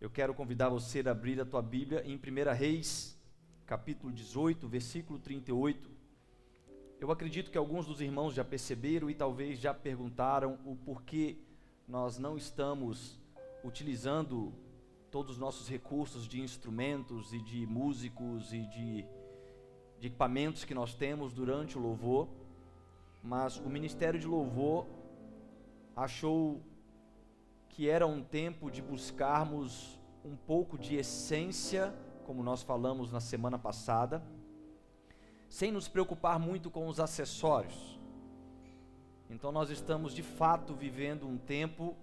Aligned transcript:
Eu 0.00 0.08
quero 0.08 0.32
convidar 0.32 0.70
você 0.70 1.02
a 1.06 1.10
abrir 1.10 1.38
a 1.42 1.44
tua 1.44 1.60
Bíblia 1.60 2.02
em 2.06 2.16
1 2.16 2.54
Reis, 2.56 3.20
capítulo 3.66 4.10
18, 4.10 4.66
versículo 4.66 5.18
38. 5.18 5.90
Eu 6.98 7.12
acredito 7.12 7.50
que 7.50 7.58
alguns 7.58 7.84
dos 7.84 8.00
irmãos 8.00 8.32
já 8.32 8.42
perceberam 8.42 9.10
e 9.10 9.14
talvez 9.14 9.58
já 9.58 9.74
perguntaram 9.74 10.58
o 10.64 10.74
porquê 10.74 11.36
nós 11.86 12.18
não 12.18 12.38
estamos 12.38 13.20
utilizando 13.62 14.54
todos 15.10 15.32
os 15.32 15.38
nossos 15.38 15.68
recursos 15.68 16.26
de 16.26 16.40
instrumentos 16.40 17.34
e 17.34 17.38
de 17.42 17.66
músicos 17.66 18.54
e 18.54 18.62
de, 18.68 19.04
de 19.98 20.06
equipamentos 20.06 20.64
que 20.64 20.72
nós 20.72 20.94
temos 20.94 21.30
durante 21.34 21.76
o 21.76 21.80
louvor, 21.80 22.26
mas 23.22 23.58
o 23.58 23.68
ministério 23.68 24.18
de 24.18 24.26
louvor 24.26 24.86
achou 25.94 26.62
que 27.70 27.88
era 27.88 28.06
um 28.06 28.22
tempo 28.22 28.70
de 28.70 28.82
buscarmos 28.82 29.98
um 30.24 30.36
pouco 30.36 30.78
de 30.78 30.96
essência, 30.96 31.94
como 32.26 32.42
nós 32.42 32.62
falamos 32.62 33.10
na 33.10 33.20
semana 33.20 33.58
passada, 33.58 34.22
sem 35.48 35.72
nos 35.72 35.88
preocupar 35.88 36.38
muito 36.38 36.70
com 36.70 36.86
os 36.88 37.00
acessórios. 37.00 37.98
Então 39.30 39.50
nós 39.52 39.70
estamos 39.70 40.12
de 40.12 40.22
fato 40.22 40.74
vivendo 40.74 41.26
um 41.26 41.38
tempo 41.38 41.96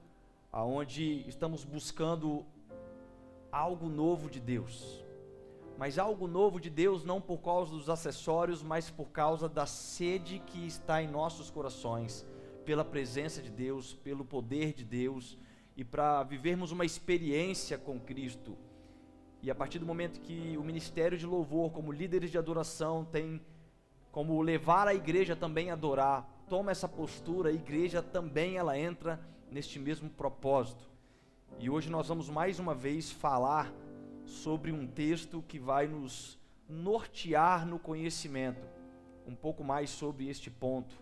aonde 0.52 1.27
estamos 1.27 1.63
buscando 1.63 2.45
algo 3.52 3.89
novo 3.89 4.30
de 4.30 4.39
Deus. 4.39 5.03
Mas 5.77 5.99
algo 5.99 6.27
novo 6.27 6.59
de 6.59 6.70
Deus 6.70 7.03
não 7.03 7.22
por 7.22 7.38
causa 7.39 7.72
dos 7.72 7.89
acessórios, 7.89 8.63
mas 8.63 8.89
por 8.89 9.09
causa 9.09 9.47
da 9.47 9.66
sede 9.66 10.39
que 10.47 10.66
está 10.66 11.03
em 11.03 11.08
nossos 11.08 11.52
corações, 11.52 12.25
pela 12.66 12.84
presença 12.84 13.41
de 13.41 13.52
Deus, 13.52 13.94
pelo 13.94 14.25
poder 14.25 14.73
de 14.73 14.84
Deus 14.84 15.38
e 15.77 15.84
para 15.84 16.23
vivermos 16.23 16.72
uma 16.72 16.84
experiência 16.84 17.77
com 17.77 17.99
Cristo. 17.99 18.58
E 19.44 19.52
a 19.52 19.55
partir 19.55 19.77
do 19.77 19.86
momento 19.86 20.20
que 20.20 20.58
o 20.58 20.64
ministério 20.64 21.16
de 21.16 21.25
louvor, 21.28 21.72
como 21.72 21.92
líderes 21.92 22.31
de 22.31 22.38
adoração, 22.38 23.06
tem 23.06 23.39
como 24.11 24.42
levar 24.42 24.88
a 24.88 24.95
igreja 24.95 25.36
também 25.36 25.69
a 25.69 25.73
adorar, 25.73 26.28
toma 26.50 26.72
essa 26.72 26.89
postura, 26.89 27.52
a 27.52 27.53
igreja 27.53 28.02
também 28.02 28.58
ela 28.58 28.75
entra 28.78 29.22
neste 29.52 29.78
mesmo 29.78 30.09
propósito. 30.09 30.89
E 31.59 31.69
hoje 31.69 31.91
nós 31.91 32.08
vamos 32.08 32.28
mais 32.28 32.58
uma 32.58 32.73
vez 32.73 33.12
falar 33.12 33.72
sobre 34.25 34.72
um 34.72 34.88
texto 34.88 35.44
que 35.47 35.59
vai 35.59 35.88
nos 35.88 36.39
nortear 36.67 37.67
no 37.67 37.78
conhecimento, 37.78 38.67
um 39.28 39.36
pouco 39.36 39.64
mais 39.64 39.91
sobre 39.91 40.28
este 40.28 40.50
ponto, 40.50 41.00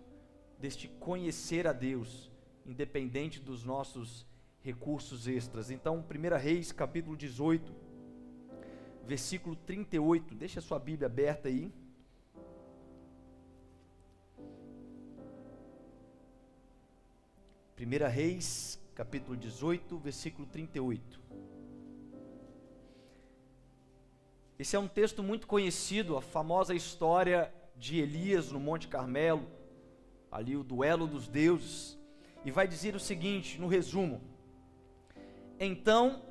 deste 0.60 0.90
conhecer 0.90 1.66
a 1.66 1.72
Deus, 1.72 2.30
independente 2.66 3.40
dos 3.40 3.64
nossos 3.64 4.26
recursos 4.66 5.28
extras. 5.28 5.70
Então, 5.70 6.04
1 6.04 6.38
Reis, 6.38 6.72
capítulo 6.72 7.16
18, 7.16 7.72
versículo 9.06 9.56
38. 9.56 10.34
Deixa 10.34 10.60
a 10.60 10.64
sua 10.64 10.80
Bíblia 10.80 11.06
aberta 11.06 11.48
aí. 11.48 11.72
Primeira 17.76 18.08
Reis, 18.08 18.82
capítulo 18.96 19.38
18, 19.38 20.00
versículo 20.00 20.48
38. 20.48 21.22
Esse 24.58 24.76
é 24.76 24.80
um 24.80 24.88
texto 24.88 25.22
muito 25.22 25.46
conhecido, 25.46 26.18
a 26.18 26.22
famosa 26.24 26.74
história 26.74 27.54
de 27.78 28.00
Elias 28.00 28.52
no 28.52 28.60
Monte 28.60 28.88
Carmelo, 28.88 29.46
ali 30.32 30.58
o 30.58 30.64
duelo 30.64 31.06
dos 31.06 31.28
deuses, 31.28 32.00
e 32.44 32.50
vai 32.50 32.68
dizer 32.68 32.96
o 32.96 33.00
seguinte, 33.00 33.62
no 33.62 33.68
resumo: 33.68 34.34
Então 35.60 36.22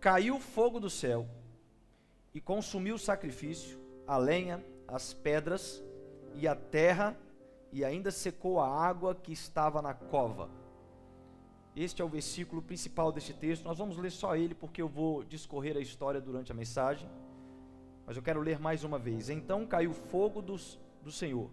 caiu 0.00 0.38
fogo 0.40 0.80
do 0.80 0.90
céu 0.90 1.28
e 2.34 2.40
consumiu 2.40 2.96
o 2.96 2.98
sacrifício, 2.98 3.78
a 4.06 4.16
lenha, 4.16 4.64
as 4.88 5.14
pedras 5.14 5.82
e 6.34 6.48
a 6.48 6.56
terra, 6.56 7.16
e 7.72 7.84
ainda 7.84 8.10
secou 8.10 8.60
a 8.60 8.68
água 8.68 9.14
que 9.14 9.32
estava 9.32 9.80
na 9.80 9.94
cova. 9.94 10.50
Este 11.76 12.02
é 12.02 12.04
o 12.04 12.08
versículo 12.08 12.62
principal 12.62 13.10
deste 13.10 13.32
texto. 13.32 13.64
Nós 13.64 13.78
vamos 13.78 13.96
ler 13.96 14.10
só 14.10 14.36
ele 14.36 14.54
porque 14.54 14.82
eu 14.82 14.88
vou 14.88 15.24
discorrer 15.24 15.76
a 15.76 15.80
história 15.80 16.20
durante 16.20 16.52
a 16.52 16.54
mensagem. 16.54 17.08
Mas 18.06 18.16
eu 18.16 18.22
quero 18.22 18.40
ler 18.40 18.60
mais 18.60 18.84
uma 18.84 18.98
vez. 18.98 19.28
Então 19.28 19.66
caiu 19.66 19.92
fogo 19.92 20.40
dos, 20.40 20.78
do 21.02 21.10
Senhor 21.10 21.50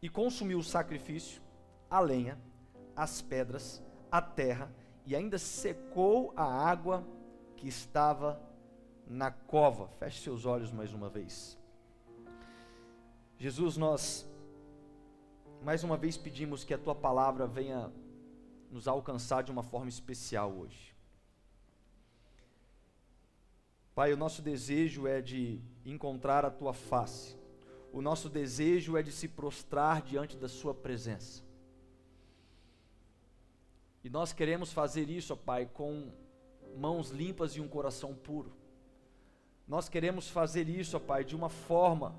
e 0.00 0.08
consumiu 0.08 0.58
o 0.58 0.62
sacrifício, 0.62 1.42
a 1.90 2.00
lenha, 2.00 2.38
as 2.96 3.20
pedras, 3.20 3.82
a 4.10 4.20
terra 4.20 4.72
e 5.08 5.16
ainda 5.16 5.38
secou 5.38 6.34
a 6.36 6.44
água 6.44 7.02
que 7.56 7.66
estava 7.66 8.38
na 9.06 9.30
cova. 9.30 9.88
Feche 9.98 10.20
seus 10.20 10.44
olhos 10.44 10.70
mais 10.70 10.92
uma 10.92 11.08
vez. 11.08 11.58
Jesus, 13.38 13.78
nós 13.78 14.28
mais 15.62 15.82
uma 15.82 15.96
vez 15.96 16.18
pedimos 16.18 16.62
que 16.62 16.74
a 16.74 16.78
tua 16.78 16.94
palavra 16.94 17.46
venha 17.46 17.90
nos 18.70 18.86
alcançar 18.86 19.42
de 19.42 19.50
uma 19.50 19.62
forma 19.62 19.88
especial 19.88 20.52
hoje. 20.52 20.94
Pai, 23.94 24.12
o 24.12 24.16
nosso 24.16 24.42
desejo 24.42 25.06
é 25.06 25.22
de 25.22 25.58
encontrar 25.86 26.44
a 26.44 26.50
tua 26.50 26.74
face. 26.74 27.34
O 27.94 28.02
nosso 28.02 28.28
desejo 28.28 28.94
é 28.94 29.02
de 29.02 29.10
se 29.10 29.26
prostrar 29.26 30.02
diante 30.02 30.36
da 30.36 30.50
sua 30.50 30.74
presença. 30.74 31.47
E 34.02 34.10
nós 34.10 34.32
queremos 34.32 34.72
fazer 34.72 35.08
isso, 35.10 35.32
ó 35.32 35.36
Pai, 35.36 35.66
com 35.66 36.10
mãos 36.76 37.10
limpas 37.10 37.52
e 37.52 37.60
um 37.60 37.68
coração 37.68 38.14
puro. 38.14 38.52
Nós 39.66 39.88
queremos 39.88 40.28
fazer 40.28 40.68
isso, 40.68 40.96
ó 40.96 41.00
Pai, 41.00 41.24
de 41.24 41.36
uma 41.36 41.48
forma 41.48 42.14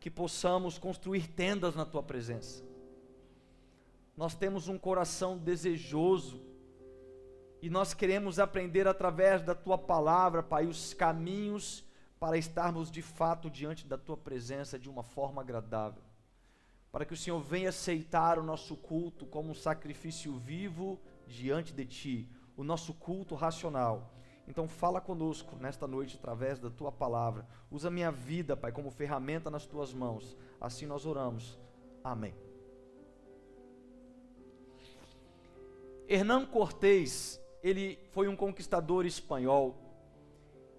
que 0.00 0.10
possamos 0.10 0.78
construir 0.78 1.26
tendas 1.26 1.74
na 1.74 1.84
tua 1.84 2.02
presença 2.02 2.68
nós 4.18 4.34
temos 4.34 4.66
um 4.66 4.76
coração 4.76 5.38
desejoso 5.38 6.42
e 7.62 7.70
nós 7.70 7.94
queremos 7.94 8.40
aprender 8.40 8.88
através 8.88 9.42
da 9.42 9.54
tua 9.54 9.78
palavra, 9.78 10.42
Pai, 10.42 10.66
os 10.66 10.92
caminhos 10.92 11.84
para 12.18 12.36
estarmos 12.36 12.90
de 12.90 13.00
fato 13.00 13.48
diante 13.48 13.86
da 13.86 13.96
tua 13.96 14.16
presença 14.16 14.76
de 14.76 14.90
uma 14.90 15.04
forma 15.04 15.40
agradável. 15.40 16.02
Para 16.90 17.04
que 17.04 17.14
o 17.14 17.16
Senhor 17.16 17.38
venha 17.38 17.68
aceitar 17.68 18.40
o 18.40 18.42
nosso 18.42 18.76
culto 18.76 19.24
como 19.24 19.50
um 19.50 19.54
sacrifício 19.54 20.36
vivo 20.36 20.98
diante 21.28 21.72
de 21.72 21.84
ti, 21.84 22.28
o 22.56 22.64
nosso 22.64 22.92
culto 22.94 23.34
racional. 23.34 24.12
Então 24.48 24.66
fala 24.66 25.00
conosco 25.00 25.56
nesta 25.60 25.86
noite 25.86 26.16
através 26.16 26.58
da 26.58 26.70
tua 26.70 26.90
palavra. 26.90 27.46
Usa 27.70 27.90
minha 27.90 28.10
vida, 28.10 28.56
Pai, 28.56 28.72
como 28.72 28.90
ferramenta 28.90 29.50
nas 29.50 29.66
tuas 29.66 29.92
mãos. 29.92 30.36
Assim 30.58 30.86
nós 30.86 31.04
oramos. 31.04 31.58
Amém. 32.02 32.34
Hernán 36.08 36.46
Cortés, 36.46 37.38
ele 37.62 37.98
foi 38.12 38.26
um 38.26 38.34
conquistador 38.34 39.04
espanhol 39.04 39.76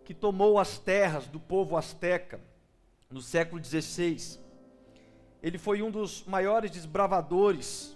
que 0.03 0.15
tomou 0.15 0.57
as 0.57 0.79
terras 0.79 1.27
do 1.27 1.39
povo 1.39 1.77
asteca 1.77 2.41
no 3.11 3.21
século 3.21 3.63
XVI. 3.63 4.39
Ele 5.43 5.59
foi 5.59 5.83
um 5.83 5.91
dos 5.91 6.23
maiores 6.23 6.71
desbravadores 6.71 7.95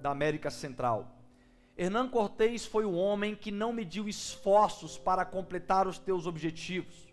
da 0.00 0.10
América 0.10 0.50
Central. 0.50 1.19
Hernán 1.80 2.08
Cortés 2.10 2.66
foi 2.66 2.84
o 2.84 2.92
homem 2.92 3.34
que 3.34 3.50
não 3.50 3.72
mediu 3.72 4.06
esforços 4.06 4.98
para 4.98 5.24
completar 5.24 5.88
os 5.88 5.98
teus 5.98 6.26
objetivos. 6.26 7.08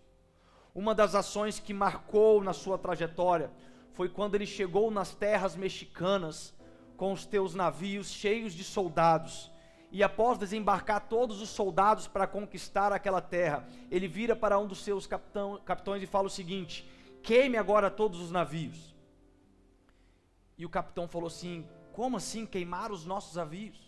Uma 0.75 0.93
das 0.93 1.15
ações 1.15 1.57
que 1.57 1.73
marcou 1.73 2.43
na 2.43 2.51
sua 2.51 2.77
trajetória 2.77 3.49
foi 3.93 4.09
quando 4.09 4.35
ele 4.35 4.45
chegou 4.45 4.91
nas 4.91 5.15
terras 5.15 5.55
mexicanas 5.55 6.53
com 6.97 7.13
os 7.13 7.25
teus 7.25 7.55
navios 7.55 8.11
cheios 8.11 8.51
de 8.51 8.65
soldados 8.65 9.49
e 9.89 10.03
após 10.03 10.37
desembarcar 10.37 11.07
todos 11.07 11.41
os 11.41 11.47
soldados 11.47 12.05
para 12.05 12.27
conquistar 12.27 12.91
aquela 12.91 13.21
terra, 13.21 13.65
ele 13.89 14.05
vira 14.05 14.35
para 14.35 14.59
um 14.59 14.67
dos 14.67 14.83
seus 14.83 15.07
capitão, 15.07 15.61
capitões 15.63 16.03
e 16.03 16.05
fala 16.05 16.27
o 16.27 16.29
seguinte: 16.29 16.85
queime 17.23 17.55
agora 17.55 17.89
todos 17.89 18.19
os 18.19 18.31
navios. 18.31 18.93
E 20.57 20.65
o 20.65 20.69
capitão 20.69 21.07
falou 21.07 21.27
assim: 21.27 21.65
como 21.93 22.17
assim 22.17 22.45
queimar 22.45 22.91
os 22.91 23.05
nossos 23.05 23.35
navios? 23.37 23.86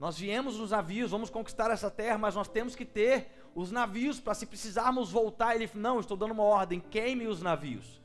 Nós 0.00 0.18
viemos 0.18 0.58
nos 0.58 0.72
navios, 0.72 1.12
vamos 1.12 1.30
conquistar 1.30 1.70
essa 1.70 1.88
terra, 1.88 2.18
mas 2.18 2.34
nós 2.34 2.48
temos 2.48 2.74
que 2.74 2.84
ter 2.84 3.30
os 3.54 3.70
navios 3.70 4.18
para 4.18 4.34
se 4.34 4.46
precisarmos 4.46 5.12
voltar. 5.12 5.54
Ele 5.54 5.70
não, 5.74 6.00
estou 6.00 6.16
dando 6.16 6.32
uma 6.32 6.42
ordem, 6.42 6.80
queime 6.80 7.28
os 7.28 7.40
navios 7.40 8.00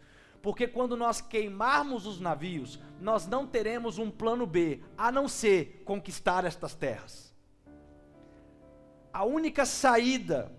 porque 0.46 0.68
quando 0.68 0.96
nós 0.96 1.22
queimarmos 1.22 2.06
os 2.06 2.20
navios, 2.20 2.80
nós 3.02 3.26
não 3.26 3.48
teremos 3.48 3.98
um 3.98 4.12
plano 4.12 4.46
B, 4.46 4.80
a 4.96 5.12
não 5.12 5.28
ser 5.28 5.82
conquistar 5.84 6.46
estas 6.46 6.76
terras. 6.76 7.34
A 9.12 9.26
única 9.26 9.66
saída 9.66 10.52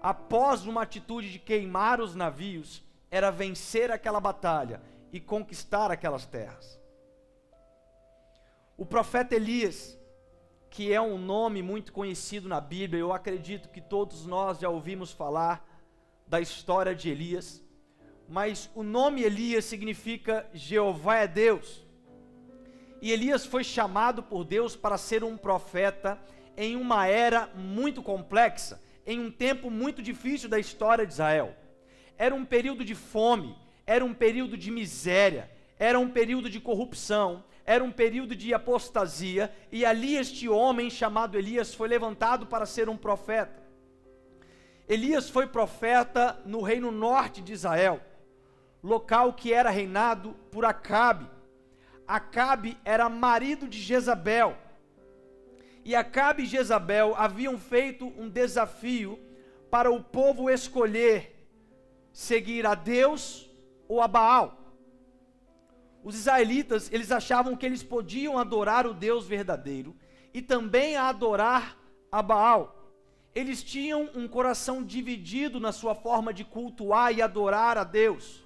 após 0.00 0.64
uma 0.64 0.80
atitude 0.80 1.30
de 1.30 1.38
queimar 1.38 2.00
os 2.00 2.14
navios 2.14 2.82
era 3.10 3.30
vencer 3.30 3.90
aquela 3.90 4.20
batalha 4.20 4.80
e 5.12 5.20
conquistar 5.20 5.90
aquelas 5.90 6.24
terras. 6.24 6.80
O 8.74 8.86
profeta 8.86 9.34
Elias, 9.34 9.98
que 10.74 10.92
é 10.92 11.00
um 11.00 11.16
nome 11.16 11.62
muito 11.62 11.92
conhecido 11.92 12.48
na 12.48 12.60
Bíblia, 12.60 12.98
eu 12.98 13.12
acredito 13.12 13.68
que 13.68 13.80
todos 13.80 14.26
nós 14.26 14.58
já 14.58 14.68
ouvimos 14.68 15.12
falar 15.12 15.64
da 16.26 16.40
história 16.40 16.92
de 16.92 17.08
Elias, 17.08 17.62
mas 18.28 18.68
o 18.74 18.82
nome 18.82 19.22
Elias 19.22 19.66
significa 19.66 20.44
Jeová 20.52 21.18
é 21.18 21.28
Deus. 21.28 21.86
E 23.00 23.12
Elias 23.12 23.46
foi 23.46 23.62
chamado 23.62 24.20
por 24.20 24.42
Deus 24.42 24.74
para 24.74 24.98
ser 24.98 25.22
um 25.22 25.36
profeta 25.36 26.20
em 26.56 26.74
uma 26.74 27.06
era 27.06 27.46
muito 27.54 28.02
complexa, 28.02 28.82
em 29.06 29.20
um 29.20 29.30
tempo 29.30 29.70
muito 29.70 30.02
difícil 30.02 30.48
da 30.48 30.58
história 30.58 31.06
de 31.06 31.12
Israel. 31.12 31.54
Era 32.18 32.34
um 32.34 32.44
período 32.44 32.84
de 32.84 32.96
fome, 32.96 33.56
era 33.86 34.04
um 34.04 34.12
período 34.12 34.56
de 34.56 34.72
miséria, 34.72 35.48
era 35.78 35.98
um 35.98 36.10
período 36.10 36.48
de 36.48 36.60
corrupção, 36.60 37.44
era 37.64 37.82
um 37.82 37.90
período 37.90 38.36
de 38.36 38.52
apostasia, 38.52 39.52
e 39.72 39.84
ali 39.84 40.16
este 40.16 40.48
homem 40.48 40.90
chamado 40.90 41.38
Elias 41.38 41.74
foi 41.74 41.88
levantado 41.88 42.46
para 42.46 42.66
ser 42.66 42.88
um 42.88 42.96
profeta. 42.96 43.62
Elias 44.88 45.30
foi 45.30 45.46
profeta 45.46 46.38
no 46.44 46.60
reino 46.60 46.90
norte 46.90 47.40
de 47.40 47.52
Israel, 47.52 48.00
local 48.82 49.32
que 49.32 49.52
era 49.52 49.70
reinado 49.70 50.36
por 50.50 50.64
Acabe. 50.64 51.26
Acabe 52.06 52.76
era 52.84 53.08
marido 53.08 53.66
de 53.66 53.80
Jezabel. 53.80 54.56
E 55.84 55.94
Acabe 55.94 56.42
e 56.42 56.46
Jezabel 56.46 57.14
haviam 57.16 57.58
feito 57.58 58.06
um 58.18 58.28
desafio 58.28 59.18
para 59.70 59.90
o 59.90 60.02
povo 60.02 60.50
escolher 60.50 61.34
seguir 62.12 62.66
a 62.66 62.74
Deus 62.74 63.50
ou 63.88 64.02
a 64.02 64.08
Baal. 64.08 64.63
Os 66.04 66.14
israelitas, 66.14 66.92
eles 66.92 67.10
achavam 67.10 67.56
que 67.56 67.64
eles 67.64 67.82
podiam 67.82 68.38
adorar 68.38 68.86
o 68.86 68.92
Deus 68.92 69.26
verdadeiro 69.26 69.96
e 70.34 70.42
também 70.42 70.96
adorar 70.96 71.78
a 72.12 72.22
Baal. 72.22 72.92
Eles 73.34 73.62
tinham 73.62 74.10
um 74.14 74.28
coração 74.28 74.84
dividido 74.84 75.58
na 75.58 75.72
sua 75.72 75.94
forma 75.94 76.32
de 76.32 76.44
cultuar 76.44 77.12
e 77.12 77.22
adorar 77.22 77.78
a 77.78 77.84
Deus. 77.84 78.44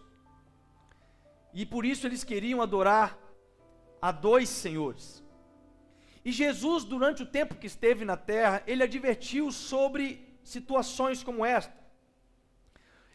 E 1.53 1.67
por 1.67 1.85
isso 1.85 2.07
eles 2.07 2.23
queriam 2.23 2.63
adorar 2.63 3.19
a 4.01 4.13
dois 4.13 4.49
senhores. 4.49 5.25
E 6.25 6.31
Jesus, 6.31 6.85
durante 6.85 7.25
o 7.25 7.27
tempo 7.27 7.57
que 7.57 7.67
esteve 7.67 8.05
na 8.05 8.17
terra, 8.17 8.63
ele 8.69 8.85
advertiu 8.85 9.51
sobre 9.51 10.39
situações 10.45 11.25
como 11.25 11.45
esta. 11.45 11.77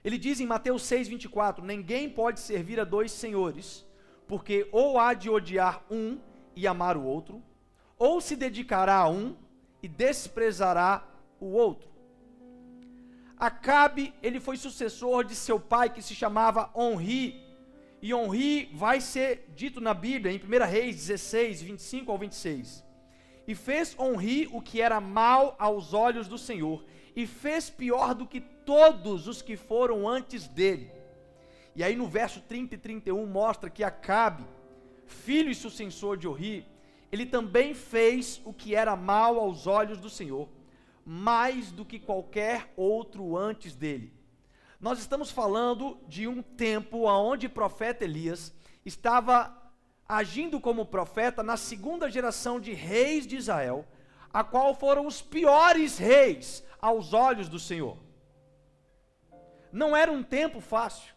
Ele 0.03 0.17
diz 0.17 0.41
em 0.41 0.45
Mateus 0.45 0.83
6:24: 0.83 1.63
Ninguém 1.63 2.09
pode 2.09 2.41
servir 2.41 2.77
a 2.77 2.83
dois 2.83 3.11
senhores, 3.11 3.85
porque 4.27 4.67
ou 4.71 4.99
há 4.99 5.13
de 5.13 5.29
odiar 5.29 5.83
um 5.89 6.17
e 6.55 6.67
amar 6.67 6.97
o 6.97 7.03
outro, 7.03 7.41
ou 7.97 8.19
se 8.19 8.35
dedicará 8.35 8.97
a 8.97 9.09
um 9.09 9.35
e 9.81 9.87
desprezará 9.87 11.05
o 11.39 11.47
outro. 11.47 11.89
Acabe, 13.37 14.13
ele 14.21 14.39
foi 14.39 14.55
sucessor 14.55 15.23
de 15.23 15.35
seu 15.35 15.59
pai 15.59 15.89
que 15.89 16.01
se 16.01 16.15
chamava 16.15 16.69
Onri. 16.73 17.43
E 18.01 18.13
Onri 18.13 18.69
vai 18.73 19.01
ser 19.01 19.51
dito 19.55 19.81
na 19.81 19.93
Bíblia, 19.93 20.31
em 20.31 20.37
1 20.37 20.65
Reis 20.65 20.95
16, 20.95 21.61
25 21.61 22.11
ao 22.11 22.17
26. 22.17 22.83
E 23.47 23.55
fez 23.55 23.97
Onri 23.99 24.47
o 24.51 24.61
que 24.61 24.81
era 24.81 25.01
mal 25.01 25.55
aos 25.59 25.93
olhos 25.93 26.27
do 26.27 26.37
Senhor, 26.37 26.85
e 27.15 27.27
fez 27.27 27.69
pior 27.69 28.15
do 28.15 28.25
que 28.25 28.39
todos 28.39 29.27
os 29.27 29.41
que 29.41 29.57
foram 29.57 30.07
antes 30.07 30.47
dele. 30.47 30.89
E 31.75 31.83
aí 31.83 31.95
no 31.95 32.07
verso 32.07 32.41
30 32.41 32.75
e 32.75 32.77
31 32.77 33.25
mostra 33.25 33.69
que 33.69 33.83
Acabe, 33.83 34.45
filho 35.05 35.49
e 35.49 35.55
sucessor 35.55 36.17
de 36.17 36.27
Ori, 36.27 36.65
ele 37.11 37.25
também 37.25 37.73
fez 37.73 38.41
o 38.45 38.53
que 38.53 38.75
era 38.75 38.95
mal 38.95 39.39
aos 39.39 39.67
olhos 39.67 39.99
do 39.99 40.09
Senhor, 40.09 40.49
mais 41.05 41.71
do 41.71 41.85
que 41.85 41.99
qualquer 41.99 42.71
outro 42.75 43.37
antes 43.37 43.75
dele. 43.75 44.13
Nós 44.79 44.99
estamos 44.99 45.31
falando 45.31 45.97
de 46.07 46.27
um 46.27 46.41
tempo 46.41 47.05
onde 47.05 47.47
o 47.47 47.49
profeta 47.49 48.03
Elias 48.03 48.53
estava 48.85 49.55
agindo 50.07 50.59
como 50.59 50.85
profeta 50.85 51.41
na 51.41 51.57
segunda 51.57 52.09
geração 52.09 52.59
de 52.59 52.73
reis 52.73 53.25
de 53.25 53.37
Israel, 53.37 53.85
a 54.31 54.43
qual 54.43 54.75
foram 54.75 55.07
os 55.07 55.21
piores 55.21 55.97
reis 55.97 56.63
aos 56.81 57.13
olhos 57.13 57.47
do 57.47 57.59
Senhor. 57.59 57.97
Não 59.71 59.95
era 59.95 60.11
um 60.11 60.21
tempo 60.21 60.59
fácil. 60.59 61.13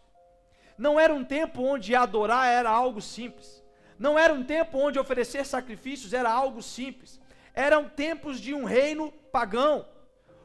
Não 0.76 0.98
era 1.00 1.14
um 1.14 1.24
tempo 1.24 1.62
onde 1.62 1.94
adorar 1.94 2.46
era 2.46 2.70
algo 2.70 3.00
simples. 3.00 3.64
Não 3.98 4.18
era 4.18 4.32
um 4.34 4.44
tempo 4.44 4.78
onde 4.78 4.98
oferecer 4.98 5.44
sacrifícios 5.46 6.12
era 6.12 6.30
algo 6.30 6.62
simples. 6.62 7.20
Eram 7.54 7.88
tempos 7.88 8.38
de 8.40 8.52
um 8.52 8.64
reino 8.64 9.10
pagão. 9.32 9.86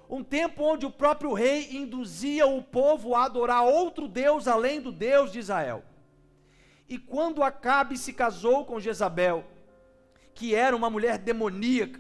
Um 0.10 0.24
tempo 0.24 0.64
onde 0.64 0.86
o 0.86 0.92
próprio 0.92 1.34
rei 1.34 1.76
induzia 1.76 2.46
o 2.46 2.62
povo 2.62 3.16
a 3.16 3.26
adorar 3.26 3.64
outro 3.64 4.08
Deus 4.08 4.48
além 4.48 4.80
do 4.82 4.92
Deus 4.92 5.32
de 5.32 5.40
Israel. 5.40 5.84
E 6.88 6.98
quando 6.98 7.44
Acabe 7.44 7.98
se 7.98 8.12
casou 8.12 8.66
com 8.66 8.80
Jezabel, 8.80 9.46
que 10.34 10.54
era 10.54 10.76
uma 10.76 10.90
mulher 10.90 11.18
demoníaca, 11.18 12.00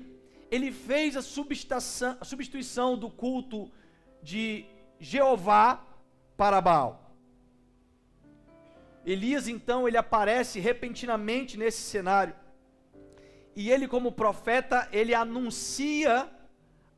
ele 0.49 0.71
fez 0.71 1.15
a 1.15 1.21
substituição 1.21 2.97
do 2.97 3.09
culto 3.09 3.71
de 4.21 4.65
Jeová 4.99 5.81
para 6.35 6.59
Baal. 6.59 7.00
Elias 9.05 9.47
então 9.47 9.87
ele 9.87 9.97
aparece 9.97 10.59
repentinamente 10.59 11.57
nesse 11.57 11.81
cenário. 11.81 12.35
E 13.55 13.69
ele 13.69 13.87
como 13.87 14.11
profeta, 14.11 14.87
ele 14.91 15.13
anuncia 15.13 16.29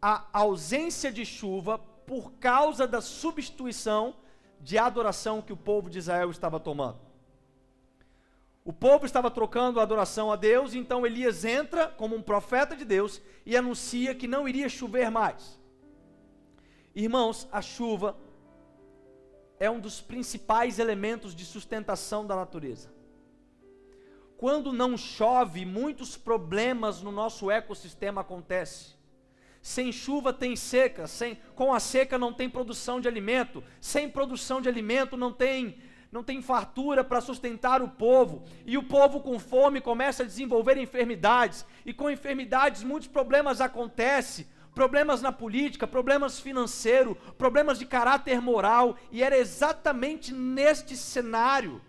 a 0.01 0.25
ausência 0.33 1.11
de 1.11 1.25
chuva 1.25 1.79
por 2.05 2.33
causa 2.33 2.85
da 2.85 3.01
substituição 3.01 4.15
de 4.59 4.77
adoração 4.77 5.41
que 5.41 5.53
o 5.53 5.57
povo 5.57 5.89
de 5.89 5.97
Israel 5.97 6.29
estava 6.29 6.59
tomando. 6.59 6.99
O 8.65 8.71
povo 8.71 9.05
estava 9.05 9.29
trocando 9.29 9.79
a 9.79 9.83
adoração 9.83 10.31
a 10.31 10.37
Deus, 10.37 10.73
então 10.73 11.05
Elias 11.05 11.43
entra 11.43 11.87
como 11.87 12.15
um 12.15 12.21
profeta 12.21 12.75
de 12.75 12.85
Deus 12.85 13.21
e 13.45 13.57
anuncia 13.57 14.15
que 14.15 14.27
não 14.27 14.47
iria 14.47 14.69
chover 14.69 15.11
mais. 15.11 15.59
Irmãos, 16.95 17.47
a 17.51 17.61
chuva 17.61 18.15
é 19.59 19.69
um 19.69 19.79
dos 19.79 20.01
principais 20.01 20.79
elementos 20.79 21.35
de 21.35 21.45
sustentação 21.45 22.25
da 22.25 22.35
natureza. 22.35 22.91
Quando 24.37 24.73
não 24.73 24.97
chove, 24.97 25.65
muitos 25.65 26.17
problemas 26.17 27.01
no 27.01 27.11
nosso 27.11 27.49
ecossistema 27.49 28.21
acontecem. 28.21 28.93
Sem 29.61 29.93
chuva 29.93 30.33
tem 30.33 30.57
seca, 30.57 31.07
sem, 31.07 31.37
com 31.55 31.73
a 31.73 31.79
seca 31.79 32.17
não 32.17 32.33
tem 32.33 32.49
produção 32.49 32.99
de 32.99 33.07
alimento, 33.07 33.63
sem 33.79 34.09
produção 34.09 34.59
de 34.59 34.67
alimento 34.67 35.15
não 35.15 35.31
tem 35.31 35.77
não 36.11 36.23
tem 36.23 36.43
fartura 36.43 37.03
para 37.03 37.19
sustentar 37.19 37.81
o 37.81 37.89
povo, 37.89 38.43
e 38.67 38.77
o 38.77 38.83
povo 38.83 39.19
com 39.19 39.39
fome 39.39 39.81
começa 39.81 40.21
a 40.21 40.25
desenvolver 40.25 40.77
enfermidades, 40.77 41.65
e 41.83 41.91
com 41.91 42.07
enfermidades 42.07 42.83
muitos 42.83 43.07
problemas 43.07 43.59
acontecem, 43.59 44.45
problemas 44.73 45.21
na 45.21 45.31
política, 45.31 45.87
problemas 45.87 46.39
financeiros, 46.39 47.17
problemas 47.37 47.77
de 47.79 47.85
caráter 47.85 48.41
moral, 48.41 48.97
e 49.11 49.23
era 49.23 49.37
exatamente 49.37 50.33
neste 50.33 50.97
cenário 50.97 51.81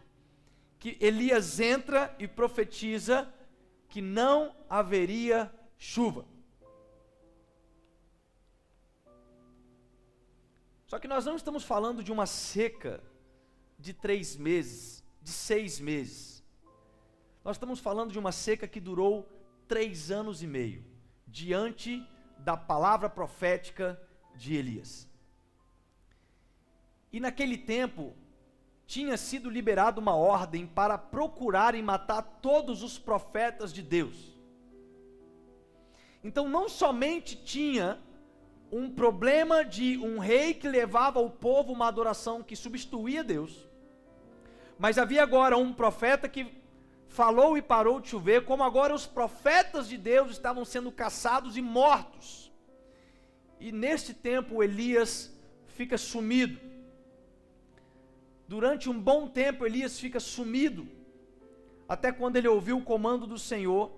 que 0.78 0.96
Elias 1.00 1.60
entra 1.60 2.14
e 2.18 2.28
profetiza 2.28 3.32
que 3.88 4.02
não 4.02 4.54
haveria 4.68 5.52
chuva. 5.78 6.26
Só 10.86 10.98
que 10.98 11.08
nós 11.08 11.24
não 11.24 11.36
estamos 11.36 11.64
falando 11.64 12.02
de 12.02 12.12
uma 12.12 12.26
seca 12.26 13.02
de 13.78 13.92
três 13.92 14.36
meses, 14.36 15.02
de 15.22 15.30
seis 15.30 15.80
meses. 15.80 16.44
Nós 17.42 17.56
estamos 17.56 17.80
falando 17.80 18.12
de 18.12 18.18
uma 18.18 18.30
seca 18.30 18.68
que 18.68 18.80
durou 18.80 19.28
três 19.66 20.10
anos 20.10 20.42
e 20.42 20.46
meio, 20.46 20.84
diante 21.26 22.06
da 22.44 22.56
palavra 22.56 23.08
profética 23.08 23.98
de 24.36 24.54
Elias. 24.54 25.08
E 27.10 27.18
naquele 27.18 27.56
tempo, 27.56 28.14
tinha 28.86 29.16
sido 29.16 29.48
liberada 29.48 29.98
uma 29.98 30.14
ordem 30.14 30.66
para 30.66 30.98
procurar 30.98 31.74
e 31.74 31.82
matar 31.82 32.22
todos 32.42 32.82
os 32.82 32.98
profetas 32.98 33.72
de 33.72 33.82
Deus. 33.82 34.38
Então, 36.22 36.48
não 36.48 36.68
somente 36.68 37.34
tinha 37.34 37.98
um 38.70 38.90
problema 38.90 39.64
de 39.64 39.96
um 39.98 40.18
rei 40.18 40.52
que 40.52 40.68
levava 40.68 41.18
ao 41.18 41.30
povo 41.30 41.72
uma 41.72 41.88
adoração 41.88 42.42
que 42.42 42.56
substituía 42.56 43.24
Deus, 43.24 43.66
mas 44.78 44.98
havia 44.98 45.22
agora 45.22 45.56
um 45.56 45.72
profeta 45.72 46.28
que 46.28 46.63
falou 47.14 47.56
e 47.56 47.62
parou 47.62 48.00
de 48.00 48.08
chover, 48.08 48.44
como 48.44 48.64
agora 48.64 48.92
os 48.92 49.06
profetas 49.06 49.88
de 49.88 49.96
Deus 49.96 50.32
estavam 50.32 50.64
sendo 50.64 50.90
caçados 50.90 51.56
e 51.56 51.62
mortos. 51.62 52.50
E 53.60 53.70
neste 53.70 54.12
tempo 54.12 54.64
Elias 54.64 55.32
fica 55.68 55.96
sumido. 55.96 56.58
Durante 58.48 58.90
um 58.90 59.00
bom 59.00 59.28
tempo 59.28 59.64
Elias 59.64 59.96
fica 59.96 60.18
sumido, 60.18 60.88
até 61.88 62.10
quando 62.10 62.34
ele 62.34 62.48
ouviu 62.48 62.78
o 62.78 62.84
comando 62.84 63.28
do 63.28 63.38
Senhor, 63.38 63.92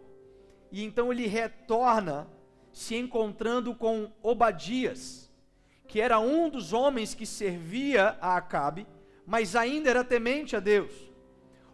e 0.71 0.85
então 0.85 1.11
ele 1.11 1.27
retorna 1.27 2.29
se 2.71 2.97
encontrando 2.97 3.75
com 3.75 4.13
Obadias, 4.23 5.33
que 5.89 6.03
era 6.03 6.21
um 6.21 6.51
dos 6.51 6.75
homens 6.75 7.15
que 7.15 7.25
servia 7.25 8.19
a 8.21 8.37
Acabe, 8.37 8.87
mas 9.27 9.57
ainda 9.57 9.89
era 9.89 10.05
temente 10.05 10.55
a 10.55 10.61
Deus. 10.61 11.16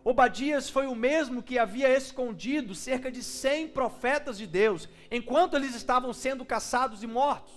Obadias 0.04 0.68
foi 0.68 0.86
o 0.86 0.94
mesmo 0.94 1.42
que 1.42 1.58
havia 1.58 1.88
escondido 1.88 2.74
cerca 2.74 3.10
de 3.10 3.22
100 3.22 3.68
profetas 3.68 4.36
de 4.36 4.46
Deus, 4.46 4.88
enquanto 5.10 5.54
eles 5.54 5.74
estavam 5.74 6.12
sendo 6.12 6.44
caçados 6.44 7.02
e 7.02 7.06
mortos. 7.06 7.54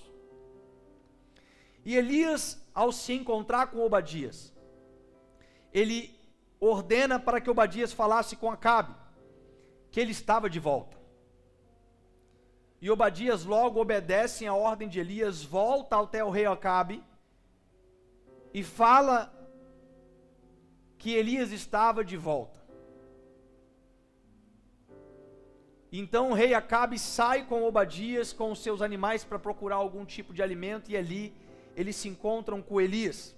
E 1.83 1.95
Elias, 1.95 2.63
ao 2.73 2.91
se 2.91 3.13
encontrar 3.13 3.67
com 3.67 3.79
Obadias, 3.79 4.53
ele 5.73 6.15
ordena 6.59 7.19
para 7.19 7.41
que 7.41 7.49
Obadias 7.49 7.91
falasse 7.91 8.35
com 8.35 8.51
Acabe, 8.51 8.95
que 9.91 9.99
ele 9.99 10.11
estava 10.11 10.49
de 10.49 10.59
volta. 10.59 10.95
E 12.79 12.89
Obadias 12.91 13.43
logo 13.43 13.81
obedece 13.81 14.45
à 14.45 14.53
ordem 14.53 14.87
de 14.87 14.99
Elias, 14.99 15.43
volta 15.43 15.99
até 15.99 16.23
o 16.23 16.29
rei 16.29 16.45
Acabe 16.45 17.03
e 18.53 18.63
fala 18.63 19.34
que 21.05 21.13
Elias 21.13 21.51
estava 21.51 22.03
de 22.03 22.17
volta. 22.17 22.59
Então 25.91 26.31
o 26.31 26.33
rei 26.33 26.55
Acabe 26.55 26.97
sai 26.97 27.45
com 27.45 27.63
Obadias, 27.63 28.33
com 28.33 28.51
os 28.51 28.57
seus 28.57 28.81
animais 28.81 29.23
para 29.23 29.37
procurar 29.37 29.75
algum 29.75 30.03
tipo 30.03 30.33
de 30.33 30.41
alimento 30.41 30.89
e 30.89 30.97
ali 30.97 31.31
eles 31.75 31.95
se 31.95 32.07
encontram 32.07 32.59
com 32.59 32.81
Elias. 32.81 33.35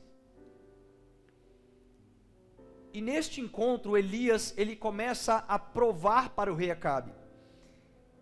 E 2.94 3.02
neste 3.02 3.42
encontro 3.42 3.98
Elias 3.98 4.54
ele 4.56 4.74
começa 4.74 5.44
a 5.46 5.60
provar 5.60 6.30
para 6.30 6.50
o 6.50 6.56
rei 6.56 6.72
Acabe 6.72 7.12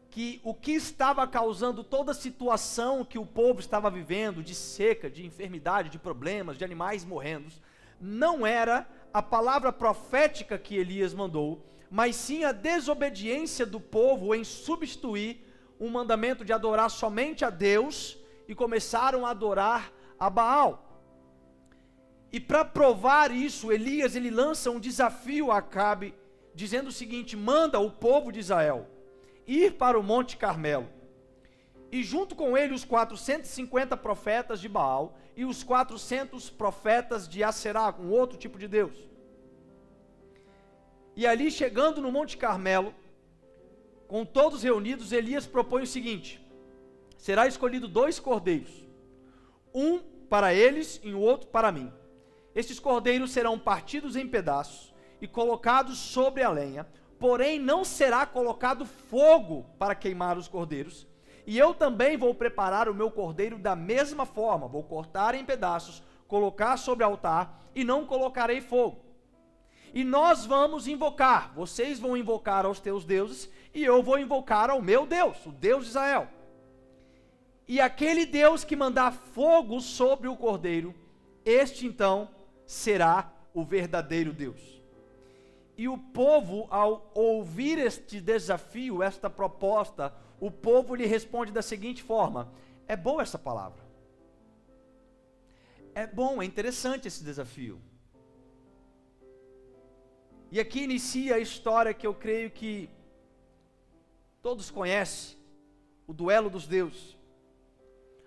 que 0.09 0.41
o 0.43 0.55
que 0.55 0.71
estava 0.71 1.27
causando 1.27 1.83
toda 1.83 2.13
a 2.13 2.15
situação 2.15 3.05
que 3.05 3.19
o 3.19 3.27
povo 3.27 3.59
estava 3.59 3.91
vivendo, 3.91 4.41
de 4.41 4.55
seca, 4.55 5.07
de 5.07 5.23
enfermidade, 5.23 5.89
de 5.89 5.99
problemas, 5.99 6.57
de 6.57 6.65
animais 6.65 7.05
morrendo, 7.05 7.51
não 7.99 8.45
era 8.45 8.87
a 9.15 9.21
palavra 9.21 9.71
profética 9.71 10.57
que 10.57 10.75
Elias 10.75 11.13
mandou, 11.13 11.65
mas 11.89 12.17
sim 12.17 12.43
a 12.43 12.51
desobediência 12.51 13.65
do 13.65 13.79
povo 13.79 14.35
em 14.35 14.43
substituir 14.43 15.41
um 15.79 15.89
mandamento 15.89 16.43
de 16.43 16.51
adorar 16.51 16.89
somente 16.89 17.45
a 17.45 17.49
Deus 17.49 18.17
e 18.45 18.53
começaram 18.53 19.25
a 19.25 19.29
adorar 19.29 19.89
a 20.19 20.29
Baal. 20.29 21.01
E 22.29 22.41
para 22.41 22.65
provar 22.65 23.31
isso, 23.31 23.71
Elias 23.71 24.17
ele 24.17 24.29
lança 24.29 24.69
um 24.69 24.81
desafio 24.81 25.49
a 25.49 25.59
Acabe, 25.59 26.13
dizendo 26.53 26.89
o 26.89 26.91
seguinte: 26.91 27.37
manda 27.37 27.79
o 27.79 27.89
povo 27.89 28.33
de 28.33 28.41
Israel 28.41 28.85
ir 29.47 29.75
para 29.77 29.97
o 29.97 30.03
Monte 30.03 30.35
Carmelo, 30.35 30.89
e 31.95 32.03
junto 32.03 32.35
com 32.35 32.57
ele 32.57 32.73
os 32.73 32.83
450 32.83 33.95
profetas 33.95 34.59
de 34.59 34.67
Baal 34.67 35.17
e 35.33 35.45
os 35.45 35.63
400 35.63 36.49
profetas 36.49 37.25
de 37.25 37.41
Aserá, 37.41 37.95
um 37.97 38.11
outro 38.11 38.37
tipo 38.37 38.59
de 38.59 38.67
Deus. 38.67 38.97
E 41.15 41.25
ali 41.25 41.49
chegando 41.49 42.01
no 42.01 42.11
Monte 42.11 42.35
Carmelo, 42.35 42.93
com 44.09 44.25
todos 44.25 44.61
reunidos, 44.61 45.13
Elias 45.13 45.47
propõe 45.47 45.83
o 45.83 45.87
seguinte: 45.87 46.45
será 47.17 47.47
escolhido 47.47 47.87
dois 47.87 48.19
cordeiros, 48.19 48.85
um 49.73 49.99
para 50.29 50.53
eles 50.53 50.99
e 51.01 51.13
o 51.13 51.21
outro 51.21 51.47
para 51.47 51.71
mim. 51.71 51.89
Estes 52.53 52.77
cordeiros 52.77 53.31
serão 53.31 53.57
partidos 53.57 54.17
em 54.17 54.27
pedaços 54.27 54.93
e 55.21 55.29
colocados 55.29 55.97
sobre 55.97 56.43
a 56.43 56.49
lenha, 56.49 56.85
porém 57.17 57.57
não 57.57 57.85
será 57.85 58.25
colocado 58.25 58.85
fogo 58.85 59.65
para 59.79 59.95
queimar 59.95 60.37
os 60.37 60.49
cordeiros 60.49 61.07
e 61.45 61.57
eu 61.57 61.73
também 61.73 62.17
vou 62.17 62.33
preparar 62.33 62.89
o 62.89 62.95
meu 62.95 63.11
cordeiro 63.11 63.57
da 63.57 63.75
mesma 63.75 64.25
forma, 64.25 64.67
vou 64.67 64.83
cortar 64.83 65.35
em 65.35 65.45
pedaços, 65.45 66.01
colocar 66.27 66.77
sobre 66.77 67.03
o 67.03 67.07
altar 67.07 67.63
e 67.75 67.83
não 67.83 68.05
colocarei 68.05 68.61
fogo. 68.61 69.05
E 69.93 70.03
nós 70.03 70.45
vamos 70.45 70.87
invocar, 70.87 71.53
vocês 71.53 71.99
vão 71.99 72.17
invocar 72.17 72.65
aos 72.65 72.79
teus 72.79 73.05
deuses 73.05 73.49
e 73.73 73.83
eu 73.83 74.01
vou 74.01 74.17
invocar 74.17 74.69
ao 74.69 74.81
meu 74.81 75.05
Deus, 75.05 75.45
o 75.45 75.51
Deus 75.51 75.83
de 75.83 75.89
Israel. 75.91 76.27
E 77.67 77.79
aquele 77.79 78.25
Deus 78.25 78.63
que 78.63 78.75
mandar 78.75 79.11
fogo 79.11 79.79
sobre 79.79 80.27
o 80.27 80.35
cordeiro, 80.35 80.93
este 81.43 81.85
então 81.85 82.29
será 82.65 83.31
o 83.53 83.63
verdadeiro 83.63 84.33
Deus. 84.33 84.81
E 85.77 85.87
o 85.87 85.97
povo, 85.97 86.67
ao 86.69 87.11
ouvir 87.13 87.77
este 87.77 88.21
desafio, 88.21 89.03
esta 89.03 89.29
proposta, 89.29 90.13
o 90.39 90.51
povo 90.51 90.95
lhe 90.95 91.05
responde 91.05 91.51
da 91.51 91.61
seguinte 91.61 92.03
forma: 92.03 92.51
é 92.87 92.95
boa 92.95 93.21
essa 93.21 93.37
palavra. 93.37 93.83
É 95.93 96.05
bom, 96.05 96.41
é 96.41 96.45
interessante 96.45 97.07
esse 97.07 97.23
desafio. 97.23 97.81
E 100.51 100.59
aqui 100.59 100.83
inicia 100.83 101.35
a 101.35 101.39
história 101.39 101.93
que 101.93 102.05
eu 102.05 102.13
creio 102.13 102.51
que 102.51 102.89
todos 104.41 104.69
conhecem, 104.69 105.37
o 106.05 106.13
duelo 106.13 106.49
dos 106.49 106.67
deuses, 106.67 107.17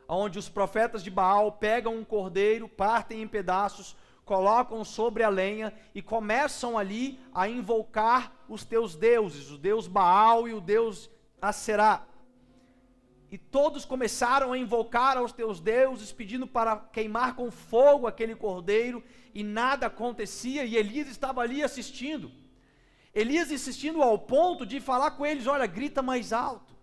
onde 0.08 0.38
os 0.38 0.48
profetas 0.48 1.04
de 1.04 1.10
Baal 1.10 1.52
pegam 1.52 1.94
um 1.94 2.04
cordeiro, 2.04 2.68
partem 2.68 3.22
em 3.22 3.28
pedaços, 3.28 3.94
colocam 4.24 4.84
sobre 4.84 5.22
a 5.22 5.28
lenha 5.28 5.72
e 5.94 6.02
começam 6.02 6.76
ali 6.76 7.20
a 7.32 7.48
invocar 7.48 8.44
os 8.48 8.64
teus 8.64 8.96
deuses, 8.96 9.50
o 9.50 9.56
deus 9.56 9.86
Baal 9.86 10.48
e 10.48 10.52
o 10.52 10.60
deus 10.60 11.08
a 11.40 11.52
será. 11.52 12.06
E 13.30 13.36
todos 13.36 13.84
começaram 13.84 14.52
a 14.52 14.58
invocar 14.58 15.18
aos 15.18 15.32
teus 15.32 15.60
deuses, 15.60 16.12
pedindo 16.12 16.46
para 16.46 16.76
queimar 16.76 17.34
com 17.34 17.50
fogo 17.50 18.06
aquele 18.06 18.34
cordeiro, 18.34 19.02
e 19.34 19.42
nada 19.42 19.86
acontecia, 19.86 20.64
e 20.64 20.76
Elias 20.76 21.08
estava 21.08 21.42
ali 21.42 21.62
assistindo. 21.62 22.32
Elias 23.14 23.50
insistindo 23.50 24.02
ao 24.02 24.18
ponto 24.18 24.64
de 24.64 24.80
falar 24.80 25.10
com 25.12 25.26
eles: 25.26 25.46
olha, 25.46 25.66
grita 25.66 26.00
mais 26.00 26.32
alto. 26.32 26.74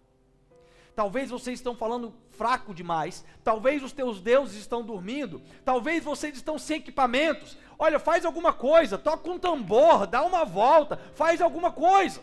Talvez 0.96 1.30
vocês 1.30 1.60
estão 1.60 1.76
falando 1.76 2.14
fraco 2.30 2.74
demais, 2.74 3.26
talvez 3.44 3.84
os 3.84 3.92
teus 3.92 4.22
deuses 4.22 4.56
estão 4.56 4.82
dormindo, 4.82 5.42
talvez 5.64 6.04
vocês 6.04 6.36
estão 6.36 6.58
sem 6.58 6.78
equipamentos. 6.78 7.58
Olha, 7.78 8.00
faz 8.00 8.24
alguma 8.24 8.54
coisa, 8.54 8.98
toca 8.98 9.30
um 9.30 9.38
tambor, 9.38 10.08
dá 10.08 10.24
uma 10.24 10.46
volta, 10.46 10.98
faz 11.14 11.42
alguma 11.42 11.72
coisa. 11.72 12.22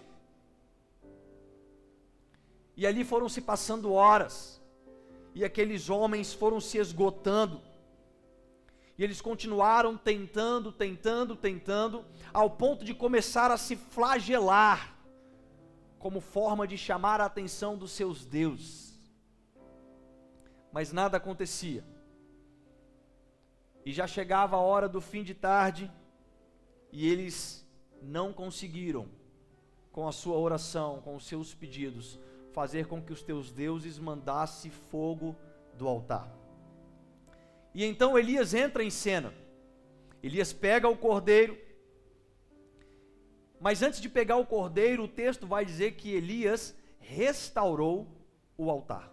E 2.77 2.87
ali 2.87 3.05
foram 3.05 3.29
se 3.29 3.41
passando 3.41 3.93
horas, 3.93 4.61
e 5.35 5.45
aqueles 5.45 5.91
homens 5.91 6.33
foram 6.33 6.61
se 6.61 6.79
esgotando. 6.79 7.61
E 8.97 9.05
eles 9.05 9.21
continuaram 9.21 9.97
tentando, 9.97 10.71
tentando, 10.71 11.35
tentando, 11.35 12.05
ao 12.33 12.51
ponto 12.51 12.85
de 12.85 12.95
começar 12.95 13.51
a 13.51 13.57
se 13.57 13.77
flagelar, 13.77 14.97
como 15.99 16.21
forma 16.21 16.67
de 16.67 16.77
chamar 16.77 17.21
a 17.21 17.27
atenção 17.27 17.77
dos 17.77 17.93
seus 17.93 18.25
deuses. 18.25 18.99
Mas 20.71 20.93
nada 20.93 21.17
acontecia. 21.17 21.85
E 23.85 23.93
já 23.93 24.07
chegava 24.07 24.57
a 24.57 24.61
hora 24.61 24.89
do 24.89 25.01
fim 25.01 25.23
de 25.23 25.35
tarde, 25.35 25.91
e 26.91 27.09
eles 27.09 27.67
não 28.03 28.33
conseguiram, 28.33 29.09
com 29.91 30.07
a 30.09 30.13
sua 30.13 30.37
oração, 30.37 31.01
com 31.03 31.17
os 31.17 31.27
seus 31.27 31.55
pedidos, 31.55 32.19
fazer 32.53 32.87
com 32.87 33.03
que 33.03 33.13
os 33.13 33.23
teus 33.23 33.51
deuses 33.51 33.99
mandasse 33.99 34.71
fogo 34.71 35.35
do 35.77 35.89
altar. 35.89 36.29
E 37.75 37.85
então 37.85 38.19
Elias 38.19 38.55
entra 38.55 38.85
em 38.85 38.91
cena. 38.91 39.33
Elias 40.23 40.53
pega 40.53 40.89
o 40.89 40.97
cordeiro. 40.97 41.59
Mas 43.61 43.83
antes 43.83 44.01
de 44.01 44.09
pegar 44.09 44.37
o 44.37 44.47
cordeiro, 44.47 45.05
o 45.05 45.09
texto 45.09 45.47
vai 45.47 45.65
dizer 45.65 45.93
que 45.93 46.13
Elias 46.13 46.77
restaurou 46.99 48.07
o 48.57 48.71
altar. 48.71 49.11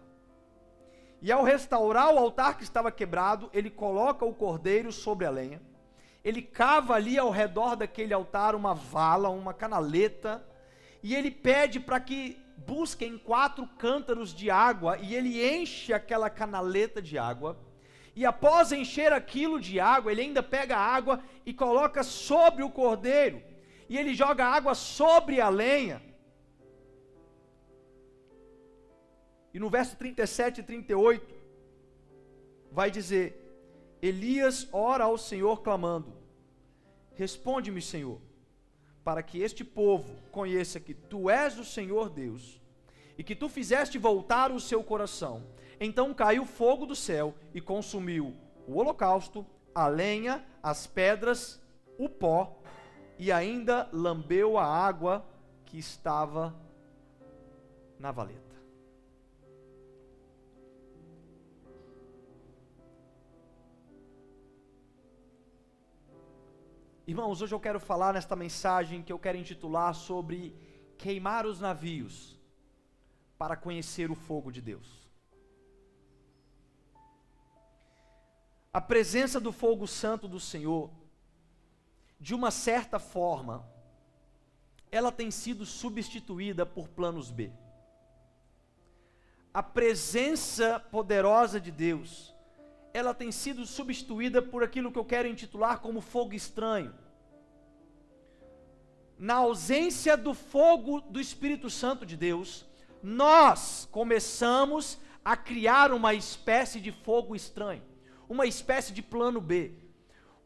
E 1.22 1.30
ao 1.30 1.42
restaurar 1.42 2.12
o 2.14 2.18
altar 2.18 2.56
que 2.56 2.62
estava 2.62 2.90
quebrado, 2.90 3.50
ele 3.52 3.70
coloca 3.70 4.24
o 4.24 4.34
cordeiro 4.34 4.90
sobre 4.90 5.26
a 5.26 5.30
lenha. 5.30 5.60
Ele 6.24 6.42
cava 6.42 6.94
ali 6.94 7.18
ao 7.18 7.30
redor 7.30 7.76
daquele 7.76 8.12
altar 8.12 8.54
uma 8.54 8.74
vala, 8.74 9.28
uma 9.30 9.54
canaleta, 9.54 10.44
e 11.02 11.14
ele 11.14 11.30
pede 11.30 11.80
para 11.80 11.98
que 11.98 12.38
busquem 12.66 13.16
quatro 13.16 13.66
cântaros 13.78 14.34
de 14.34 14.50
água 14.50 14.98
e 14.98 15.14
ele 15.14 15.42
enche 15.42 15.92
aquela 15.92 16.28
canaleta 16.28 17.00
de 17.00 17.16
água. 17.16 17.58
E 18.14 18.26
após 18.26 18.70
encher 18.70 19.12
aquilo 19.12 19.60
de 19.60 19.80
água, 19.80 20.12
ele 20.12 20.20
ainda 20.22 20.42
pega 20.42 20.76
a 20.76 20.86
água 20.96 21.22
e 21.46 21.54
coloca 21.54 22.02
sobre 22.02 22.62
o 22.62 22.70
cordeiro. 22.70 23.42
E 23.88 23.96
ele 23.96 24.14
joga 24.14 24.44
água 24.44 24.74
sobre 24.74 25.40
a 25.40 25.48
lenha. 25.48 26.02
E 29.54 29.58
no 29.58 29.70
verso 29.70 29.96
37 29.96 30.60
e 30.60 30.62
38, 30.62 31.34
vai 32.70 32.90
dizer: 32.90 33.26
Elias 34.02 34.68
ora 34.72 35.04
ao 35.04 35.16
Senhor 35.16 35.62
clamando: 35.62 36.12
Responde-me, 37.14 37.80
Senhor 37.80 38.20
para 39.04 39.22
que 39.22 39.40
este 39.40 39.64
povo 39.64 40.16
conheça 40.30 40.80
que 40.80 40.94
tu 40.94 41.30
és 41.30 41.58
o 41.58 41.64
Senhor 41.64 42.10
Deus 42.10 42.60
e 43.16 43.24
que 43.24 43.34
tu 43.34 43.48
fizeste 43.48 43.98
voltar 43.98 44.50
o 44.52 44.60
seu 44.60 44.82
coração. 44.82 45.42
Então 45.80 46.12
caiu 46.12 46.44
fogo 46.44 46.86
do 46.86 46.94
céu 46.94 47.34
e 47.54 47.60
consumiu 47.60 48.34
o 48.66 48.78
holocausto, 48.78 49.46
a 49.74 49.86
lenha, 49.86 50.44
as 50.62 50.86
pedras, 50.86 51.60
o 51.98 52.08
pó 52.08 52.58
e 53.18 53.30
ainda 53.30 53.88
lambeu 53.92 54.58
a 54.58 54.64
água 54.64 55.26
que 55.64 55.78
estava 55.78 56.54
na 57.98 58.10
valeta. 58.10 58.49
Irmãos, 67.10 67.42
hoje 67.42 67.52
eu 67.52 67.58
quero 67.58 67.80
falar 67.80 68.14
nesta 68.14 68.36
mensagem 68.36 69.02
que 69.02 69.12
eu 69.12 69.18
quero 69.18 69.36
intitular 69.36 69.92
sobre 69.96 70.54
queimar 70.96 71.44
os 71.44 71.58
navios 71.58 72.38
para 73.36 73.56
conhecer 73.56 74.12
o 74.12 74.14
fogo 74.14 74.52
de 74.52 74.60
Deus. 74.60 75.10
A 78.72 78.80
presença 78.80 79.40
do 79.40 79.50
fogo 79.50 79.88
santo 79.88 80.28
do 80.28 80.38
Senhor, 80.38 80.88
de 82.20 82.32
uma 82.32 82.52
certa 82.52 83.00
forma, 83.00 83.68
ela 84.88 85.10
tem 85.10 85.32
sido 85.32 85.66
substituída 85.66 86.64
por 86.64 86.86
planos 86.86 87.28
B. 87.28 87.50
A 89.52 89.64
presença 89.64 90.78
poderosa 90.78 91.60
de 91.60 91.72
Deus, 91.72 92.32
ela 92.92 93.14
tem 93.14 93.30
sido 93.30 93.64
substituída 93.66 94.42
por 94.42 94.62
aquilo 94.62 94.90
que 94.90 94.98
eu 94.98 95.04
quero 95.04 95.28
intitular 95.28 95.80
como 95.80 96.00
fogo 96.00 96.34
estranho. 96.34 96.92
Na 99.18 99.34
ausência 99.34 100.16
do 100.16 100.32
fogo 100.34 101.00
do 101.00 101.20
Espírito 101.20 101.68
Santo 101.68 102.06
de 102.06 102.16
Deus, 102.16 102.66
nós 103.02 103.88
começamos 103.90 104.98
a 105.24 105.36
criar 105.36 105.92
uma 105.92 106.14
espécie 106.14 106.80
de 106.80 106.90
fogo 106.90 107.36
estranho, 107.36 107.82
uma 108.28 108.46
espécie 108.46 108.92
de 108.92 109.02
plano 109.02 109.40
B, 109.40 109.72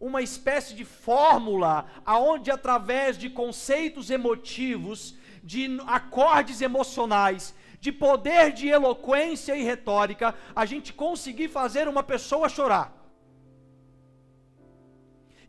uma 0.01 0.23
espécie 0.23 0.75
de 0.75 0.85
fórmula 0.85 1.87
aonde 2.05 2.51
através 2.51 3.17
de 3.17 3.31
conceitos 3.31 4.11
emotivos, 4.11 5.17
de 5.43 5.79
acordes 5.87 6.61
emocionais, 6.61 7.55
de 7.85 7.93
poder 7.93 8.51
de 8.51 8.67
eloquência 8.67 9.55
e 9.55 9.63
retórica, 9.63 10.35
a 10.57 10.65
gente 10.65 10.91
conseguir 10.91 11.49
fazer 11.49 11.87
uma 11.87 12.03
pessoa 12.03 12.49
chorar. 12.49 12.91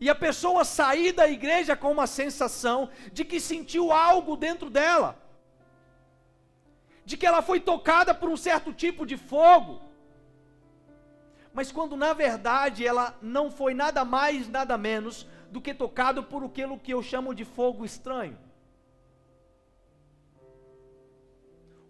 E 0.02 0.10
a 0.10 0.16
pessoa 0.16 0.66
sair 0.66 1.14
da 1.14 1.30
igreja 1.30 1.78
com 1.78 1.90
uma 1.90 2.06
sensação 2.06 2.90
de 3.14 3.24
que 3.24 3.40
sentiu 3.40 3.90
algo 3.94 4.36
dentro 4.36 4.70
dela, 4.70 5.18
de 7.06 7.16
que 7.16 7.26
ela 7.26 7.42
foi 7.42 7.62
tocada 7.62 8.14
por 8.14 8.28
um 8.30 8.36
certo 8.36 8.74
tipo 8.74 9.06
de 9.06 9.16
fogo, 9.16 9.82
mas 11.54 11.72
quando 11.72 11.96
na 11.96 12.12
verdade 12.12 12.86
ela 12.86 13.18
não 13.22 13.50
foi 13.50 13.74
nada 13.74 14.04
mais, 14.04 14.50
nada 14.50 14.78
menos 14.78 15.26
do 15.50 15.62
que 15.62 15.74
tocado 15.74 16.22
por 16.22 16.44
aquilo 16.44 16.78
que 16.78 16.94
eu 16.94 17.02
chamo 17.02 17.34
de 17.34 17.46
fogo 17.46 17.86
estranho. 17.86 18.38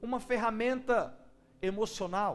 Uma 0.05 0.19
ferramenta 0.19 1.17
emocional. 1.61 2.33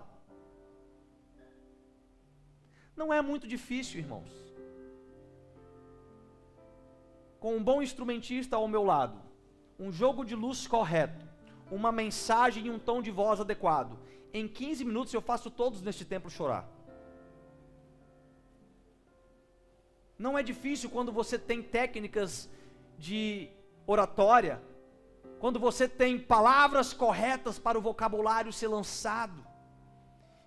Não 2.95 3.13
é 3.13 3.23
muito 3.23 3.47
difícil, 3.47 4.01
irmãos. 4.01 4.31
Com 7.39 7.57
um 7.57 7.65
bom 7.65 7.81
instrumentista 7.81 8.57
ao 8.57 8.69
meu 8.69 8.85
lado, 8.85 9.19
um 9.79 9.91
jogo 9.91 10.25
de 10.25 10.35
luz 10.35 10.67
correto, 10.67 11.25
uma 11.71 11.91
mensagem 11.91 12.67
e 12.67 12.71
um 12.71 12.79
tom 12.79 13.01
de 13.01 13.11
voz 13.11 13.41
adequado, 13.41 13.99
em 14.35 14.47
15 14.47 14.85
minutos 14.85 15.15
eu 15.15 15.23
faço 15.23 15.51
todos 15.51 15.81
neste 15.81 16.05
templo 16.05 16.31
chorar. 16.31 16.69
Não 20.19 20.37
é 20.37 20.43
difícil 20.43 20.91
quando 20.91 21.11
você 21.11 21.39
tem 21.39 21.63
técnicas 21.63 22.51
de 22.99 23.49
oratória, 23.87 24.61
quando 25.41 25.59
você 25.59 25.89
tem 25.89 26.19
palavras 26.19 26.93
corretas 26.93 27.59
para 27.59 27.79
o 27.79 27.81
vocabulário 27.81 28.53
ser 28.53 28.69
lançado. 28.69 29.50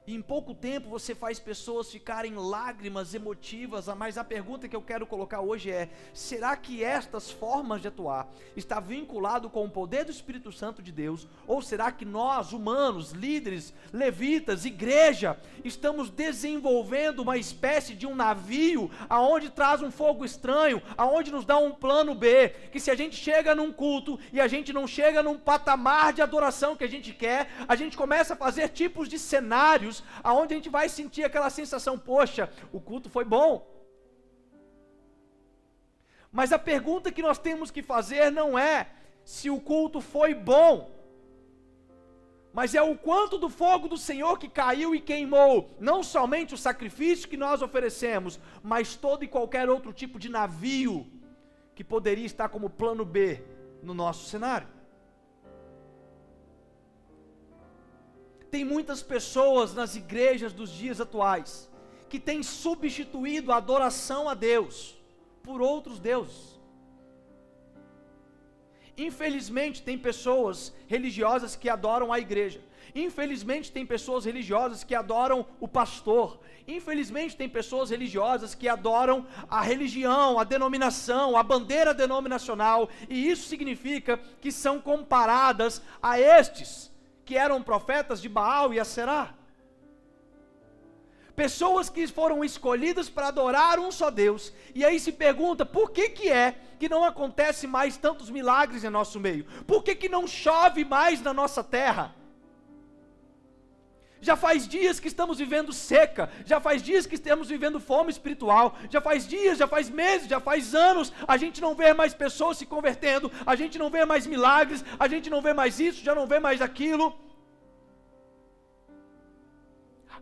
E 0.05 0.13
em 0.13 0.21
pouco 0.21 0.53
tempo 0.53 0.89
você 0.89 1.15
faz 1.15 1.39
pessoas 1.39 1.89
ficarem 1.89 2.35
lágrimas 2.35 3.13
emotivas, 3.13 3.87
mas 3.97 4.17
a 4.17 4.23
pergunta 4.23 4.67
que 4.67 4.75
eu 4.75 4.81
quero 4.81 5.07
colocar 5.07 5.39
hoje 5.39 5.71
é: 5.71 5.89
será 6.13 6.57
que 6.57 6.83
estas 6.83 7.31
formas 7.31 7.81
de 7.81 7.87
atuar 7.87 8.27
está 8.53 8.81
vinculado 8.81 9.49
com 9.49 9.63
o 9.63 9.69
poder 9.69 10.03
do 10.03 10.11
Espírito 10.11 10.51
Santo 10.51 10.81
de 10.81 10.91
Deus, 10.91 11.25
ou 11.47 11.61
será 11.61 11.89
que 11.89 12.03
nós, 12.03 12.51
humanos, 12.51 13.11
líderes, 13.11 13.73
levitas, 13.93 14.65
igreja, 14.65 15.39
estamos 15.63 16.09
desenvolvendo 16.09 17.19
uma 17.19 17.37
espécie 17.37 17.95
de 17.95 18.05
um 18.05 18.13
navio 18.13 18.91
aonde 19.07 19.49
traz 19.49 19.81
um 19.81 19.89
fogo 19.89 20.25
estranho, 20.25 20.81
aonde 20.97 21.31
nos 21.31 21.45
dá 21.45 21.57
um 21.57 21.71
plano 21.71 22.13
B, 22.13 22.49
que 22.73 22.79
se 22.79 22.91
a 22.91 22.95
gente 22.95 23.15
chega 23.15 23.55
num 23.55 23.71
culto 23.71 24.19
e 24.33 24.41
a 24.41 24.49
gente 24.49 24.73
não 24.73 24.85
chega 24.85 25.23
num 25.23 25.37
patamar 25.37 26.11
de 26.11 26.21
adoração 26.21 26.75
que 26.75 26.83
a 26.83 26.89
gente 26.89 27.13
quer, 27.13 27.49
a 27.69 27.75
gente 27.77 27.95
começa 27.95 28.33
a 28.33 28.37
fazer 28.37 28.67
tipos 28.67 29.07
de 29.07 29.17
cenários 29.17 29.92
aonde 30.23 30.53
a 30.53 30.57
gente 30.57 30.69
vai 30.69 30.87
sentir 30.87 31.23
aquela 31.23 31.49
sensação, 31.49 31.97
poxa, 31.97 32.49
o 32.71 32.79
culto 32.79 33.09
foi 33.09 33.25
bom. 33.25 33.67
Mas 36.31 36.51
a 36.51 36.57
pergunta 36.57 37.11
que 37.11 37.21
nós 37.21 37.37
temos 37.37 37.69
que 37.69 37.83
fazer 37.83 38.31
não 38.31 38.57
é 38.57 38.87
se 39.23 39.49
o 39.49 39.59
culto 39.59 40.01
foi 40.01 40.33
bom, 40.33 40.89
mas 42.53 42.75
é 42.75 42.81
o 42.81 42.95
quanto 42.95 43.37
do 43.37 43.49
fogo 43.49 43.87
do 43.87 43.97
Senhor 43.97 44.37
que 44.37 44.47
caiu 44.47 44.93
e 44.93 45.01
queimou, 45.01 45.75
não 45.79 46.03
somente 46.03 46.53
o 46.53 46.57
sacrifício 46.57 47.27
que 47.27 47.35
nós 47.35 47.61
oferecemos, 47.61 48.39
mas 48.61 48.95
todo 48.95 49.23
e 49.23 49.27
qualquer 49.27 49.69
outro 49.69 49.91
tipo 49.91 50.19
de 50.19 50.29
navio 50.29 51.07
que 51.75 51.83
poderia 51.83 52.25
estar 52.25 52.49
como 52.49 52.69
plano 52.69 53.03
B 53.03 53.43
no 53.81 53.93
nosso 53.93 54.29
cenário. 54.29 54.67
Tem 58.53 58.63
muitas 58.63 59.01
pessoas 59.01 59.73
nas 59.73 59.95
igrejas 59.95 60.53
dos 60.53 60.69
dias 60.69 61.01
atuais 61.01 61.67
que 62.07 62.19
têm 62.19 62.43
substituído 62.43 63.51
a 63.51 63.57
adoração 63.57 64.29
a 64.29 64.35
Deus 64.35 64.95
por 65.41 65.59
outros 65.59 65.97
deuses. 65.97 66.61
Infelizmente, 68.95 69.81
tem 69.81 69.97
pessoas 69.97 70.71
religiosas 70.85 71.55
que 71.55 71.67
adoram 71.67 72.13
a 72.13 72.19
igreja. 72.19 72.61
Infelizmente, 72.93 73.71
tem 73.71 73.87
pessoas 73.87 74.23
religiosas 74.23 74.83
que 74.83 74.93
adoram 74.93 75.47
o 75.59 75.67
pastor. 75.67 76.39
Infelizmente, 76.67 77.35
tem 77.35 77.49
pessoas 77.49 77.89
religiosas 77.89 78.53
que 78.53 78.69
adoram 78.69 79.25
a 79.49 79.63
religião, 79.63 80.37
a 80.37 80.43
denominação, 80.43 81.35
a 81.35 81.41
bandeira 81.41 81.91
denominacional. 81.91 82.87
E 83.09 83.31
isso 83.31 83.47
significa 83.47 84.19
que 84.39 84.51
são 84.51 84.79
comparadas 84.79 85.81
a 85.99 86.19
estes 86.19 86.92
que 87.25 87.37
eram 87.37 87.61
profetas 87.61 88.21
de 88.21 88.29
Baal 88.29 88.73
e 88.73 88.79
Aserá. 88.79 89.33
Pessoas 91.35 91.89
que 91.89 92.05
foram 92.07 92.43
escolhidas 92.43 93.09
para 93.09 93.29
adorar 93.29 93.79
um 93.79 93.91
só 93.91 94.11
Deus. 94.11 94.53
E 94.75 94.85
aí 94.85 94.99
se 94.99 95.11
pergunta, 95.11 95.65
por 95.65 95.91
que 95.91 96.09
que 96.09 96.29
é 96.29 96.55
que 96.77 96.87
não 96.87 97.03
acontece 97.03 97.65
mais 97.65 97.97
tantos 97.97 98.29
milagres 98.29 98.83
em 98.83 98.89
nosso 98.89 99.19
meio? 99.19 99.45
Por 99.65 99.83
que 99.83 99.95
que 99.95 100.07
não 100.07 100.27
chove 100.27 100.85
mais 100.85 101.21
na 101.21 101.33
nossa 101.33 101.63
terra? 101.63 102.15
Já 104.23 104.37
faz 104.37 104.65
dias 104.65 105.01
que 105.01 105.09
estamos 105.09 105.37
vivendo 105.37 105.73
seca, 105.73 106.29
já 106.45 106.57
faz 106.57 106.81
dias 106.81 107.05
que 107.05 107.15
estamos 107.15 107.49
vivendo 107.49 107.77
fome 107.77 108.09
espiritual, 108.09 108.77
já 108.89 109.01
faz 109.01 109.27
dias, 109.27 109.57
já 109.57 109.67
faz 109.67 109.89
meses, 109.89 110.29
já 110.29 110.39
faz 110.39 110.73
anos, 110.73 111.11
a 111.27 111.35
gente 111.35 111.59
não 111.59 111.75
vê 111.75 111.93
mais 111.93 112.13
pessoas 112.13 112.57
se 112.57 112.65
convertendo, 112.65 113.29
a 113.45 113.53
gente 113.57 113.77
não 113.77 113.89
vê 113.89 114.05
mais 114.05 114.25
milagres, 114.25 114.81
a 114.97 115.09
gente 115.09 115.29
não 115.29 115.41
vê 115.41 115.51
mais 115.51 115.77
isso, 115.77 116.01
já 116.01 116.15
não 116.15 116.25
vê 116.25 116.39
mais 116.39 116.61
aquilo. 116.61 117.13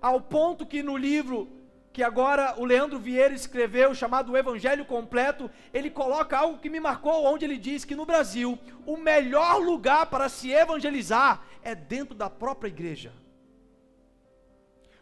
Ao 0.01 0.19
ponto 0.19 0.65
que 0.65 0.81
no 0.81 0.97
livro 0.97 1.47
que 1.93 2.01
agora 2.01 2.55
o 2.57 2.65
Leandro 2.65 2.97
Vieira 2.97 3.35
escreveu, 3.35 3.93
chamado 3.93 4.31
o 4.31 4.37
Evangelho 4.37 4.83
Completo, 4.83 5.51
ele 5.71 5.91
coloca 5.91 6.35
algo 6.35 6.57
que 6.57 6.71
me 6.71 6.79
marcou, 6.79 7.25
onde 7.25 7.45
ele 7.45 7.57
diz 7.57 7.85
que 7.85 7.93
no 7.93 8.07
Brasil, 8.07 8.57
o 8.83 8.97
melhor 8.97 9.61
lugar 9.61 10.07
para 10.07 10.27
se 10.27 10.51
evangelizar 10.51 11.43
é 11.61 11.75
dentro 11.75 12.15
da 12.15 12.31
própria 12.31 12.69
igreja 12.69 13.20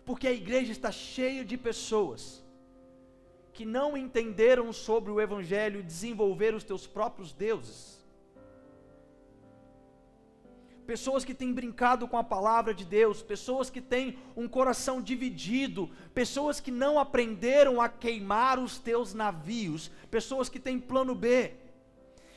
porque 0.10 0.28
a 0.28 0.32
igreja 0.32 0.72
está 0.72 0.91
cheia 0.91 1.45
de 1.45 1.56
pessoas 1.56 2.43
que 3.54 3.63
não 3.63 3.95
entenderam 3.95 4.74
sobre 4.74 5.12
o 5.12 5.22
Evangelho 5.22 5.84
desenvolveram 5.84 6.58
os 6.58 6.63
teus 6.63 6.88
próprios 6.88 7.32
deuses. 7.32 8.04
Pessoas 10.88 11.24
que 11.24 11.36
têm 11.36 11.54
brincado 11.54 12.08
com 12.08 12.17
a 12.17 12.24
palavra 12.24 12.74
de 12.74 12.84
Deus, 12.86 13.22
pessoas 13.22 13.69
que 13.69 13.80
têm 13.80 14.17
um 14.36 14.48
coração 14.48 15.00
dividido, 15.00 15.88
pessoas 16.12 16.60
que 16.60 16.72
não 16.72 16.98
aprenderam 16.98 17.80
a 17.80 17.88
queimar 17.88 18.58
os 18.58 18.80
teus 18.80 19.13
navios, 19.13 19.91
pessoas 20.10 20.50
que 20.50 20.60
têm 20.60 20.80
plano 20.80 21.13
B. 21.13 21.54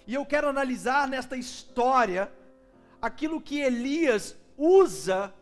E 0.07 0.13
eu 0.13 0.27
quero 0.27 0.47
analisar 0.47 1.09
nesta 1.09 1.39
história 1.39 2.31
aquilo 3.01 3.41
que 3.41 3.61
Elias 3.61 4.37
usa 4.59 5.33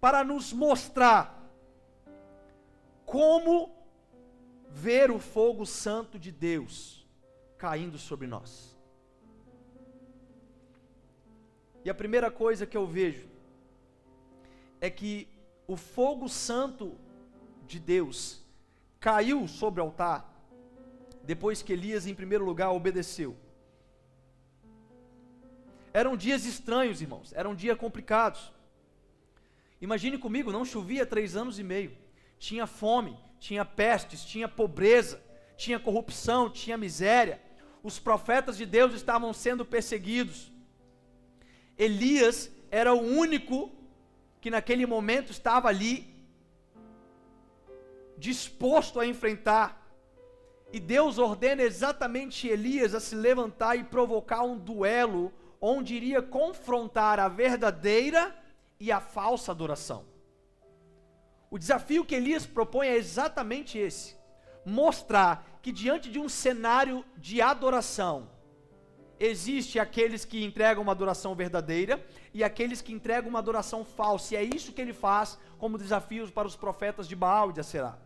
para 0.00 0.24
nos 0.24 0.52
mostrar 0.52 1.39
como 3.10 3.74
ver 4.68 5.10
o 5.10 5.18
fogo 5.18 5.66
santo 5.66 6.16
de 6.16 6.30
Deus 6.30 7.04
caindo 7.58 7.98
sobre 7.98 8.28
nós. 8.28 8.78
E 11.84 11.90
a 11.90 11.94
primeira 11.94 12.30
coisa 12.30 12.64
que 12.64 12.76
eu 12.76 12.86
vejo 12.86 13.28
é 14.80 14.88
que 14.88 15.26
o 15.66 15.76
fogo 15.76 16.28
santo 16.28 16.96
de 17.66 17.80
Deus 17.80 18.44
caiu 19.00 19.48
sobre 19.48 19.80
o 19.80 19.84
altar 19.86 20.32
depois 21.24 21.62
que 21.62 21.72
Elias, 21.72 22.06
em 22.06 22.14
primeiro 22.14 22.44
lugar, 22.44 22.70
obedeceu. 22.70 23.36
Eram 25.92 26.16
dias 26.16 26.44
estranhos, 26.44 27.02
irmãos, 27.02 27.32
eram 27.32 27.56
dias 27.56 27.76
complicados. 27.76 28.52
Imagine 29.80 30.16
comigo, 30.16 30.52
não 30.52 30.64
chovia 30.64 31.04
três 31.04 31.34
anos 31.34 31.58
e 31.58 31.64
meio, 31.64 31.98
tinha 32.40 32.66
fome, 32.66 33.16
tinha 33.38 33.64
pestes, 33.66 34.24
tinha 34.24 34.48
pobreza, 34.48 35.22
tinha 35.58 35.78
corrupção, 35.78 36.48
tinha 36.50 36.76
miséria. 36.76 37.38
Os 37.82 37.98
profetas 37.98 38.56
de 38.56 38.64
Deus 38.64 38.94
estavam 38.94 39.32
sendo 39.34 39.62
perseguidos. 39.64 40.50
Elias 41.76 42.50
era 42.70 42.94
o 42.94 43.00
único 43.00 43.70
que 44.40 44.50
naquele 44.50 44.86
momento 44.86 45.30
estava 45.30 45.68
ali 45.68 45.94
disposto 48.16 48.98
a 48.98 49.06
enfrentar. 49.06 49.68
E 50.72 50.80
Deus 50.80 51.18
ordena 51.18 51.62
exatamente 51.62 52.48
Elias 52.48 52.94
a 52.94 53.00
se 53.00 53.14
levantar 53.14 53.76
e 53.76 53.84
provocar 53.84 54.42
um 54.42 54.56
duelo 54.56 55.30
onde 55.60 55.94
iria 55.94 56.22
confrontar 56.22 57.20
a 57.20 57.28
verdadeira 57.28 58.34
e 58.78 58.90
a 58.90 58.98
falsa 58.98 59.52
adoração. 59.52 60.08
O 61.50 61.58
desafio 61.58 62.04
que 62.04 62.14
Elias 62.14 62.46
propõe 62.46 62.86
é 62.86 62.96
exatamente 62.96 63.76
esse: 63.76 64.16
mostrar 64.64 65.44
que 65.60 65.72
diante 65.72 66.08
de 66.08 66.18
um 66.18 66.28
cenário 66.28 67.04
de 67.16 67.42
adoração, 67.42 68.30
existe 69.18 69.78
aqueles 69.78 70.24
que 70.24 70.44
entregam 70.44 70.82
uma 70.82 70.92
adoração 70.92 71.34
verdadeira 71.34 72.02
e 72.32 72.42
aqueles 72.42 72.80
que 72.80 72.92
entregam 72.92 73.28
uma 73.28 73.40
adoração 73.40 73.84
falsa. 73.84 74.34
E 74.34 74.36
é 74.36 74.42
isso 74.42 74.72
que 74.72 74.80
ele 74.80 74.94
faz 74.94 75.38
como 75.58 75.76
desafios 75.76 76.30
para 76.30 76.48
os 76.48 76.56
profetas 76.56 77.06
de 77.06 77.16
Baal 77.16 77.50
e 77.50 77.52
de 77.52 77.60
Aserá. 77.60 77.98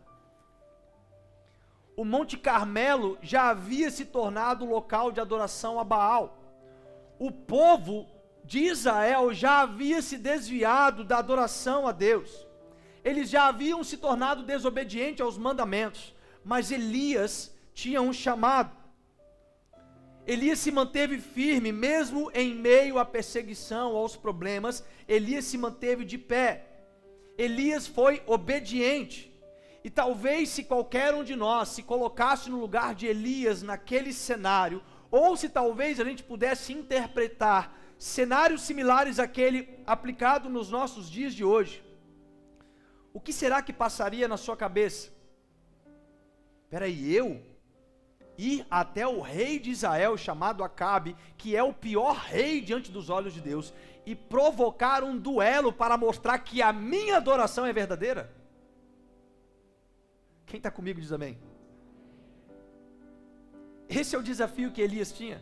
O 1.97 2.05
Monte 2.05 2.37
Carmelo 2.37 3.17
já 3.23 3.51
havia 3.51 3.89
se 3.91 4.07
tornado 4.07 4.65
local 4.65 5.13
de 5.13 5.21
adoração 5.21 5.79
a 5.79 5.85
Baal. 5.85 6.37
O 7.21 7.31
povo 7.31 8.09
de 8.45 8.59
Israel 8.59 9.33
já 9.33 9.61
havia 9.61 10.03
se 10.03 10.19
desviado 10.19 11.05
da 11.05 11.19
adoração 11.19 11.87
a 11.87 11.93
Deus. 11.93 12.44
Eles 13.05 13.29
já 13.29 13.49
haviam 13.49 13.85
se 13.85 13.99
tornado 13.99 14.43
desobedientes 14.43 15.21
aos 15.21 15.37
mandamentos, 15.37 16.15
mas 16.43 16.73
Elias 16.73 17.55
tinha 17.75 18.01
um 18.01 18.13
chamado. 18.13 18.75
Elias 20.27 20.59
se 20.59 20.73
manteve 20.73 21.19
firme, 21.19 21.71
mesmo 21.71 22.31
em 22.33 22.55
meio 22.55 22.99
à 22.99 23.05
perseguição, 23.05 23.95
aos 23.95 24.17
problemas, 24.17 24.83
Elias 25.07 25.45
se 25.45 25.59
manteve 25.59 26.03
de 26.03 26.17
pé. 26.17 26.67
Elias 27.37 27.87
foi 27.87 28.23
obediente. 28.27 29.31
E 29.83 29.91
talvez 29.91 30.49
se 30.49 30.65
qualquer 30.65 31.13
um 31.13 31.23
de 31.23 31.37
nós 31.37 31.69
se 31.69 31.83
colocasse 31.83 32.49
no 32.49 32.59
lugar 32.59 32.95
de 32.95 33.07
Elias 33.07 33.63
naquele 33.63 34.15
cenário, 34.15 34.83
ou 35.11 35.37
se 35.37 35.51
talvez 35.51 36.01
a 36.01 36.05
gente 36.05 36.23
pudesse 36.23 36.73
interpretar 36.73 37.79
cenários 37.99 38.63
similares 38.63 39.19
àquele 39.19 39.79
aplicado 39.87 40.49
nos 40.49 40.71
nossos 40.71 41.11
dias 41.11 41.35
de 41.35 41.45
hoje, 41.45 41.85
o 43.15 43.21
que 43.21 43.33
será 43.33 43.63
que 43.63 43.73
passaria 43.73 44.27
na 44.27 44.37
sua 44.37 44.57
cabeça? 44.57 45.13
Peraí, 46.69 47.15
eu 47.15 47.41
ir 48.37 48.67
até 48.69 49.07
o 49.07 49.21
rei 49.21 49.61
de 49.61 49.71
Israel, 49.71 50.17
chamado 50.17 50.65
Acabe, 50.65 51.17
que 51.39 51.55
é 51.55 51.63
o 51.63 51.73
pior 51.73 52.17
rei 52.17 52.61
diante 52.61 52.91
dos 52.91 53.09
olhos 53.09 53.33
de 53.33 53.41
Deus, 53.41 53.73
e 54.05 54.17
provocar 54.17 55.05
um 55.05 55.17
duelo 55.17 55.73
para 55.73 55.97
mostrar 55.97 56.39
que 56.41 56.61
a 56.61 56.73
minha 56.73 57.17
adoração 57.17 57.65
é 57.65 57.73
verdadeira? 57.73 58.35
Quem 60.45 60.59
está 60.59 60.71
comigo 60.71 61.01
diz 61.01 61.13
amém. 61.13 61.39
Esse 63.89 64.17
é 64.17 64.19
o 64.19 64.23
desafio 64.23 64.73
que 64.73 64.83
Elias 64.83 65.13
tinha. 65.13 65.41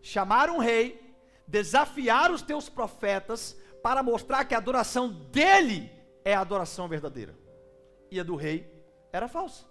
Chamar 0.00 0.48
um 0.48 0.58
rei, 0.58 1.14
desafiar 1.46 2.30
os 2.30 2.42
teus 2.42 2.68
profetas 2.68 3.56
para 3.82 4.02
mostrar 4.02 4.44
que 4.44 4.54
a 4.54 4.58
adoração 4.58 5.10
dele 5.30 5.90
é 6.24 6.34
a 6.34 6.40
adoração 6.40 6.88
verdadeira. 6.88 7.34
E 8.10 8.18
a 8.18 8.22
do 8.22 8.36
rei 8.36 8.70
era 9.12 9.28
falsa. 9.28 9.64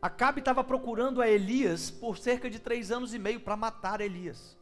Acabe 0.00 0.38
estava 0.38 0.62
procurando 0.62 1.20
a 1.20 1.28
Elias 1.28 1.90
por 1.90 2.16
cerca 2.16 2.48
de 2.48 2.60
três 2.60 2.92
anos 2.92 3.12
e 3.12 3.18
meio 3.18 3.40
para 3.40 3.56
matar 3.56 4.00
Elias. 4.00 4.56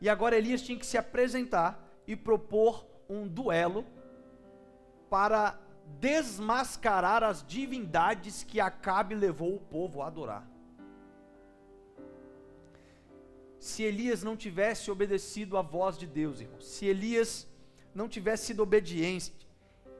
E 0.00 0.08
agora 0.08 0.36
Elias 0.36 0.60
tinha 0.60 0.78
que 0.78 0.84
se 0.84 0.98
apresentar 0.98 1.82
e 2.06 2.14
propor 2.14 2.86
um 3.08 3.26
duelo 3.26 3.86
para 5.08 5.58
desmascarar 5.98 7.24
as 7.24 7.44
divindades 7.46 8.42
que 8.42 8.60
Acabe 8.60 9.14
levou 9.14 9.56
o 9.56 9.60
povo 9.60 10.02
a 10.02 10.06
adorar. 10.06 10.46
Se 13.60 13.82
Elias 13.82 14.22
não 14.22 14.38
tivesse 14.38 14.90
obedecido 14.90 15.58
à 15.58 15.62
voz 15.62 15.98
de 15.98 16.06
Deus, 16.06 16.40
irmão, 16.40 16.62
se 16.62 16.86
Elias 16.86 17.46
não 17.94 18.08
tivesse 18.08 18.46
sido 18.46 18.62
obediente, 18.62 19.34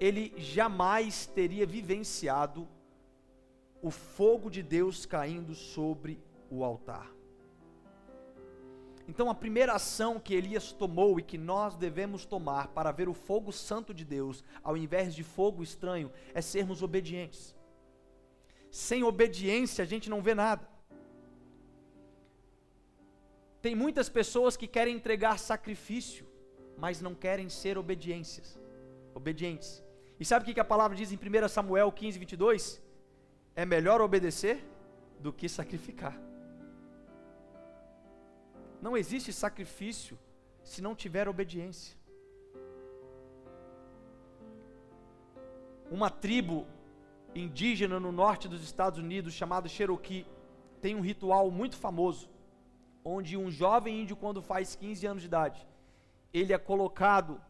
ele 0.01 0.33
jamais 0.39 1.27
teria 1.27 1.67
vivenciado 1.67 2.67
o 3.83 3.91
fogo 3.91 4.51
de 4.51 4.63
Deus 4.63 5.05
caindo 5.05 5.55
sobre 5.55 6.19
o 6.51 6.65
altar. 6.65 7.13
Então, 9.07 9.29
a 9.29 9.35
primeira 9.35 9.75
ação 9.75 10.19
que 10.19 10.33
Elias 10.33 10.73
tomou 10.73 11.21
e 11.21 11.23
que 11.23 11.37
nós 11.37 11.77
devemos 11.77 12.25
tomar 12.25 12.69
para 12.69 12.91
ver 12.91 13.11
o 13.11 13.15
fogo 13.15 13.53
santo 13.53 13.93
de 13.93 14.07
Deus, 14.07 14.43
ao 14.65 14.75
invés 14.75 15.15
de 15.15 15.23
fogo 15.23 15.63
estranho, 15.63 16.11
é 16.33 16.41
sermos 16.41 16.83
obedientes. 16.83 17.55
Sem 18.71 19.03
obediência, 19.03 19.83
a 19.83 19.87
gente 19.87 20.09
não 20.09 20.23
vê 20.23 20.35
nada. 20.35 20.67
Tem 23.61 23.75
muitas 23.75 24.09
pessoas 24.09 24.57
que 24.57 24.67
querem 24.67 24.97
entregar 24.97 25.39
sacrifício, 25.39 26.27
mas 26.77 27.01
não 27.01 27.15
querem 27.15 27.49
ser 27.49 27.77
obediências, 27.77 28.59
obedientes. 29.15 29.83
E 30.19 30.25
sabe 30.25 30.51
o 30.51 30.55
que 30.55 30.61
a 30.61 30.65
palavra 30.65 30.97
diz 30.97 31.13
em 31.13 31.17
1 31.17 31.49
Samuel 31.49 31.93
15, 31.93 32.19
22? 32.19 32.91
é 33.55 33.65
melhor 33.65 34.01
obedecer 34.01 34.65
do 35.19 35.33
que 35.33 35.49
sacrificar. 35.49 36.19
Não 38.81 38.97
existe 38.97 39.33
sacrifício 39.33 40.19
se 40.63 40.81
não 40.81 40.95
tiver 40.95 41.29
obediência. 41.29 41.97
Uma 45.91 46.09
tribo 46.09 46.67
indígena 47.35 48.01
no 48.01 48.13
norte 48.13 48.49
dos 48.49 48.63
Estados 48.63 48.99
Unidos 48.99 49.35
chamada 49.35 49.69
Cherokee 49.69 50.27
tem 50.81 50.95
um 50.95 51.01
ritual 51.01 51.51
muito 51.51 51.77
famoso, 51.77 52.31
onde 53.11 53.37
um 53.37 53.51
jovem 53.51 54.03
índio 54.03 54.17
quando 54.17 54.41
faz 54.41 54.75
15 54.75 55.07
anos 55.07 55.23
de 55.23 55.29
idade, 55.29 55.67
ele 56.33 56.53
é 56.53 56.59
colocado 56.59 57.41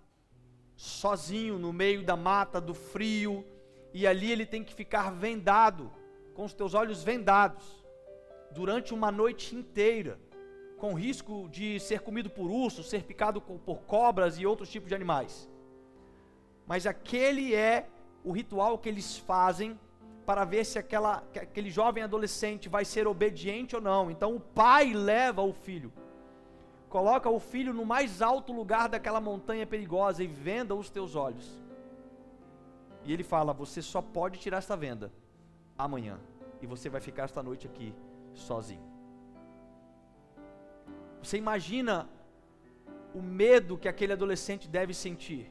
sozinho 0.74 1.58
no 1.58 1.72
meio 1.72 2.02
da 2.02 2.16
mata, 2.16 2.60
do 2.60 2.72
frio, 2.74 3.44
e 3.92 4.06
ali 4.06 4.30
ele 4.32 4.46
tem 4.46 4.64
que 4.64 4.72
ficar 4.72 5.10
vendado, 5.10 5.92
com 6.34 6.44
os 6.44 6.54
teus 6.54 6.72
olhos 6.72 7.02
vendados, 7.02 7.84
durante 8.50 8.94
uma 8.94 9.12
noite 9.12 9.54
inteira, 9.54 10.18
com 10.78 10.94
risco 10.94 11.48
de 11.50 11.78
ser 11.78 12.00
comido 12.00 12.30
por 12.30 12.50
ursos, 12.50 12.88
ser 12.88 13.02
picado 13.02 13.40
por 13.40 13.82
cobras 13.82 14.38
e 14.38 14.46
outros 14.46 14.70
tipos 14.70 14.88
de 14.88 14.94
animais. 14.94 15.50
Mas 16.66 16.86
aquele 16.86 17.54
é 17.54 17.86
o 18.24 18.32
ritual 18.32 18.78
que 18.78 18.88
eles 18.88 19.18
fazem 19.18 19.78
para 20.30 20.44
ver 20.44 20.64
se 20.64 20.78
aquela, 20.78 21.24
aquele 21.34 21.68
jovem 21.68 22.04
adolescente 22.04 22.68
vai 22.68 22.84
ser 22.84 23.04
obediente 23.08 23.74
ou 23.74 23.82
não. 23.82 24.12
Então 24.12 24.36
o 24.36 24.38
pai 24.38 24.94
leva 24.94 25.42
o 25.42 25.52
filho, 25.52 25.92
coloca 26.88 27.28
o 27.28 27.40
filho 27.40 27.74
no 27.74 27.84
mais 27.84 28.22
alto 28.22 28.52
lugar 28.52 28.88
daquela 28.88 29.20
montanha 29.20 29.66
perigosa 29.66 30.22
e 30.22 30.28
venda 30.28 30.72
os 30.72 30.88
teus 30.88 31.16
olhos. 31.16 31.60
E 33.04 33.12
ele 33.12 33.24
fala: 33.24 33.52
Você 33.52 33.82
só 33.82 34.00
pode 34.00 34.38
tirar 34.38 34.58
esta 34.58 34.76
venda 34.76 35.12
amanhã. 35.76 36.16
E 36.62 36.66
você 36.66 36.88
vai 36.88 37.00
ficar 37.00 37.24
esta 37.24 37.42
noite 37.42 37.66
aqui 37.66 37.92
sozinho. 38.32 38.88
Você 41.20 41.38
imagina 41.38 42.08
o 43.12 43.20
medo 43.20 43.76
que 43.76 43.88
aquele 43.88 44.12
adolescente 44.12 44.68
deve 44.68 44.94
sentir? 44.94 45.50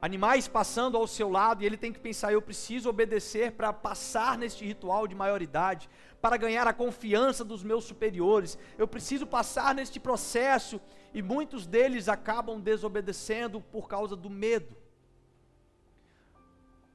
Animais 0.00 0.46
passando 0.46 0.96
ao 0.96 1.06
seu 1.06 1.28
lado, 1.28 1.62
e 1.62 1.66
ele 1.66 1.76
tem 1.76 1.92
que 1.92 1.98
pensar: 1.98 2.32
eu 2.32 2.42
preciso 2.42 2.88
obedecer 2.88 3.52
para 3.52 3.72
passar 3.72 4.38
neste 4.38 4.64
ritual 4.64 5.06
de 5.06 5.14
maioridade, 5.14 5.88
para 6.20 6.36
ganhar 6.36 6.66
a 6.66 6.72
confiança 6.72 7.44
dos 7.44 7.62
meus 7.62 7.84
superiores, 7.84 8.58
eu 8.76 8.86
preciso 8.86 9.26
passar 9.26 9.74
neste 9.74 9.98
processo, 10.00 10.80
e 11.12 11.22
muitos 11.22 11.66
deles 11.66 12.08
acabam 12.08 12.60
desobedecendo 12.60 13.60
por 13.60 13.88
causa 13.88 14.14
do 14.14 14.30
medo. 14.30 14.76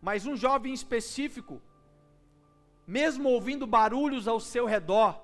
Mas 0.01 0.25
um 0.25 0.35
jovem 0.35 0.73
específico, 0.73 1.61
mesmo 2.85 3.29
ouvindo 3.29 3.65
barulhos 3.65 4.27
ao 4.27 4.39
seu 4.39 4.65
redor, 4.65 5.21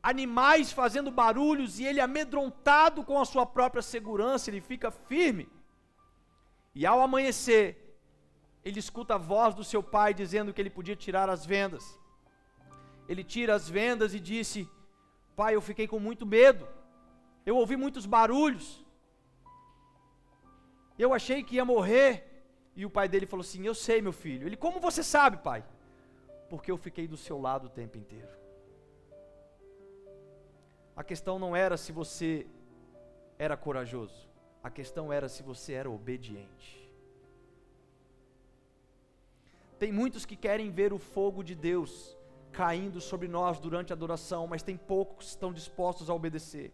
animais 0.00 0.72
fazendo 0.72 1.10
barulhos 1.10 1.80
e 1.80 1.84
ele 1.84 2.00
amedrontado 2.00 3.04
com 3.04 3.20
a 3.20 3.24
sua 3.24 3.44
própria 3.44 3.82
segurança, 3.82 4.50
ele 4.50 4.60
fica 4.60 4.90
firme 4.90 5.48
e 6.74 6.86
ao 6.86 7.00
amanhecer, 7.00 7.64
ele 8.64 8.78
escuta 8.78 9.14
a 9.14 9.18
voz 9.18 9.54
do 9.54 9.64
seu 9.64 9.82
pai 9.82 10.14
dizendo 10.14 10.52
que 10.52 10.60
ele 10.60 10.70
podia 10.70 10.96
tirar 10.96 11.28
as 11.28 11.44
vendas. 11.44 11.98
Ele 13.08 13.24
tira 13.24 13.54
as 13.54 13.68
vendas 13.68 14.14
e 14.14 14.20
disse: 14.20 14.68
Pai, 15.36 15.54
eu 15.54 15.60
fiquei 15.60 15.86
com 15.86 15.98
muito 15.98 16.24
medo. 16.24 16.66
Eu 17.44 17.56
ouvi 17.56 17.76
muitos 17.76 18.06
barulhos. 18.06 18.84
Eu 20.98 21.12
achei 21.12 21.42
que 21.42 21.56
ia 21.56 21.64
morrer. 21.64 22.28
E 22.74 22.86
o 22.86 22.90
pai 22.90 23.08
dele 23.08 23.26
falou 23.26 23.42
assim: 23.42 23.66
Eu 23.66 23.74
sei, 23.74 24.00
meu 24.00 24.12
filho. 24.12 24.46
Ele, 24.46 24.56
como 24.56 24.80
você 24.80 25.02
sabe, 25.02 25.38
pai? 25.38 25.64
Porque 26.48 26.70
eu 26.70 26.78
fiquei 26.78 27.06
do 27.08 27.16
seu 27.16 27.38
lado 27.40 27.66
o 27.66 27.70
tempo 27.70 27.98
inteiro. 27.98 28.28
A 30.94 31.02
questão 31.02 31.38
não 31.38 31.56
era 31.56 31.76
se 31.76 31.90
você 31.90 32.46
era 33.38 33.56
corajoso. 33.56 34.31
A 34.62 34.70
questão 34.70 35.12
era 35.12 35.28
se 35.28 35.42
você 35.42 35.72
era 35.72 35.90
obediente. 35.90 36.90
Tem 39.78 39.90
muitos 39.90 40.24
que 40.24 40.36
querem 40.36 40.70
ver 40.70 40.92
o 40.92 40.98
fogo 40.98 41.42
de 41.42 41.54
Deus 41.54 42.16
caindo 42.52 43.00
sobre 43.00 43.26
nós 43.26 43.58
durante 43.58 43.92
a 43.92 43.96
adoração, 43.96 44.46
mas 44.46 44.62
tem 44.62 44.76
poucos 44.76 45.26
que 45.26 45.30
estão 45.30 45.52
dispostos 45.52 46.08
a 46.08 46.14
obedecer. 46.14 46.72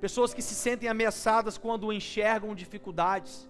Pessoas 0.00 0.32
que 0.32 0.40
se 0.40 0.54
sentem 0.54 0.88
ameaçadas 0.88 1.58
quando 1.58 1.92
enxergam 1.92 2.54
dificuldades. 2.54 3.48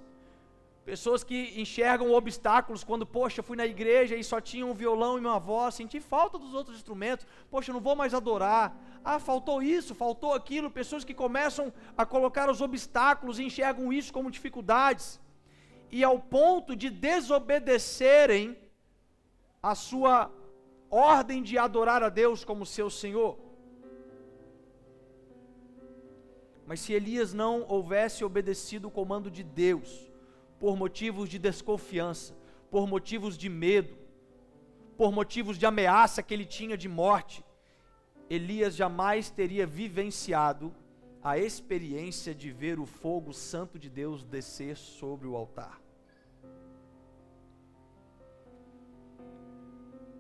Pessoas 0.85 1.25
que 1.25 1.59
enxergam 1.59 2.13
obstáculos 2.13 2.85
quando, 2.85 3.07
poxa, 3.07 3.43
fui 3.43 3.57
na 3.57 3.65
igreja 3.65 4.15
e 4.17 4.23
só 4.23 4.39
tinha 4.39 4.67
um 4.67 4.75
violão 4.75 5.17
e 5.17 5.21
uma 5.21 5.41
voz, 5.41 5.77
senti 5.77 5.99
falta 5.99 6.39
dos 6.39 6.53
outros 6.53 6.77
instrumentos, 6.77 7.27
poxa, 7.51 7.73
não 7.73 7.81
vou 7.81 7.97
mais 7.97 8.13
adorar. 8.13 8.77
Ah, 9.03 9.19
faltou 9.19 9.63
isso, 9.63 9.95
faltou 9.95 10.35
aquilo. 10.35 10.71
Pessoas 10.71 11.03
que 11.03 11.15
começam 11.15 11.73
a 11.97 12.05
colocar 12.05 12.51
os 12.51 12.61
obstáculos 12.61 13.39
e 13.39 13.45
enxergam 13.45 13.91
isso 13.91 14.13
como 14.13 14.31
dificuldades. 14.31 15.19
E 15.91 16.05
ao 16.05 16.19
ponto 16.19 16.77
de 16.77 16.91
desobedecerem 16.91 18.59
a 19.63 19.75
sua 19.75 20.31
ordem 20.91 21.43
de 21.43 21.57
adorar 21.57 22.03
a 22.03 22.11
Deus 22.11 22.45
como 22.45 22.67
seu 22.67 22.91
Senhor. 22.91 23.39
Mas 26.67 26.81
se 26.81 26.93
Elias 26.93 27.33
não 27.33 27.65
houvesse 27.69 28.23
obedecido 28.23 28.89
o 28.89 28.91
comando 28.91 29.31
de 29.31 29.43
Deus, 29.43 30.14
por 30.65 30.79
motivos 30.79 31.29
de 31.29 31.39
desconfiança, 31.39 32.35
por 32.71 32.89
motivos 32.89 33.37
de 33.37 33.51
medo, 33.51 33.95
por 34.97 35.13
motivos 35.13 35.59
de 35.59 35.67
ameaça 35.67 36.23
que 36.23 36.33
ele 36.33 36.47
tinha 36.47 36.75
de 36.75 36.89
morte, 36.89 37.45
Elias 38.31 38.75
jamais 38.75 39.29
teria 39.29 39.67
vivenciado 39.67 40.75
a 41.23 41.37
experiência 41.37 42.35
de 42.35 42.51
ver 42.51 42.81
o 42.81 42.87
fogo 42.87 43.31
santo 43.31 43.79
de 43.79 43.91
Deus 43.91 44.25
descer 44.25 44.75
sobre 44.79 45.29
o 45.29 45.37
altar. 45.37 45.79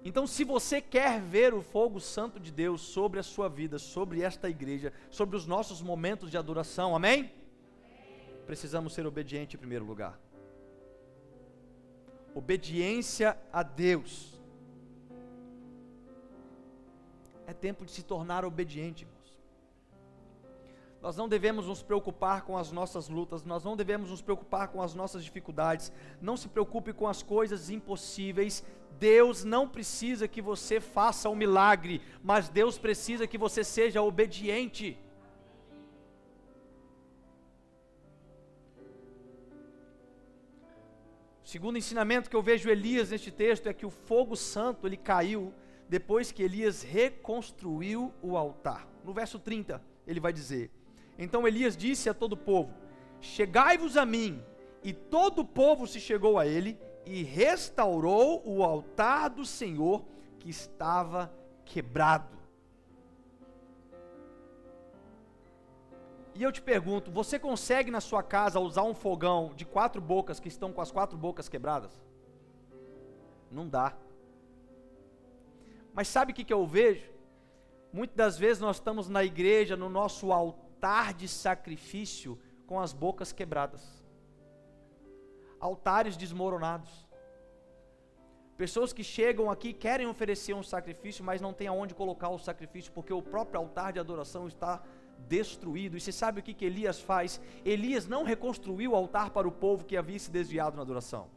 Então, 0.04 0.26
se 0.26 0.44
você 0.44 0.78
quer 0.78 1.22
ver 1.22 1.54
o 1.54 1.62
fogo 1.62 1.98
santo 1.98 2.38
de 2.38 2.52
Deus 2.52 2.82
sobre 2.82 3.18
a 3.18 3.22
sua 3.22 3.48
vida, 3.48 3.78
sobre 3.78 4.20
esta 4.20 4.46
igreja, 4.50 4.92
sobre 5.08 5.38
os 5.38 5.46
nossos 5.46 5.80
momentos 5.80 6.30
de 6.30 6.36
adoração, 6.36 6.94
amém? 6.94 7.32
Precisamos 8.44 8.92
ser 8.92 9.06
obedientes 9.06 9.54
em 9.54 9.58
primeiro 9.58 9.86
lugar 9.86 10.20
obediência 12.34 13.38
a 13.52 13.62
Deus. 13.62 14.34
É 17.46 17.52
tempo 17.52 17.84
de 17.84 17.92
se 17.92 18.02
tornar 18.02 18.44
obediente, 18.44 19.04
irmãos. 19.04 19.14
Nós 21.00 21.16
não 21.18 21.28
devemos 21.28 21.66
nos 21.66 21.82
preocupar 21.82 22.42
com 22.42 22.56
as 22.56 22.72
nossas 22.72 23.10
lutas, 23.10 23.44
nós 23.44 23.62
não 23.62 23.76
devemos 23.76 24.10
nos 24.10 24.22
preocupar 24.22 24.68
com 24.68 24.80
as 24.80 24.94
nossas 24.94 25.22
dificuldades. 25.22 25.92
Não 26.18 26.34
se 26.34 26.48
preocupe 26.48 26.94
com 26.94 27.06
as 27.06 27.22
coisas 27.22 27.68
impossíveis. 27.68 28.64
Deus 28.98 29.44
não 29.44 29.68
precisa 29.68 30.26
que 30.26 30.40
você 30.40 30.80
faça 30.80 31.28
um 31.28 31.34
milagre, 31.34 32.00
mas 32.22 32.48
Deus 32.48 32.78
precisa 32.78 33.26
que 33.26 33.36
você 33.36 33.62
seja 33.62 34.00
obediente. 34.00 34.98
Segundo 41.54 41.78
ensinamento 41.78 42.28
que 42.28 42.34
eu 42.34 42.42
vejo 42.42 42.68
Elias 42.68 43.10
neste 43.10 43.30
texto 43.30 43.68
é 43.68 43.72
que 43.72 43.86
o 43.86 43.90
fogo 43.90 44.34
santo 44.34 44.88
ele 44.88 44.96
caiu 44.96 45.54
depois 45.88 46.32
que 46.32 46.42
Elias 46.42 46.82
reconstruiu 46.82 48.12
o 48.20 48.36
altar. 48.36 48.88
No 49.04 49.12
verso 49.12 49.38
30, 49.38 49.80
ele 50.04 50.18
vai 50.18 50.32
dizer: 50.32 50.68
Então 51.16 51.46
Elias 51.46 51.76
disse 51.76 52.10
a 52.10 52.14
todo 52.14 52.32
o 52.32 52.36
povo: 52.36 52.74
Chegai-vos 53.20 53.96
a 53.96 54.04
mim. 54.04 54.42
E 54.82 54.92
todo 54.92 55.42
o 55.42 55.44
povo 55.44 55.86
se 55.86 56.00
chegou 56.00 56.40
a 56.40 56.44
ele 56.44 56.76
e 57.06 57.22
restaurou 57.22 58.42
o 58.44 58.64
altar 58.64 59.30
do 59.30 59.46
Senhor 59.46 60.04
que 60.40 60.50
estava 60.50 61.32
quebrado. 61.64 62.33
E 66.34 66.42
eu 66.42 66.50
te 66.50 66.60
pergunto, 66.60 67.12
você 67.12 67.38
consegue 67.38 67.90
na 67.90 68.00
sua 68.00 68.22
casa 68.22 68.58
usar 68.58 68.82
um 68.82 68.94
fogão 68.94 69.52
de 69.54 69.64
quatro 69.64 70.00
bocas 70.00 70.40
que 70.40 70.48
estão 70.48 70.72
com 70.72 70.80
as 70.80 70.90
quatro 70.90 71.16
bocas 71.16 71.48
quebradas? 71.48 71.92
Não 73.50 73.68
dá. 73.68 73.96
Mas 75.92 76.08
sabe 76.08 76.32
o 76.32 76.34
que, 76.34 76.52
eu 76.52 76.66
vejo? 76.66 77.08
Muitas 77.92 78.16
das 78.16 78.36
vezes 78.36 78.60
nós 78.60 78.76
estamos 78.76 79.08
na 79.08 79.22
igreja, 79.22 79.76
no 79.76 79.88
nosso 79.88 80.32
altar 80.32 81.14
de 81.14 81.28
sacrifício, 81.28 82.36
com 82.66 82.80
as 82.80 82.92
bocas 82.92 83.32
quebradas, 83.32 84.04
altares 85.60 86.16
desmoronados. 86.16 87.06
Pessoas 88.56 88.92
que 88.92 89.04
chegam 89.04 89.48
aqui 89.50 89.72
querem 89.72 90.08
oferecer 90.08 90.54
um 90.54 90.62
sacrifício, 90.62 91.24
mas 91.24 91.40
não 91.40 91.52
tem 91.52 91.68
aonde 91.68 91.94
colocar 91.94 92.30
o 92.30 92.38
sacrifício, 92.38 92.90
porque 92.92 93.12
o 93.12 93.22
próprio 93.22 93.60
altar 93.60 93.92
de 93.92 94.00
adoração 94.00 94.48
está 94.48 94.82
destruído. 95.28 95.96
E 95.96 96.00
você 96.00 96.12
sabe 96.12 96.40
o 96.40 96.42
que, 96.42 96.54
que 96.54 96.64
Elias 96.64 97.00
faz? 97.00 97.40
Elias 97.64 98.06
não 98.06 98.22
reconstruiu 98.22 98.92
o 98.92 98.96
altar 98.96 99.30
para 99.30 99.48
o 99.48 99.52
povo 99.52 99.84
que 99.84 99.96
havia 99.96 100.18
se 100.18 100.30
desviado 100.30 100.76
na 100.76 100.82
adoração. 100.82 101.28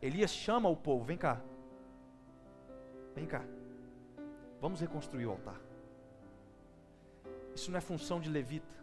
Elias 0.00 0.30
chama 0.30 0.68
o 0.68 0.76
povo: 0.76 1.04
vem 1.04 1.16
cá, 1.16 1.40
vem 3.14 3.26
cá, 3.26 3.42
vamos 4.60 4.80
reconstruir 4.80 5.26
o 5.26 5.30
altar. 5.30 5.60
Isso 7.54 7.70
não 7.70 7.78
é 7.78 7.80
função 7.80 8.20
de 8.20 8.28
levita, 8.28 8.74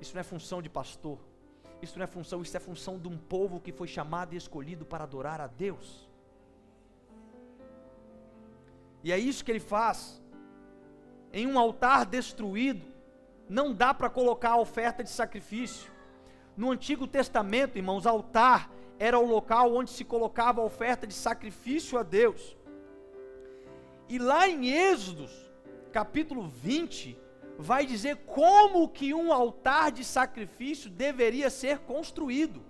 isso 0.00 0.14
não 0.14 0.20
é 0.20 0.24
função 0.24 0.62
de 0.62 0.68
pastor, 0.68 1.18
isso 1.80 1.98
não 1.98 2.04
é 2.04 2.06
função, 2.06 2.42
isso 2.42 2.56
é 2.56 2.60
função 2.60 2.98
de 2.98 3.08
um 3.08 3.18
povo 3.18 3.60
que 3.60 3.72
foi 3.72 3.86
chamado 3.86 4.34
e 4.34 4.36
escolhido 4.36 4.84
para 4.84 5.04
adorar 5.04 5.40
a 5.40 5.46
Deus. 5.46 6.08
E 9.04 9.10
é 9.10 9.18
isso 9.18 9.44
que 9.44 9.50
ele 9.50 9.60
faz. 9.60 10.22
Em 11.32 11.46
um 11.46 11.58
altar 11.58 12.06
destruído, 12.06 12.91
não 13.52 13.74
dá 13.74 13.92
para 13.92 14.08
colocar 14.08 14.52
a 14.52 14.56
oferta 14.56 15.04
de 15.04 15.10
sacrifício. 15.10 15.92
No 16.56 16.70
Antigo 16.70 17.06
Testamento, 17.06 17.76
irmãos, 17.76 18.06
altar 18.06 18.70
era 18.98 19.18
o 19.18 19.26
local 19.26 19.74
onde 19.74 19.90
se 19.90 20.06
colocava 20.06 20.62
a 20.62 20.64
oferta 20.64 21.06
de 21.06 21.12
sacrifício 21.12 21.98
a 21.98 22.02
Deus. 22.02 22.56
E 24.08 24.18
lá 24.18 24.48
em 24.48 24.70
Êxodos, 24.70 25.30
capítulo 25.92 26.48
20, 26.48 27.18
vai 27.58 27.84
dizer 27.84 28.16
como 28.24 28.88
que 28.88 29.12
um 29.12 29.30
altar 29.30 29.92
de 29.92 30.02
sacrifício 30.02 30.88
deveria 30.88 31.50
ser 31.50 31.80
construído. 31.80 32.64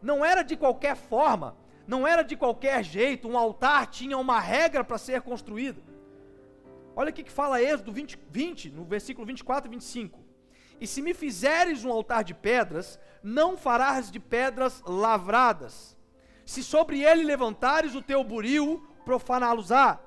Não 0.00 0.24
era 0.24 0.42
de 0.42 0.56
qualquer 0.56 0.94
forma, 0.94 1.56
não 1.88 2.06
era 2.06 2.22
de 2.22 2.36
qualquer 2.36 2.84
jeito, 2.84 3.28
um 3.28 3.36
altar 3.36 3.88
tinha 3.88 4.16
uma 4.16 4.38
regra 4.38 4.84
para 4.84 4.96
ser 4.96 5.22
construído. 5.22 5.82
Olha 6.94 7.10
o 7.10 7.12
que 7.12 7.28
fala 7.28 7.60
Êxodo 7.60 7.92
20, 7.92 8.16
20, 8.30 8.70
no 8.70 8.84
versículo 8.84 9.26
24 9.26 9.68
e 9.68 9.72
25. 9.72 10.19
E 10.80 10.86
se 10.86 11.02
me 11.02 11.12
fizeres 11.12 11.84
um 11.84 11.92
altar 11.92 12.24
de 12.24 12.32
pedras, 12.32 12.98
não 13.22 13.56
farás 13.56 14.10
de 14.10 14.18
pedras 14.18 14.82
lavradas. 14.86 15.96
Se 16.46 16.64
sobre 16.64 17.02
ele 17.02 17.22
levantares 17.22 17.94
o 17.94 18.02
teu 18.02 18.24
buril, 18.24 18.82
profaná-los-á. 19.04 20.00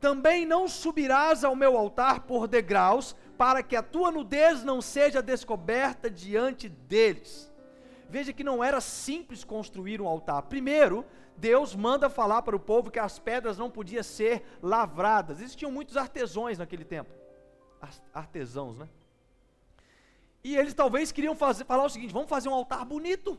Também 0.00 0.46
não 0.46 0.68
subirás 0.68 1.44
ao 1.44 1.54
meu 1.54 1.76
altar 1.76 2.20
por 2.20 2.46
degraus, 2.46 3.14
para 3.36 3.62
que 3.62 3.74
a 3.74 3.82
tua 3.82 4.10
nudez 4.10 4.62
não 4.62 4.80
seja 4.80 5.20
descoberta 5.20 6.08
diante 6.08 6.68
deles. 6.68 7.50
veja 8.08 8.32
que 8.32 8.44
não 8.44 8.62
era 8.62 8.80
simples 8.80 9.42
construir 9.42 10.00
um 10.00 10.06
altar. 10.06 10.42
Primeiro, 10.42 11.04
Deus 11.36 11.74
manda 11.74 12.10
falar 12.10 12.42
para 12.42 12.54
o 12.54 12.60
povo 12.60 12.90
que 12.90 12.98
as 12.98 13.18
pedras 13.18 13.56
não 13.56 13.70
podiam 13.70 14.02
ser 14.02 14.44
lavradas. 14.62 15.40
Existiam 15.40 15.72
muitos 15.72 15.96
artesãos 15.96 16.58
naquele 16.58 16.84
tempo. 16.84 17.10
Artesãos, 18.12 18.76
né? 18.76 18.86
E 20.44 20.56
eles 20.56 20.74
talvez 20.74 21.12
queriam 21.12 21.34
fazer, 21.34 21.64
falar 21.64 21.84
o 21.84 21.88
seguinte: 21.88 22.12
vamos 22.12 22.28
fazer 22.28 22.48
um 22.48 22.54
altar 22.54 22.84
bonito. 22.84 23.38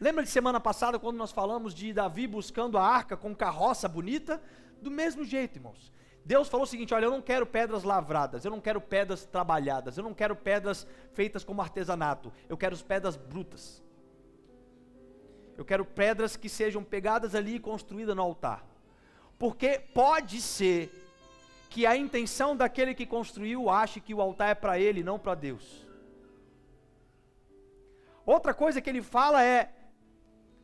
Lembra 0.00 0.24
de 0.24 0.30
semana 0.30 0.58
passada 0.58 0.98
quando 0.98 1.16
nós 1.16 1.30
falamos 1.30 1.74
de 1.74 1.92
Davi 1.92 2.26
buscando 2.26 2.78
a 2.78 2.82
arca 2.82 3.16
com 3.16 3.34
carroça 3.34 3.86
bonita? 3.86 4.42
Do 4.80 4.90
mesmo 4.90 5.24
jeito, 5.24 5.58
irmãos. 5.58 5.92
Deus 6.24 6.48
falou 6.48 6.64
o 6.64 6.66
seguinte: 6.66 6.94
olha, 6.94 7.04
eu 7.04 7.10
não 7.10 7.20
quero 7.20 7.46
pedras 7.46 7.82
lavradas, 7.82 8.44
eu 8.44 8.50
não 8.50 8.60
quero 8.60 8.80
pedras 8.80 9.26
trabalhadas, 9.26 9.98
eu 9.98 10.04
não 10.04 10.14
quero 10.14 10.34
pedras 10.34 10.86
feitas 11.12 11.44
como 11.44 11.60
artesanato, 11.60 12.32
eu 12.48 12.56
quero 12.56 12.74
as 12.74 12.82
pedras 12.82 13.16
brutas. 13.16 13.82
Eu 15.58 15.64
quero 15.64 15.84
pedras 15.84 16.36
que 16.36 16.48
sejam 16.48 16.82
pegadas 16.82 17.34
ali 17.34 17.56
e 17.56 17.60
construídas 17.60 18.16
no 18.16 18.22
altar. 18.22 18.64
Porque 19.38 19.78
pode 19.92 20.40
ser 20.40 20.90
que 21.68 21.84
a 21.84 21.94
intenção 21.94 22.56
daquele 22.56 22.94
que 22.94 23.04
construiu 23.04 23.68
ache 23.68 24.00
que 24.00 24.14
o 24.14 24.22
altar 24.22 24.48
é 24.48 24.54
para 24.54 24.78
ele, 24.78 25.02
não 25.02 25.18
para 25.18 25.34
Deus. 25.34 25.89
Outra 28.30 28.54
coisa 28.54 28.80
que 28.80 28.88
ele 28.88 29.02
fala 29.02 29.42
é: 29.42 29.72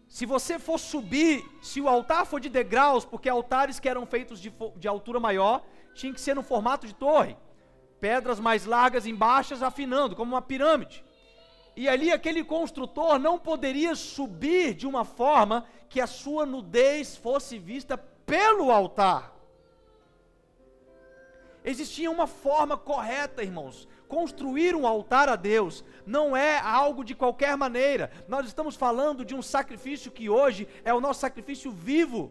se 0.07 0.24
você 0.24 0.57
for 0.57 0.79
subir, 0.79 1.44
se 1.61 1.81
o 1.81 1.88
altar 1.88 2.24
for 2.24 2.38
de 2.38 2.48
degraus, 2.48 3.05
porque 3.05 3.29
altares 3.29 3.81
que 3.81 3.88
eram 3.88 4.07
feitos 4.07 4.38
de, 4.40 4.52
de 4.76 4.87
altura 4.87 5.18
maior, 5.18 5.64
tinha 5.92 6.14
que 6.14 6.20
ser 6.20 6.37
no 6.37 6.44
formato 6.44 6.87
de 6.87 6.94
torre, 6.94 7.37
pedras 8.00 8.38
mais 8.38 8.66
largas 8.66 9.05
embaixo, 9.05 9.52
afinando, 9.64 10.14
como 10.14 10.33
uma 10.35 10.42
pirâmide. 10.42 11.05
E 11.74 11.88
ali 11.88 12.12
aquele 12.12 12.44
construtor 12.44 13.18
não 13.18 13.37
poderia 13.37 13.96
subir 13.96 14.72
de 14.72 14.87
uma 14.87 15.05
forma 15.05 15.66
que 15.88 16.00
a 16.00 16.07
sua 16.07 16.46
nudez 16.46 17.16
fosse 17.16 17.59
vista 17.59 17.98
pelo 17.98 18.70
altar. 18.70 19.36
Existia 21.66 22.09
uma 22.09 22.29
forma 22.29 22.76
correta, 22.76 23.42
irmãos. 23.42 23.88
Construir 24.07 24.76
um 24.76 24.87
altar 24.87 25.29
a 25.29 25.35
Deus 25.35 25.85
não 26.07 26.37
é 26.37 26.61
algo 26.61 27.02
de 27.02 27.12
qualquer 27.12 27.57
maneira. 27.57 28.12
Nós 28.29 28.46
estamos 28.46 28.76
falando 28.76 29.24
de 29.24 29.35
um 29.35 29.42
sacrifício 29.42 30.12
que 30.12 30.31
hoje 30.31 30.68
é 30.85 30.94
o 30.94 31.00
nosso 31.00 31.18
sacrifício 31.18 31.72
vivo. 31.72 32.31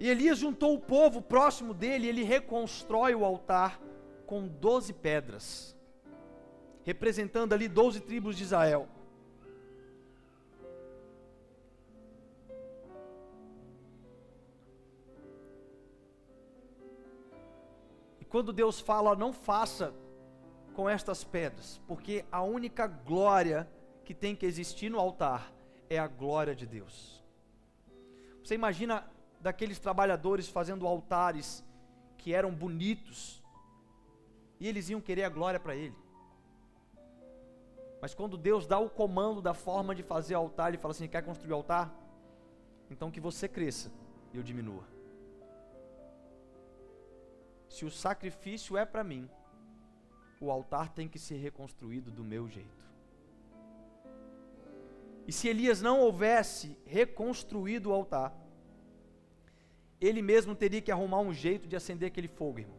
E 0.00 0.08
Elias 0.08 0.38
juntou 0.38 0.74
o 0.74 0.80
povo 0.80 1.22
próximo 1.22 1.72
dele, 1.72 2.06
e 2.06 2.08
ele 2.08 2.24
reconstrói 2.24 3.14
o 3.14 3.24
altar 3.24 3.80
com 4.26 4.48
doze 4.48 4.92
pedras, 4.92 5.76
representando 6.82 7.52
ali 7.52 7.68
doze 7.68 8.00
tribos 8.00 8.36
de 8.36 8.42
Israel. 8.42 8.88
Quando 18.28 18.52
Deus 18.52 18.80
fala, 18.80 19.16
não 19.16 19.32
faça 19.32 19.94
com 20.74 20.88
estas 20.88 21.24
pedras, 21.24 21.80
porque 21.86 22.24
a 22.30 22.42
única 22.42 22.86
glória 22.86 23.68
que 24.04 24.14
tem 24.14 24.36
que 24.36 24.46
existir 24.46 24.90
no 24.90 24.98
altar 24.98 25.52
é 25.90 25.98
a 25.98 26.06
glória 26.06 26.54
de 26.54 26.66
Deus. 26.66 27.24
Você 28.44 28.54
imagina 28.54 29.06
daqueles 29.40 29.78
trabalhadores 29.78 30.48
fazendo 30.48 30.86
altares 30.86 31.64
que 32.16 32.32
eram 32.34 32.52
bonitos, 32.52 33.42
e 34.60 34.66
eles 34.66 34.88
iam 34.88 35.00
querer 35.00 35.24
a 35.24 35.28
glória 35.28 35.60
para 35.60 35.74
ele. 35.74 35.94
Mas 38.00 38.14
quando 38.14 38.36
Deus 38.36 38.66
dá 38.66 38.78
o 38.78 38.88
comando 38.88 39.40
da 39.42 39.54
forma 39.54 39.94
de 39.94 40.02
fazer 40.02 40.34
altar, 40.34 40.68
ele 40.68 40.78
fala 40.78 40.92
assim: 40.92 41.08
quer 41.08 41.22
construir 41.22 41.52
altar? 41.52 41.92
Então 42.90 43.10
que 43.10 43.20
você 43.20 43.48
cresça 43.48 43.90
e 44.32 44.36
eu 44.36 44.42
diminua. 44.42 44.97
Se 47.68 47.84
o 47.84 47.90
sacrifício 47.90 48.76
é 48.76 48.84
para 48.84 49.04
mim, 49.04 49.28
o 50.40 50.50
altar 50.50 50.92
tem 50.92 51.08
que 51.08 51.18
ser 51.18 51.36
reconstruído 51.36 52.10
do 52.10 52.24
meu 52.24 52.48
jeito. 52.48 52.86
E 55.26 55.32
se 55.32 55.46
Elias 55.46 55.82
não 55.82 56.00
houvesse 56.00 56.78
reconstruído 56.86 57.90
o 57.90 57.92
altar, 57.92 58.34
ele 60.00 60.22
mesmo 60.22 60.54
teria 60.54 60.80
que 60.80 60.92
arrumar 60.92 61.20
um 61.20 61.34
jeito 61.34 61.68
de 61.68 61.76
acender 61.76 62.08
aquele 62.08 62.28
fogo, 62.28 62.60
irmãos. 62.60 62.78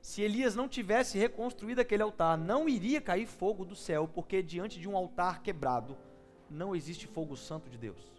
Se 0.00 0.22
Elias 0.22 0.54
não 0.54 0.68
tivesse 0.68 1.18
reconstruído 1.18 1.80
aquele 1.80 2.02
altar, 2.02 2.38
não 2.38 2.68
iria 2.68 3.00
cair 3.00 3.26
fogo 3.26 3.64
do 3.64 3.76
céu, 3.76 4.08
porque 4.08 4.42
diante 4.42 4.80
de 4.80 4.88
um 4.88 4.96
altar 4.96 5.42
quebrado 5.42 5.96
não 6.50 6.74
existe 6.74 7.06
fogo 7.06 7.36
santo 7.36 7.68
de 7.68 7.76
Deus. 7.76 8.12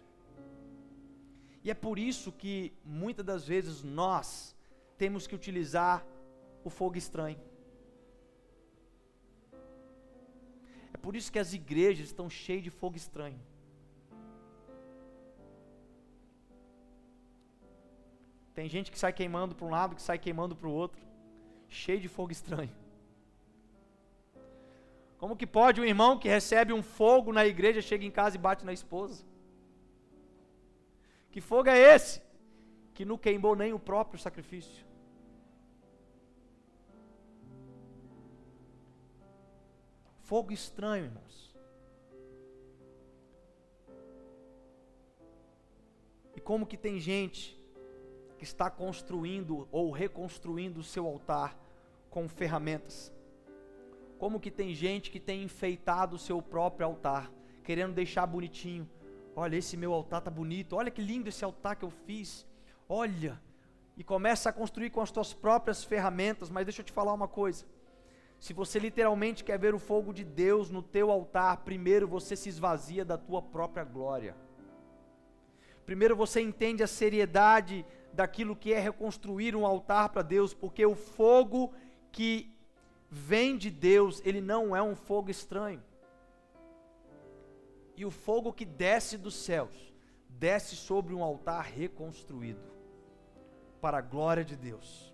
E 1.64 1.70
é 1.70 1.74
por 1.74 1.98
isso 1.98 2.30
que 2.30 2.72
muitas 2.84 3.24
das 3.24 3.46
vezes 3.46 3.82
nós 3.82 4.56
temos 4.98 5.26
que 5.26 5.34
utilizar 5.34 6.04
o 6.64 6.70
fogo 6.70 6.98
estranho. 6.98 7.40
É 10.92 10.96
por 11.00 11.14
isso 11.14 11.30
que 11.30 11.38
as 11.38 11.52
igrejas 11.52 12.08
estão 12.08 12.28
cheias 12.28 12.64
de 12.64 12.70
fogo 12.70 12.96
estranho. 12.96 13.40
Tem 18.58 18.68
gente 18.68 18.90
que 18.90 18.98
sai 18.98 19.12
queimando 19.12 19.54
para 19.54 19.66
um 19.66 19.70
lado, 19.70 19.94
que 19.94 20.02
sai 20.02 20.18
queimando 20.18 20.56
para 20.56 20.66
o 20.66 20.72
outro, 20.72 21.00
cheio 21.68 22.00
de 22.00 22.08
fogo 22.08 22.32
estranho. 22.32 22.74
Como 25.16 25.36
que 25.36 25.46
pode 25.46 25.80
um 25.80 25.84
irmão 25.84 26.18
que 26.18 26.28
recebe 26.28 26.72
um 26.72 26.82
fogo 26.82 27.32
na 27.32 27.46
igreja 27.46 27.80
chega 27.80 28.04
em 28.04 28.10
casa 28.10 28.36
e 28.36 28.38
bate 28.38 28.64
na 28.64 28.72
esposa? 28.72 29.24
Que 31.30 31.40
fogo 31.40 31.68
é 31.68 31.78
esse? 31.94 32.20
Que 32.94 33.04
não 33.04 33.16
queimou 33.16 33.54
nem 33.54 33.72
o 33.72 33.78
próprio 33.78 34.18
sacrifício. 34.18 34.87
Fogo 40.28 40.52
estranho, 40.52 41.06
irmãos. 41.06 41.56
E 46.36 46.40
como 46.48 46.66
que 46.66 46.76
tem 46.76 47.00
gente 47.00 47.58
que 48.36 48.44
está 48.44 48.68
construindo 48.68 49.66
ou 49.72 49.90
reconstruindo 49.90 50.80
o 50.80 50.84
seu 50.84 51.06
altar 51.06 51.58
com 52.10 52.28
ferramentas. 52.28 53.10
Como 54.18 54.38
que 54.38 54.50
tem 54.50 54.74
gente 54.74 55.10
que 55.10 55.18
tem 55.18 55.42
enfeitado 55.42 56.16
o 56.16 56.18
seu 56.18 56.42
próprio 56.42 56.86
altar, 56.86 57.32
querendo 57.64 57.94
deixar 57.94 58.26
bonitinho. 58.26 58.86
Olha, 59.34 59.56
esse 59.56 59.78
meu 59.78 59.94
altar 59.94 60.20
tá 60.20 60.30
bonito. 60.30 60.76
Olha 60.76 60.90
que 60.90 61.00
lindo 61.00 61.30
esse 61.30 61.42
altar 61.42 61.74
que 61.74 61.86
eu 61.86 61.90
fiz. 61.90 62.46
Olha, 62.86 63.40
e 63.96 64.04
começa 64.04 64.50
a 64.50 64.52
construir 64.52 64.90
com 64.90 65.00
as 65.00 65.10
tuas 65.10 65.32
próprias 65.32 65.82
ferramentas, 65.82 66.50
mas 66.50 66.66
deixa 66.66 66.82
eu 66.82 66.84
te 66.84 66.92
falar 66.92 67.14
uma 67.14 67.28
coisa. 67.28 67.64
Se 68.38 68.52
você 68.52 68.78
literalmente 68.78 69.42
quer 69.42 69.58
ver 69.58 69.74
o 69.74 69.78
fogo 69.78 70.12
de 70.12 70.24
Deus 70.24 70.70
no 70.70 70.82
teu 70.82 71.10
altar, 71.10 71.58
primeiro 71.58 72.06
você 72.06 72.36
se 72.36 72.48
esvazia 72.48 73.04
da 73.04 73.18
tua 73.18 73.42
própria 73.42 73.84
glória. 73.84 74.36
Primeiro 75.84 76.14
você 76.14 76.40
entende 76.40 76.82
a 76.82 76.86
seriedade 76.86 77.84
daquilo 78.12 78.54
que 78.54 78.72
é 78.72 78.78
reconstruir 78.78 79.56
um 79.56 79.66
altar 79.66 80.10
para 80.10 80.22
Deus, 80.22 80.54
porque 80.54 80.84
o 80.84 80.94
fogo 80.94 81.72
que 82.12 82.52
vem 83.10 83.56
de 83.56 83.70
Deus, 83.70 84.22
ele 84.24 84.40
não 84.40 84.76
é 84.76 84.82
um 84.82 84.94
fogo 84.94 85.30
estranho. 85.30 85.82
E 87.96 88.04
o 88.04 88.10
fogo 88.10 88.52
que 88.52 88.64
desce 88.64 89.18
dos 89.18 89.34
céus, 89.34 89.92
desce 90.28 90.76
sobre 90.76 91.14
um 91.14 91.22
altar 91.22 91.64
reconstruído, 91.64 92.62
para 93.80 93.98
a 93.98 94.02
glória 94.02 94.44
de 94.44 94.56
Deus. 94.56 95.12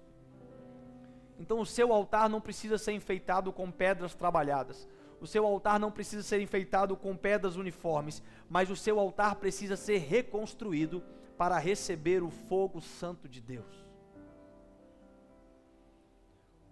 Então 1.39 1.61
o 1.61 1.67
seu 1.67 1.93
altar 1.93 2.29
não 2.29 2.41
precisa 2.41 2.79
ser 2.79 2.93
enfeitado 2.93 3.53
com 3.53 3.71
pedras 3.71 4.15
trabalhadas. 4.15 4.89
O 5.21 5.27
seu 5.27 5.47
altar 5.47 5.81
não 5.81 5.91
precisa 5.91 6.23
ser 6.23 6.41
enfeitado 6.41 6.97
com 6.97 7.17
pedras 7.17 7.57
uniformes, 7.57 8.23
mas 8.49 8.71
o 8.71 8.77
seu 8.77 8.99
altar 8.99 9.37
precisa 9.37 9.77
ser 9.77 9.99
reconstruído 9.99 11.03
para 11.37 11.59
receber 11.59 12.23
o 12.23 12.31
fogo 12.31 12.81
santo 12.81 13.29
de 13.29 13.41
Deus. 13.41 13.85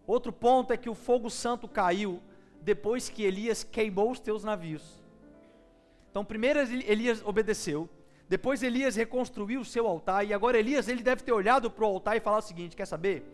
Outro 0.06 0.32
ponto 0.32 0.72
é 0.72 0.76
que 0.76 0.90
o 0.90 0.94
fogo 0.94 1.30
santo 1.30 1.66
caiu 1.66 2.20
depois 2.60 3.08
que 3.08 3.22
Elias 3.22 3.64
queimou 3.64 4.10
os 4.10 4.20
teus 4.20 4.44
navios. 4.44 5.02
Então, 6.10 6.24
primeiro 6.24 6.60
Elias 6.60 7.22
obedeceu, 7.24 7.88
depois 8.28 8.62
Elias 8.62 8.96
reconstruiu 8.96 9.60
o 9.60 9.64
seu 9.64 9.86
altar, 9.86 10.26
e 10.26 10.34
agora 10.34 10.58
Elias 10.58 10.88
ele 10.88 11.02
deve 11.02 11.22
ter 11.22 11.32
olhado 11.32 11.70
para 11.70 11.84
o 11.84 11.88
altar 11.88 12.16
e 12.16 12.20
falar 12.20 12.38
o 12.38 12.42
seguinte: 12.42 12.76
quer 12.76 12.86
saber? 12.86 13.24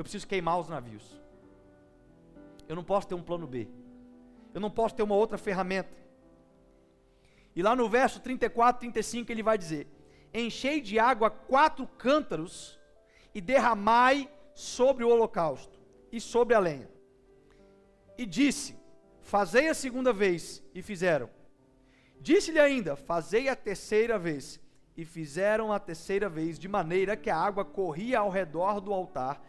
Eu 0.00 0.02
preciso 0.02 0.26
queimar 0.26 0.58
os 0.58 0.70
navios. 0.70 1.20
Eu 2.66 2.74
não 2.74 2.82
posso 2.82 3.06
ter 3.06 3.14
um 3.14 3.22
plano 3.22 3.46
B. 3.46 3.68
Eu 4.54 4.58
não 4.58 4.70
posso 4.70 4.94
ter 4.94 5.02
uma 5.02 5.14
outra 5.14 5.36
ferramenta. 5.36 5.94
E 7.54 7.62
lá 7.62 7.76
no 7.76 7.86
verso 7.86 8.18
34, 8.18 8.80
35 8.80 9.30
ele 9.30 9.42
vai 9.42 9.58
dizer: 9.58 9.86
enchei 10.32 10.80
de 10.80 10.98
água 10.98 11.28
quatro 11.28 11.86
cântaros 11.86 12.80
e 13.34 13.42
derramai 13.42 14.26
sobre 14.54 15.04
o 15.04 15.10
holocausto 15.10 15.78
e 16.10 16.18
sobre 16.18 16.54
a 16.54 16.60
lenha. 16.60 16.88
E 18.16 18.24
disse: 18.24 18.74
Fazei 19.20 19.68
a 19.68 19.74
segunda 19.74 20.14
vez, 20.14 20.62
e 20.74 20.80
fizeram. 20.80 21.28
Disse-lhe 22.18 22.58
ainda: 22.58 22.96
Fazei 22.96 23.50
a 23.50 23.54
terceira 23.54 24.18
vez, 24.18 24.58
e 24.96 25.04
fizeram 25.04 25.70
a 25.70 25.78
terceira 25.78 26.26
vez, 26.26 26.58
de 26.58 26.68
maneira 26.68 27.18
que 27.18 27.28
a 27.28 27.36
água 27.36 27.66
corria 27.66 28.20
ao 28.20 28.30
redor 28.30 28.80
do 28.80 28.94
altar, 28.94 29.44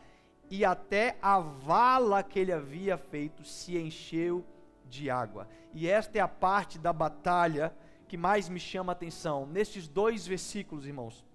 e 0.52 0.66
até 0.66 1.18
a 1.22 1.39
vala 1.39 2.22
que 2.22 2.38
ele 2.38 2.52
havia 2.52 2.97
feito 2.97 3.45
se 3.45 3.78
encheu 3.78 4.45
de 4.86 5.10
água. 5.10 5.47
E 5.74 5.88
esta 5.88 6.18
é 6.18 6.22
a 6.22 6.28
parte 6.28 6.78
da 6.78 6.91
batalha 6.91 7.74
que 8.06 8.18
mais 8.18 8.49
me 8.49 8.60
chama 8.60 8.91
a 8.91 8.93
atenção. 8.93 9.45
Nestes 9.45 9.88
dois 9.88 10.28
versículos, 10.28 10.86
irmãos, 10.86 11.26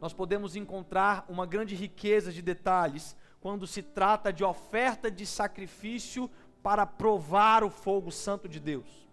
nós 0.00 0.14
podemos 0.14 0.56
encontrar 0.56 1.26
uma 1.28 1.44
grande 1.44 1.74
riqueza 1.74 2.32
de 2.32 2.40
detalhes 2.40 3.14
quando 3.42 3.66
se 3.66 3.82
trata 3.82 4.32
de 4.32 4.42
oferta 4.42 5.10
de 5.10 5.26
sacrifício 5.26 6.30
para 6.62 6.86
provar 6.86 7.62
o 7.62 7.68
fogo 7.68 8.10
santo 8.10 8.48
de 8.48 8.58
Deus. 8.58 9.06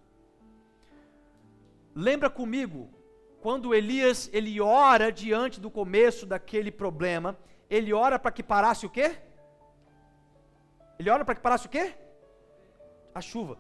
Lembra 1.93 2.30
comigo, 2.30 2.89
quando 3.41 3.76
Elias 3.76 4.30
ele 4.32 4.62
ora 4.62 5.12
diante 5.12 5.59
do 5.59 5.70
começo 5.70 6.26
daquele 6.26 6.72
problema, 6.72 7.38
ele 7.72 7.93
ora 7.93 8.19
para 8.19 8.34
que 8.34 8.43
parasse 8.43 8.86
o 8.86 8.89
quê? 8.89 9.17
Ele 10.99 11.09
ora 11.09 11.24
para 11.24 11.36
que 11.36 11.41
parasse 11.41 11.67
o 11.67 11.69
quê? 11.69 11.95
A 13.15 13.22
chuva. 13.22 13.57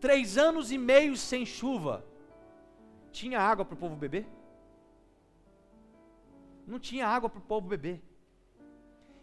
Três 0.00 0.38
anos 0.38 0.70
e 0.70 0.78
meio 0.78 1.16
sem 1.16 1.44
chuva. 1.44 2.04
Tinha 3.10 3.40
água 3.40 3.64
para 3.64 3.74
o 3.74 3.76
povo 3.76 3.96
beber? 3.96 4.26
Não 6.64 6.78
tinha 6.78 7.08
água 7.08 7.28
para 7.28 7.40
o 7.40 7.42
povo 7.42 7.66
beber. 7.66 8.00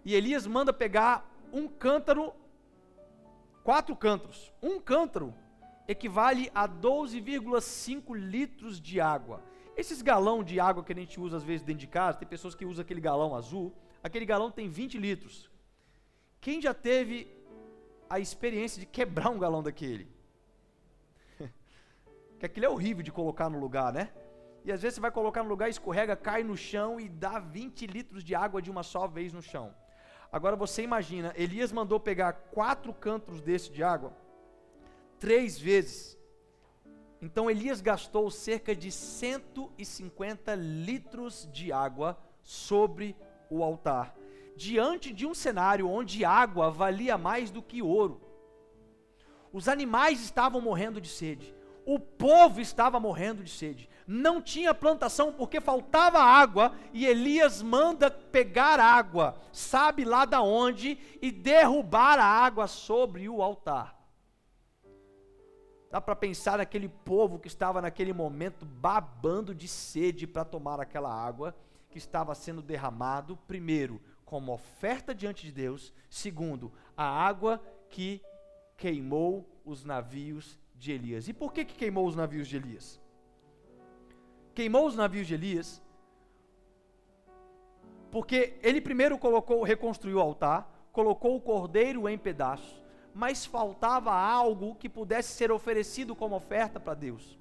E 0.04 0.14
Elias 0.14 0.46
manda 0.46 0.74
pegar 0.74 1.26
um 1.54 1.66
cântaro, 1.70 2.34
quatro 3.64 3.96
cântaros. 3.96 4.54
Um 4.62 4.82
cântaro 4.82 5.34
equivale 5.88 6.52
a 6.54 6.68
12,5 6.68 8.14
litros 8.14 8.82
de 8.82 9.00
água. 9.00 9.42
Esses 9.78 10.02
galão 10.02 10.44
de 10.44 10.60
água 10.60 10.84
que 10.84 10.92
a 10.92 10.96
gente 10.96 11.20
usa 11.20 11.38
às 11.38 11.44
vezes 11.44 11.62
dentro 11.62 11.82
de 11.82 11.88
casa, 11.88 12.18
tem 12.18 12.28
pessoas 12.28 12.56
que 12.56 12.66
usam 12.66 12.82
aquele 12.82 13.00
galão 13.00 13.36
azul, 13.36 13.72
aquele 14.04 14.26
galão 14.26 14.50
tem 14.50 14.68
20 14.68 14.98
litros. 14.98 15.52
Quem 16.42 16.60
já 16.60 16.74
teve 16.74 17.32
a 18.10 18.20
experiência 18.20 18.80
de 18.80 18.88
quebrar 18.88 19.30
um 19.30 19.38
galão 19.38 19.62
daquele? 19.62 20.08
que 22.40 22.46
aquilo 22.48 22.66
é 22.66 22.70
horrível 22.70 23.04
de 23.04 23.12
colocar 23.12 23.52
no 23.52 23.60
lugar, 23.60 23.94
né? 23.94 24.12
E 24.66 24.72
às 24.72 24.82
vezes 24.82 24.96
você 24.96 25.02
vai 25.02 25.12
colocar 25.12 25.44
no 25.44 25.50
lugar, 25.50 25.70
escorrega, 25.70 26.16
cai 26.16 26.44
no 26.44 26.58
chão 26.58 27.00
e 27.00 27.08
dá 27.08 27.38
20 27.38 27.86
litros 27.86 28.24
de 28.24 28.34
água 28.34 28.60
de 28.62 28.72
uma 28.72 28.82
só 28.82 29.08
vez 29.08 29.32
no 29.32 29.44
chão. 29.44 29.76
Agora 30.32 30.56
você 30.56 30.82
imagina, 30.82 31.34
Elias 31.38 31.72
mandou 31.72 32.00
pegar 32.00 32.34
quatro 32.34 32.92
cantos 32.94 33.42
desse 33.42 33.72
de 33.72 33.84
água, 33.84 34.12
três 35.20 35.60
vezes. 35.60 36.17
Então 37.22 37.50
Elias 37.50 37.82
gastou 37.82 38.30
cerca 38.30 38.76
de 38.76 38.92
150 38.92 40.56
litros 40.56 41.50
de 41.52 41.72
água 41.72 42.18
sobre 42.44 43.16
o 43.50 43.64
altar, 43.64 44.16
diante 44.56 45.12
de 45.12 45.26
um 45.26 45.34
cenário 45.34 45.90
onde 45.90 46.24
água 46.24 46.70
valia 46.70 47.18
mais 47.18 47.50
do 47.50 47.62
que 47.62 47.82
ouro. 47.82 48.22
Os 49.52 49.68
animais 49.68 50.22
estavam 50.22 50.62
morrendo 50.62 51.02
de 51.02 51.10
sede, 51.10 51.56
o 51.86 52.00
povo 52.00 52.62
estava 52.62 53.00
morrendo 53.00 53.44
de 53.44 53.50
sede 53.50 53.90
não 54.08 54.42
tinha 54.42 54.74
plantação 54.74 55.34
porque 55.34 55.60
faltava 55.60 56.20
água, 56.20 56.74
e 56.94 57.06
Elias 57.06 57.62
manda 57.62 58.10
pegar 58.10 58.80
água, 58.80 59.36
sabe 59.52 60.06
lá 60.06 60.24
da 60.24 60.42
onde, 60.42 60.98
e 61.22 61.30
derrubar 61.30 62.18
a 62.18 62.24
água 62.24 62.68
sobre 62.68 63.28
o 63.28 63.42
altar. 63.42 63.97
Dá 65.90 66.02
para 66.02 66.16
pensar 66.16 66.58
naquele 66.58 66.90
povo 66.90 67.40
que 67.40 67.48
estava 67.48 67.82
naquele 67.82 68.14
momento 68.14 68.66
babando 68.66 69.56
de 69.56 69.68
sede 69.68 70.28
para 70.28 70.44
tomar 70.44 70.80
aquela 70.80 71.14
água 71.14 71.56
que 71.90 71.98
estava 71.98 72.36
sendo 72.36 72.62
derramado, 72.62 73.38
primeiro, 73.48 74.02
como 74.26 74.54
oferta 74.54 75.16
diante 75.16 75.46
de 75.46 75.52
Deus, 75.52 75.94
segundo, 76.10 76.72
a 76.96 77.06
água 77.06 77.62
que 77.90 78.22
queimou 78.76 79.50
os 79.64 79.86
navios 79.86 80.60
de 80.76 80.92
Elias. 80.92 81.28
E 81.28 81.34
por 81.34 81.54
que, 81.54 81.64
que 81.64 81.76
queimou 81.76 82.06
os 82.06 82.16
navios 82.16 82.48
de 82.48 82.58
Elias? 82.58 83.00
queimou 84.58 84.88
os 84.88 84.96
navios 84.96 85.28
de 85.28 85.36
Elias, 85.36 85.80
porque 88.10 88.58
ele 88.64 88.82
primeiro 88.82 89.16
colocou, 89.16 89.62
reconstruiu 89.62 90.18
o 90.18 90.20
altar, 90.20 90.90
colocou 90.92 91.36
o 91.36 91.40
cordeiro 91.40 92.10
em 92.10 92.18
pedaços, 92.18 92.84
mas 93.18 93.48
faltava 93.48 94.14
algo 94.14 94.76
que 94.76 94.88
pudesse 94.88 95.36
ser 95.36 95.52
oferecido 95.52 96.16
como 96.16 96.36
oferta 96.36 96.80
para 96.80 96.94
Deus. 96.94 97.36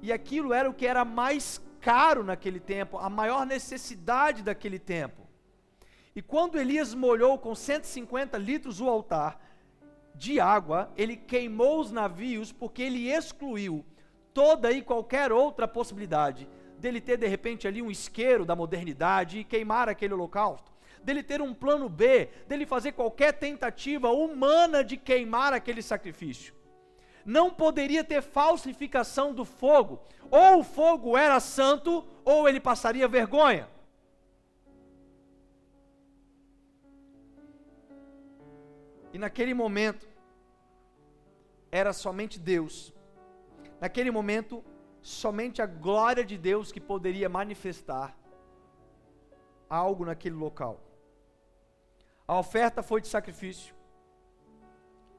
E 0.00 0.12
aquilo 0.12 0.54
era 0.54 0.70
o 0.70 0.72
que 0.72 0.86
era 0.86 1.04
mais 1.04 1.60
caro 1.80 2.22
naquele 2.22 2.60
tempo, 2.60 2.98
a 2.98 3.10
maior 3.10 3.44
necessidade 3.44 4.44
daquele 4.44 4.78
tempo. 4.78 5.26
E 6.14 6.22
quando 6.22 6.56
Elias 6.56 6.94
molhou 6.94 7.36
com 7.36 7.52
150 7.52 8.38
litros 8.38 8.80
o 8.80 8.88
altar 8.88 9.40
de 10.14 10.38
água, 10.38 10.88
ele 10.96 11.16
queimou 11.16 11.80
os 11.80 11.90
navios 11.90 12.52
porque 12.52 12.82
ele 12.82 13.10
excluiu 13.10 13.84
toda 14.32 14.70
e 14.70 14.80
qualquer 14.80 15.32
outra 15.32 15.66
possibilidade 15.66 16.48
dele 16.78 17.00
ter 17.00 17.16
de 17.16 17.26
repente 17.26 17.66
ali 17.66 17.82
um 17.82 17.90
isqueiro 17.90 18.44
da 18.44 18.54
modernidade 18.54 19.40
e 19.40 19.44
queimar 19.44 19.88
aquele 19.88 20.14
holocausto, 20.14 20.70
dele 21.08 21.22
ter 21.22 21.40
um 21.40 21.54
plano 21.54 21.88
B, 21.88 22.28
dele 22.46 22.66
fazer 22.66 22.92
qualquer 22.92 23.32
tentativa 23.32 24.10
humana 24.10 24.84
de 24.84 24.96
queimar 24.96 25.52
aquele 25.52 25.82
sacrifício. 25.82 26.54
Não 27.24 27.50
poderia 27.50 28.04
ter 28.04 28.20
falsificação 28.20 29.32
do 29.32 29.44
fogo. 29.44 30.00
Ou 30.30 30.60
o 30.60 30.64
fogo 30.64 31.16
era 31.16 31.40
santo, 31.40 32.06
ou 32.24 32.48
ele 32.48 32.60
passaria 32.60 33.08
vergonha. 33.08 33.68
E 39.14 39.18
naquele 39.18 39.54
momento, 39.54 40.06
era 41.70 41.92
somente 41.92 42.38
Deus 42.38 42.92
Naquele 43.80 44.10
momento, 44.10 44.64
somente 45.00 45.62
a 45.62 45.66
glória 45.66 46.24
de 46.24 46.36
Deus 46.36 46.72
que 46.72 46.80
poderia 46.80 47.28
manifestar 47.28 48.16
algo 49.70 50.04
naquele 50.04 50.34
local. 50.34 50.87
A 52.28 52.38
oferta 52.38 52.82
foi 52.82 53.00
de 53.00 53.08
sacrifício. 53.08 53.74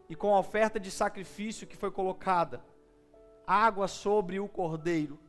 E 0.07 0.15
com 0.15 0.35
a 0.35 0.39
oferta 0.39 0.79
de 0.79 0.91
sacrifício 0.91 1.65
que 1.65 1.75
foi 1.75 1.89
colocada, 1.89 2.63
água 3.47 3.87
sobre 3.87 4.39
o 4.39 4.47
cordeiro, 4.47 5.19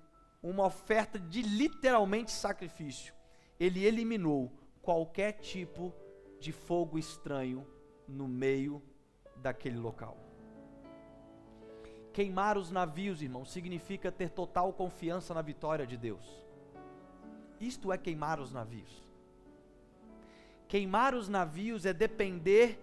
uma 0.43 0.67
oferta 0.67 1.19
de 1.19 1.41
literalmente 1.41 2.33
sacrifício, 2.33 3.15
ele 3.59 3.83
eliminou 3.83 4.53
qualquer 4.83 5.33
tipo 5.33 5.95
de 6.39 6.53
fogo 6.53 6.99
estranho 6.99 7.67
no 8.07 8.29
meio 8.29 8.83
daquele 9.37 9.79
local. 9.79 10.19
Queimar 12.13 12.59
os 12.59 12.71
navios, 12.71 13.23
irmão, 13.23 13.47
significa 13.47 14.13
ter 14.13 14.29
total 14.29 14.71
confiança 14.75 15.33
na 15.33 15.41
vitória 15.41 15.87
de 15.87 15.97
Deus. 15.97 16.45
Isto 17.59 17.91
é 17.91 17.97
queimar 17.97 18.39
os 18.39 18.53
navios. 18.53 19.10
Queimar 20.71 21.17
os 21.17 21.29
navios 21.29 21.85
é 21.85 21.93
depender 21.93 22.79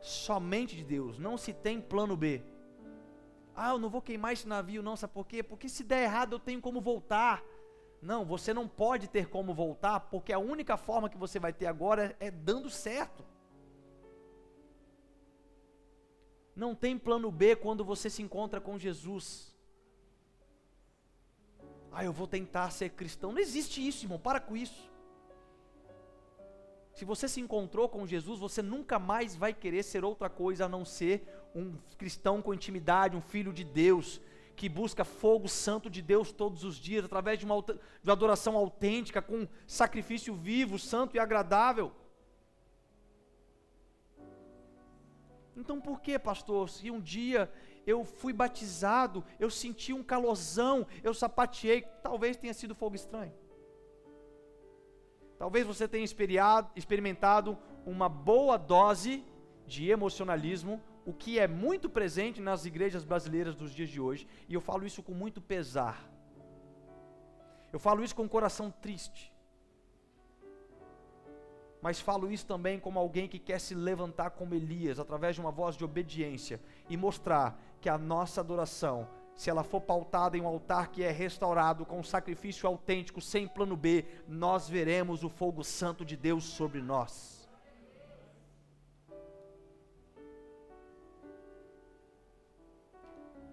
somente 0.00 0.74
de 0.74 0.82
Deus, 0.82 1.18
não 1.18 1.36
se 1.36 1.52
tem 1.52 1.78
plano 1.78 2.16
B. 2.16 2.42
Ah, 3.54 3.72
eu 3.72 3.78
não 3.78 3.90
vou 3.90 4.00
queimar 4.00 4.32
esse 4.32 4.48
navio, 4.48 4.82
não, 4.82 4.96
sabe 4.96 5.12
por 5.12 5.26
quê? 5.26 5.42
Porque 5.42 5.68
se 5.68 5.84
der 5.84 6.04
errado 6.04 6.36
eu 6.36 6.38
tenho 6.38 6.58
como 6.58 6.80
voltar. 6.80 7.44
Não, 8.00 8.24
você 8.24 8.54
não 8.54 8.66
pode 8.66 9.08
ter 9.08 9.28
como 9.28 9.52
voltar, 9.52 10.00
porque 10.00 10.32
a 10.32 10.38
única 10.38 10.78
forma 10.78 11.10
que 11.10 11.18
você 11.18 11.38
vai 11.38 11.52
ter 11.52 11.66
agora 11.66 12.16
é, 12.18 12.30
dando 12.30 12.70
certo. 12.70 13.22
Não 16.56 16.74
tem 16.74 16.96
plano 16.96 17.30
B 17.30 17.56
quando 17.56 17.84
você 17.84 18.08
se 18.08 18.22
encontra 18.22 18.58
com 18.58 18.78
Jesus. 18.78 19.54
Ah, 21.92 22.06
eu 22.06 22.12
vou 22.12 22.26
tentar 22.26 22.70
ser 22.70 22.88
cristão. 22.88 23.32
Não 23.32 23.38
existe 23.38 23.86
isso, 23.86 24.06
irmão. 24.06 24.18
Para 24.18 24.40
com 24.40 24.56
isso. 24.56 24.88
Se 26.98 27.04
você 27.04 27.28
se 27.28 27.40
encontrou 27.40 27.88
com 27.88 28.04
Jesus, 28.04 28.40
você 28.40 28.60
nunca 28.60 28.98
mais 28.98 29.36
vai 29.36 29.54
querer 29.54 29.84
ser 29.84 30.04
outra 30.04 30.28
coisa 30.28 30.64
a 30.64 30.68
não 30.68 30.84
ser 30.84 31.24
um 31.54 31.76
cristão 31.96 32.42
com 32.42 32.52
intimidade, 32.52 33.16
um 33.16 33.20
filho 33.20 33.52
de 33.52 33.62
Deus, 33.62 34.20
que 34.56 34.68
busca 34.68 35.04
fogo 35.04 35.46
santo 35.46 35.88
de 35.88 36.02
Deus 36.02 36.32
todos 36.32 36.64
os 36.64 36.74
dias, 36.74 37.04
através 37.04 37.38
de 37.38 37.44
uma, 37.44 37.62
de 37.62 37.78
uma 38.02 38.12
adoração 38.12 38.56
autêntica, 38.56 39.22
com 39.22 39.46
sacrifício 39.64 40.34
vivo, 40.34 40.76
santo 40.76 41.14
e 41.14 41.20
agradável. 41.20 41.92
Então 45.56 45.80
por 45.80 46.00
que, 46.00 46.18
pastor? 46.18 46.68
Se 46.68 46.90
um 46.90 47.00
dia 47.00 47.48
eu 47.86 48.04
fui 48.04 48.32
batizado, 48.32 49.24
eu 49.38 49.50
senti 49.50 49.92
um 49.92 50.02
calosão, 50.02 50.84
eu 51.04 51.14
sapateei, 51.14 51.82
talvez 52.02 52.36
tenha 52.36 52.52
sido 52.52 52.74
fogo 52.74 52.96
estranho. 52.96 53.32
Talvez 55.38 55.66
você 55.66 55.86
tenha 55.86 56.04
experimentado 56.04 57.56
uma 57.86 58.08
boa 58.08 58.56
dose 58.58 59.24
de 59.66 59.88
emocionalismo, 59.88 60.82
o 61.06 61.12
que 61.12 61.38
é 61.38 61.46
muito 61.46 61.88
presente 61.88 62.40
nas 62.40 62.64
igrejas 62.64 63.04
brasileiras 63.04 63.54
dos 63.54 63.72
dias 63.72 63.88
de 63.88 64.00
hoje, 64.00 64.26
e 64.48 64.54
eu 64.54 64.60
falo 64.60 64.84
isso 64.84 65.02
com 65.02 65.12
muito 65.12 65.40
pesar. 65.40 66.10
Eu 67.72 67.78
falo 67.78 68.02
isso 68.02 68.16
com 68.16 68.24
o 68.24 68.28
coração 68.28 68.70
triste. 68.70 69.32
Mas 71.80 72.00
falo 72.00 72.30
isso 72.32 72.44
também 72.44 72.80
como 72.80 72.98
alguém 72.98 73.28
que 73.28 73.38
quer 73.38 73.60
se 73.60 73.74
levantar 73.74 74.30
como 74.30 74.54
Elias, 74.54 74.98
através 74.98 75.36
de 75.36 75.40
uma 75.40 75.52
voz 75.52 75.76
de 75.76 75.84
obediência, 75.84 76.60
e 76.88 76.96
mostrar 76.96 77.60
que 77.80 77.88
a 77.88 77.96
nossa 77.96 78.40
adoração, 78.40 79.08
se 79.38 79.48
ela 79.48 79.62
for 79.62 79.80
pautada 79.80 80.36
em 80.36 80.40
um 80.40 80.48
altar 80.48 80.88
que 80.88 81.00
é 81.00 81.12
restaurado 81.12 81.86
com 81.86 82.00
um 82.00 82.02
sacrifício 82.02 82.68
autêntico, 82.68 83.20
sem 83.20 83.46
plano 83.46 83.76
B, 83.76 84.04
nós 84.26 84.68
veremos 84.68 85.22
o 85.22 85.28
fogo 85.28 85.62
santo 85.62 86.04
de 86.04 86.16
Deus 86.16 86.42
sobre 86.42 86.82
nós. 86.82 87.48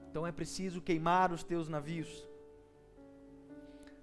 Então 0.10 0.26
é 0.26 0.32
preciso 0.32 0.82
queimar 0.82 1.32
os 1.32 1.44
teus 1.44 1.70
navios. 1.70 2.28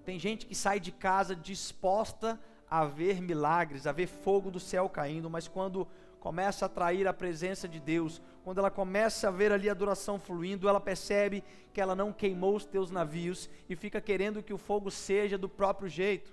Tem 0.05 0.21
gente 0.21 0.47
que 0.47 0.55
sai 0.55 0.79
de 0.79 0.93
casa 0.93 1.35
disposta 1.35 2.39
a 2.71 2.85
ver 2.85 3.21
milagres, 3.21 3.89
a 3.89 3.93
ver 3.93 4.07
fogo 4.07 4.53
do 4.53 4.61
céu 4.61 4.89
caindo, 4.89 5.29
mas 5.29 5.49
quando 5.49 5.89
começa 6.23 6.65
a 6.65 6.67
atrair 6.67 7.09
a 7.09 7.13
presença 7.13 7.69
de 7.69 7.81
Deus, 7.81 8.23
quando 8.45 8.59
ela 8.59 8.71
começa 8.71 9.27
a 9.27 9.31
ver 9.33 9.51
ali 9.51 9.69
a 9.69 9.73
adoração 9.73 10.21
fluindo, 10.21 10.69
ela 10.69 10.81
percebe 10.81 11.43
que 11.73 11.81
ela 11.81 11.97
não 11.97 12.13
queimou 12.13 12.55
os 12.55 12.65
teus 12.65 12.93
navios 12.93 13.51
e 13.69 13.75
fica 13.75 14.01
querendo 14.01 14.41
que 14.41 14.55
o 14.55 14.59
fogo 14.59 14.89
seja 14.89 15.37
do 15.37 15.49
próprio 15.49 15.89
jeito. 15.89 16.33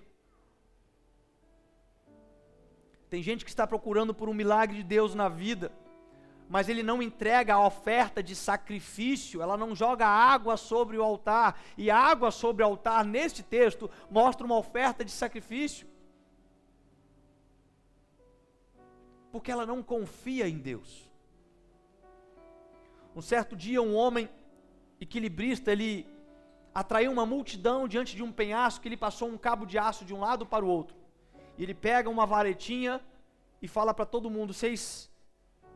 Tem 3.09 3.23
gente 3.23 3.43
que 3.43 3.49
está 3.49 3.65
procurando 3.65 4.13
por 4.13 4.29
um 4.29 4.33
milagre 4.33 4.77
de 4.77 4.83
Deus 4.83 5.15
na 5.15 5.27
vida, 5.27 5.71
mas 6.47 6.69
ele 6.69 6.83
não 6.83 7.01
entrega 7.01 7.55
a 7.55 7.65
oferta 7.65 8.21
de 8.21 8.35
sacrifício, 8.35 9.41
ela 9.41 9.57
não 9.57 9.75
joga 9.75 10.05
água 10.05 10.55
sobre 10.55 10.99
o 10.99 11.03
altar, 11.03 11.59
e 11.75 11.89
água 11.89 12.29
sobre 12.29 12.61
o 12.61 12.67
altar, 12.67 13.03
neste 13.03 13.41
texto, 13.41 13.89
mostra 14.07 14.45
uma 14.45 14.57
oferta 14.57 15.03
de 15.03 15.09
sacrifício. 15.09 15.87
Porque 19.31 19.51
ela 19.51 19.65
não 19.65 19.81
confia 19.83 20.47
em 20.47 20.57
Deus. 20.57 21.09
Um 23.15 23.21
certo 23.21 23.55
dia, 23.55 23.81
um 23.81 23.95
homem 23.95 24.29
equilibrista, 24.99 25.71
ele 25.71 26.07
atraiu 26.73 27.11
uma 27.11 27.25
multidão 27.25 27.87
diante 27.87 28.15
de 28.15 28.23
um 28.23 28.31
penhasco 28.31 28.81
que 28.81 28.87
ele 28.87 28.97
passou 28.97 29.27
um 29.29 29.37
cabo 29.37 29.65
de 29.65 29.77
aço 29.77 30.05
de 30.05 30.13
um 30.13 30.19
lado 30.19 30.45
para 30.45 30.63
o 30.63 30.67
outro. 30.67 30.95
E 31.57 31.63
ele 31.63 31.73
pega 31.73 32.09
uma 32.09 32.25
varetinha 32.25 33.01
e 33.61 33.67
fala 33.67 33.93
para 33.93 34.05
todo 34.05 34.29
mundo: 34.29 34.53
Vocês 34.53 35.09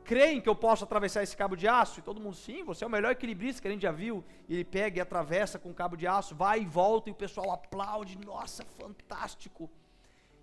creem 0.04 0.40
que 0.42 0.50
eu 0.50 0.56
posso 0.56 0.84
atravessar 0.84 1.24
esse 1.24 1.36
cabo 1.36 1.56
de 1.56 1.68
aço? 1.68 2.00
E 2.00 2.04
todo 2.04 2.22
mundo, 2.22 2.36
sim, 2.36 2.64
você 2.64 2.84
é 2.84 2.88
o 2.88 2.90
melhor 2.90 3.12
equilibrista 3.12 3.62
que 3.62 3.68
a 3.68 3.72
gente 3.72 3.82
já 3.82 3.92
viu. 3.92 4.24
E 4.48 4.54
ele 4.54 4.66
pega 4.66 4.98
e 4.98 5.02
atravessa 5.02 5.60
com 5.60 5.72
o 5.72 5.74
cabo 5.74 5.96
de 5.96 6.08
aço, 6.08 6.36
vai 6.36 6.62
e 6.62 6.66
volta, 6.66 7.10
e 7.10 7.12
o 7.12 7.16
pessoal 7.16 7.52
aplaude, 7.52 8.18
nossa, 8.18 8.64
fantástico. 8.80 9.70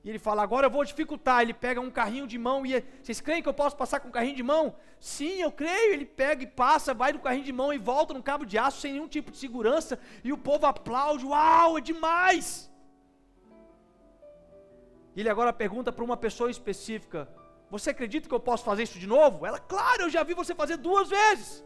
E 0.02 0.08
ele 0.08 0.18
fala, 0.18 0.42
agora 0.42 0.66
eu 0.66 0.70
vou 0.70 0.84
dificultar. 0.84 1.42
Ele 1.42 1.52
pega 1.52 1.80
um 1.80 1.90
carrinho 1.90 2.26
de 2.26 2.38
mão 2.38 2.64
e 2.64 2.82
vocês 3.02 3.20
creem 3.20 3.42
que 3.42 3.48
eu 3.48 3.54
posso 3.54 3.76
passar 3.76 4.00
com 4.00 4.08
um 4.08 4.12
carrinho 4.12 4.36
de 4.36 4.42
mão? 4.42 4.74
Sim, 4.98 5.42
eu 5.42 5.52
creio. 5.52 5.92
Ele 5.92 6.06
pega 6.06 6.42
e 6.42 6.46
passa, 6.46 6.94
vai 6.94 7.12
no 7.12 7.18
carrinho 7.18 7.44
de 7.44 7.52
mão 7.52 7.72
e 7.72 7.78
volta 7.78 8.14
no 8.14 8.22
cabo 8.22 8.46
de 8.46 8.56
aço 8.56 8.80
sem 8.80 8.92
nenhum 8.94 9.08
tipo 9.08 9.30
de 9.30 9.36
segurança. 9.36 9.98
E 10.24 10.32
o 10.32 10.38
povo 10.38 10.66
aplaude, 10.66 11.26
uau, 11.26 11.76
é 11.76 11.80
demais. 11.80 12.70
Ele 15.14 15.28
agora 15.28 15.52
pergunta 15.52 15.92
para 15.92 16.04
uma 16.04 16.16
pessoa 16.16 16.50
específica: 16.50 17.28
você 17.70 17.90
acredita 17.90 18.26
que 18.26 18.34
eu 18.34 18.40
posso 18.40 18.64
fazer 18.64 18.84
isso 18.84 18.98
de 18.98 19.06
novo? 19.06 19.44
Ela, 19.44 19.58
claro, 19.58 20.02
eu 20.02 20.10
já 20.10 20.22
vi 20.22 20.32
você 20.32 20.54
fazer 20.54 20.78
duas 20.78 21.10
vezes. 21.10 21.64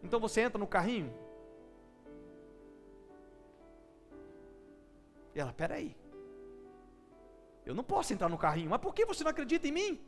Então 0.00 0.20
você 0.20 0.42
entra 0.42 0.58
no 0.58 0.66
carrinho. 0.66 1.12
E 5.34 5.40
ela, 5.40 5.52
peraí. 5.52 5.97
Eu 7.68 7.74
não 7.74 7.84
posso 7.84 8.14
entrar 8.14 8.30
no 8.30 8.38
carrinho. 8.38 8.70
Mas 8.70 8.80
por 8.80 8.94
que 8.94 9.04
você 9.04 9.22
não 9.22 9.30
acredita 9.30 9.68
em 9.68 9.72
mim? 9.72 10.00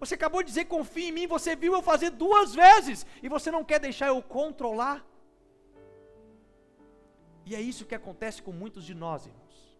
Você 0.00 0.14
acabou 0.14 0.42
de 0.42 0.48
dizer 0.48 0.64
confia 0.64 1.08
em 1.08 1.12
mim, 1.12 1.26
você 1.26 1.54
viu 1.54 1.72
eu 1.72 1.82
fazer 1.90 2.10
duas 2.10 2.54
vezes 2.54 3.06
e 3.22 3.28
você 3.28 3.48
não 3.50 3.64
quer 3.64 3.78
deixar 3.78 4.08
eu 4.08 4.20
controlar. 4.20 5.06
E 7.46 7.54
é 7.54 7.60
isso 7.60 7.86
que 7.86 7.94
acontece 7.94 8.42
com 8.42 8.52
muitos 8.52 8.84
de 8.84 8.92
nós, 8.92 9.26
irmãos. 9.26 9.78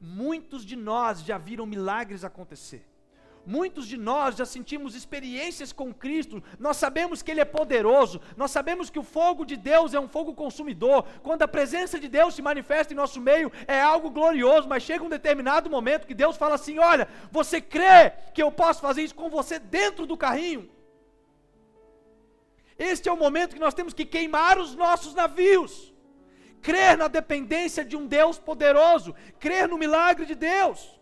Muitos 0.00 0.66
de 0.66 0.74
nós 0.74 1.22
já 1.22 1.38
viram 1.38 1.64
milagres 1.64 2.24
acontecer. 2.24 2.84
Muitos 3.44 3.88
de 3.88 3.96
nós 3.96 4.36
já 4.36 4.46
sentimos 4.46 4.94
experiências 4.94 5.72
com 5.72 5.92
Cristo, 5.92 6.42
nós 6.60 6.76
sabemos 6.76 7.22
que 7.22 7.30
Ele 7.30 7.40
é 7.40 7.44
poderoso, 7.44 8.20
nós 8.36 8.52
sabemos 8.52 8.88
que 8.88 9.00
o 9.00 9.02
fogo 9.02 9.44
de 9.44 9.56
Deus 9.56 9.94
é 9.94 9.98
um 9.98 10.06
fogo 10.06 10.32
consumidor, 10.32 11.04
quando 11.24 11.42
a 11.42 11.48
presença 11.48 11.98
de 11.98 12.08
Deus 12.08 12.34
se 12.34 12.42
manifesta 12.42 12.92
em 12.92 12.96
nosso 12.96 13.20
meio, 13.20 13.50
é 13.66 13.80
algo 13.80 14.10
glorioso, 14.10 14.68
mas 14.68 14.84
chega 14.84 15.04
um 15.04 15.08
determinado 15.08 15.68
momento 15.68 16.06
que 16.06 16.14
Deus 16.14 16.36
fala 16.36 16.54
assim: 16.54 16.78
Olha, 16.78 17.08
você 17.32 17.60
crê 17.60 18.12
que 18.32 18.42
eu 18.42 18.52
posso 18.52 18.80
fazer 18.80 19.02
isso 19.02 19.14
com 19.14 19.28
você 19.28 19.58
dentro 19.58 20.06
do 20.06 20.16
carrinho? 20.16 20.70
Este 22.78 23.08
é 23.08 23.12
o 23.12 23.16
momento 23.16 23.54
que 23.54 23.60
nós 23.60 23.74
temos 23.74 23.92
que 23.92 24.04
queimar 24.04 24.56
os 24.56 24.76
nossos 24.76 25.14
navios, 25.14 25.92
crer 26.60 26.96
na 26.96 27.08
dependência 27.08 27.84
de 27.84 27.96
um 27.96 28.06
Deus 28.06 28.38
poderoso, 28.38 29.14
crer 29.40 29.68
no 29.68 29.76
milagre 29.76 30.26
de 30.26 30.36
Deus. 30.36 31.01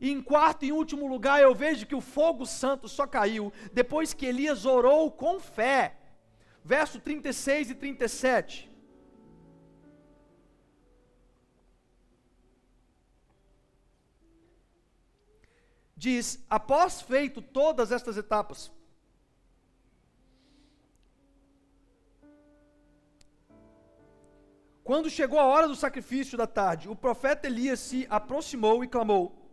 E 0.00 0.10
em 0.10 0.20
quarto 0.20 0.64
e 0.64 0.72
último 0.72 1.06
lugar, 1.06 1.40
eu 1.40 1.54
vejo 1.54 1.86
que 1.86 1.94
o 1.94 2.00
fogo 2.00 2.44
santo 2.44 2.88
só 2.88 3.06
caiu 3.06 3.52
depois 3.72 4.12
que 4.12 4.26
Elias 4.26 4.64
orou 4.64 5.10
com 5.10 5.40
fé. 5.40 5.96
Verso 6.64 7.00
36 7.00 7.70
e 7.70 7.74
37. 7.74 8.74
Diz: 15.96 16.44
após 16.50 17.00
feito 17.00 17.40
todas 17.40 17.92
estas 17.92 18.16
etapas, 18.16 18.70
quando 24.82 25.08
chegou 25.08 25.38
a 25.38 25.46
hora 25.46 25.66
do 25.66 25.76
sacrifício 25.76 26.36
da 26.36 26.46
tarde, 26.46 26.88
o 26.88 26.96
profeta 26.96 27.46
Elias 27.46 27.80
se 27.80 28.06
aproximou 28.10 28.84
e 28.84 28.88
clamou: 28.88 29.43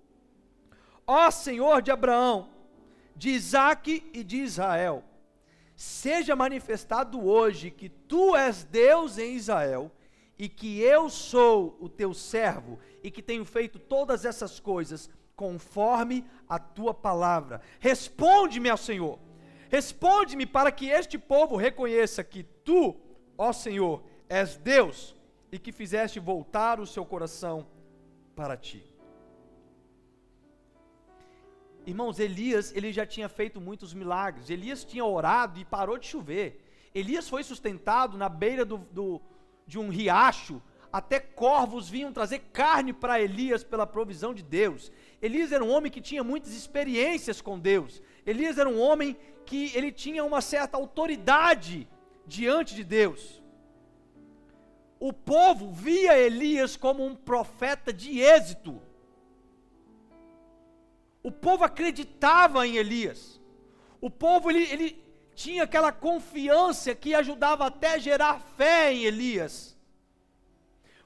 Ó 1.13 1.29
Senhor 1.29 1.81
de 1.81 1.91
Abraão, 1.91 2.47
de 3.17 3.31
Isaac 3.31 4.01
e 4.13 4.23
de 4.23 4.37
Israel, 4.37 5.03
seja 5.75 6.37
manifestado 6.37 7.21
hoje 7.21 7.69
que 7.69 7.89
tu 7.89 8.33
és 8.33 8.63
Deus 8.63 9.17
em 9.17 9.35
Israel 9.35 9.91
e 10.39 10.47
que 10.47 10.79
eu 10.79 11.09
sou 11.09 11.75
o 11.81 11.89
teu 11.89 12.13
servo 12.13 12.79
e 13.03 13.11
que 13.11 13.21
tenho 13.21 13.43
feito 13.43 13.77
todas 13.77 14.23
essas 14.23 14.57
coisas 14.57 15.09
conforme 15.35 16.23
a 16.47 16.57
tua 16.57 16.93
palavra. 16.93 17.59
Responde-me 17.81 18.69
ao 18.69 18.77
Senhor. 18.77 19.19
Responde-me 19.69 20.45
para 20.45 20.71
que 20.71 20.87
este 20.87 21.17
povo 21.17 21.57
reconheça 21.57 22.23
que 22.23 22.41
tu, 22.41 22.95
ó 23.37 23.51
Senhor, 23.51 24.01
és 24.29 24.55
Deus 24.55 25.13
e 25.51 25.59
que 25.59 25.73
fizeste 25.73 26.21
voltar 26.21 26.79
o 26.79 26.87
seu 26.87 27.03
coração 27.03 27.67
para 28.33 28.55
ti. 28.55 28.90
Irmãos, 31.85 32.19
Elias, 32.19 32.71
ele 32.75 32.93
já 32.93 33.05
tinha 33.05 33.27
feito 33.27 33.59
muitos 33.59 33.93
milagres. 33.93 34.49
Elias 34.49 34.83
tinha 34.83 35.03
orado 35.03 35.59
e 35.59 35.65
parou 35.65 35.97
de 35.97 36.07
chover. 36.07 36.63
Elias 36.93 37.27
foi 37.27 37.43
sustentado 37.43 38.17
na 38.17 38.29
beira 38.29 38.63
do, 38.63 38.77
do, 38.77 39.21
de 39.65 39.79
um 39.79 39.89
riacho. 39.89 40.61
Até 40.93 41.19
corvos 41.19 41.89
vinham 41.89 42.11
trazer 42.11 42.39
carne 42.51 42.91
para 42.91 43.21
Elias 43.21 43.63
pela 43.63 43.87
provisão 43.87 44.33
de 44.33 44.43
Deus. 44.43 44.91
Elias 45.21 45.51
era 45.51 45.63
um 45.63 45.71
homem 45.71 45.91
que 45.91 46.01
tinha 46.01 46.23
muitas 46.23 46.53
experiências 46.53 47.41
com 47.41 47.57
Deus. 47.57 48.01
Elias 48.25 48.57
era 48.57 48.69
um 48.69 48.79
homem 48.79 49.17
que 49.45 49.71
ele 49.73 49.91
tinha 49.91 50.23
uma 50.23 50.41
certa 50.41 50.77
autoridade 50.77 51.87
diante 52.27 52.75
de 52.75 52.83
Deus. 52.83 53.41
O 54.99 55.11
povo 55.11 55.71
via 55.71 56.17
Elias 56.17 56.77
como 56.77 57.03
um 57.03 57.15
profeta 57.15 57.91
de 57.91 58.19
êxito. 58.19 58.79
O 61.23 61.31
povo 61.31 61.63
acreditava 61.63 62.65
em 62.65 62.77
Elias. 62.77 63.39
O 63.99 64.09
povo 64.09 64.49
ele, 64.49 64.63
ele 64.71 65.03
tinha 65.35 65.63
aquela 65.63 65.91
confiança 65.91 66.95
que 66.95 67.13
ajudava 67.13 67.65
até 67.65 67.93
a 67.93 67.97
gerar 67.97 68.39
fé 68.39 68.93
em 68.93 69.03
Elias. 69.03 69.77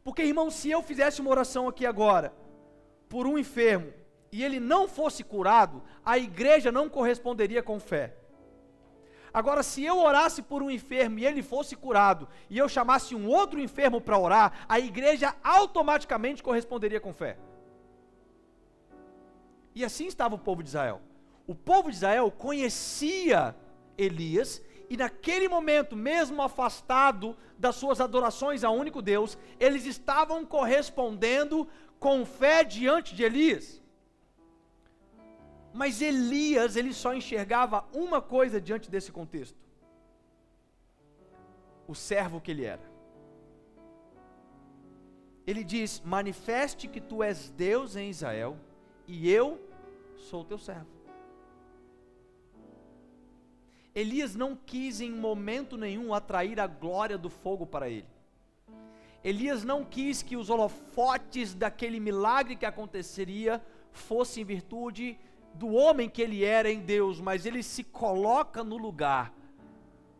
Porque, 0.03 0.21
irmão, 0.21 0.49
se 0.49 0.69
eu 0.69 0.81
fizesse 0.81 1.19
uma 1.19 1.31
oração 1.31 1.67
aqui 1.67 1.85
agora 1.85 2.33
por 3.09 3.27
um 3.27 3.37
enfermo 3.37 3.93
e 4.31 4.43
ele 4.43 4.59
não 4.59 4.87
fosse 4.87 5.23
curado, 5.23 5.81
a 6.05 6.17
igreja 6.17 6.71
não 6.71 6.89
corresponderia 6.89 7.63
com 7.63 7.79
fé. 7.79 8.15
Agora, 9.33 9.63
se 9.63 9.83
eu 9.83 9.97
orasse 9.97 10.41
por 10.41 10.63
um 10.63 10.71
enfermo 10.71 11.19
e 11.19 11.25
ele 11.25 11.43
fosse 11.43 11.75
curado, 11.75 12.27
e 12.49 12.57
eu 12.57 12.69
chamasse 12.69 13.13
um 13.13 13.27
outro 13.27 13.59
enfermo 13.59 13.99
para 13.99 14.17
orar, 14.17 14.65
a 14.69 14.79
igreja 14.79 15.35
automaticamente 15.43 16.41
corresponderia 16.41 17.01
com 17.01 17.13
fé. 17.13 17.37
E 19.75 19.83
assim 19.83 20.07
estava 20.07 20.33
o 20.35 20.39
povo 20.39 20.63
de 20.63 20.69
Israel. 20.69 21.01
O 21.45 21.53
povo 21.53 21.89
de 21.89 21.97
Israel 21.97 22.31
conhecia 22.31 23.55
Elias 23.97 24.61
e 24.89 24.95
naquele 24.95 25.47
momento, 25.47 25.95
mesmo 25.95 26.41
afastado 26.41 27.35
das 27.57 27.75
suas 27.75 27.99
adorações 27.99 28.63
a 28.63 28.69
único 28.69 29.01
Deus, 29.01 29.37
eles 29.59 29.85
estavam 29.85 30.45
correspondendo 30.45 31.67
com 31.99 32.25
fé 32.25 32.63
diante 32.63 33.15
de 33.15 33.23
Elias. 33.23 33.81
Mas 35.73 36.01
Elias, 36.01 36.75
ele 36.75 36.93
só 36.93 37.13
enxergava 37.13 37.85
uma 37.93 38.21
coisa 38.21 38.61
diante 38.61 38.89
desse 38.89 39.11
contexto: 39.11 39.57
o 41.87 41.95
servo 41.95 42.39
que 42.39 42.51
ele 42.51 42.63
era. 42.63 42.95
Ele 45.47 45.63
diz: 45.63 46.01
Manifeste 46.05 46.87
que 46.87 47.01
tu 47.01 47.23
és 47.23 47.49
Deus 47.49 47.95
em 47.95 48.09
Israel, 48.09 48.57
e 49.07 49.29
eu 49.29 49.59
sou 50.25 50.43
teu 50.43 50.57
servo. 50.57 50.87
Elias 53.93 54.35
não 54.35 54.55
quis 54.55 54.99
em 54.99 55.11
momento 55.11 55.77
nenhum 55.77 56.13
atrair 56.13 56.59
a 56.59 56.67
glória 56.67 57.17
do 57.17 57.29
fogo 57.29 57.65
para 57.65 57.89
ele. 57.89 58.09
Elias 59.23 59.63
não 59.63 59.85
quis 59.85 60.21
que 60.21 60.35
os 60.35 60.49
holofotes 60.49 61.55
daquele 61.55 61.99
milagre 61.99 62.55
que 62.55 62.65
aconteceria 62.65 63.63
fossem 63.91 64.43
em 64.43 64.45
virtude 64.45 65.17
do 65.53 65.73
homem 65.73 66.09
que 66.09 66.21
ele 66.21 66.43
era 66.43 66.69
em 66.69 66.81
Deus, 66.81 67.21
mas 67.21 67.45
ele 67.45 67.63
se 67.63 67.83
coloca 67.83 68.63
no 68.63 68.77
lugar 68.77 69.33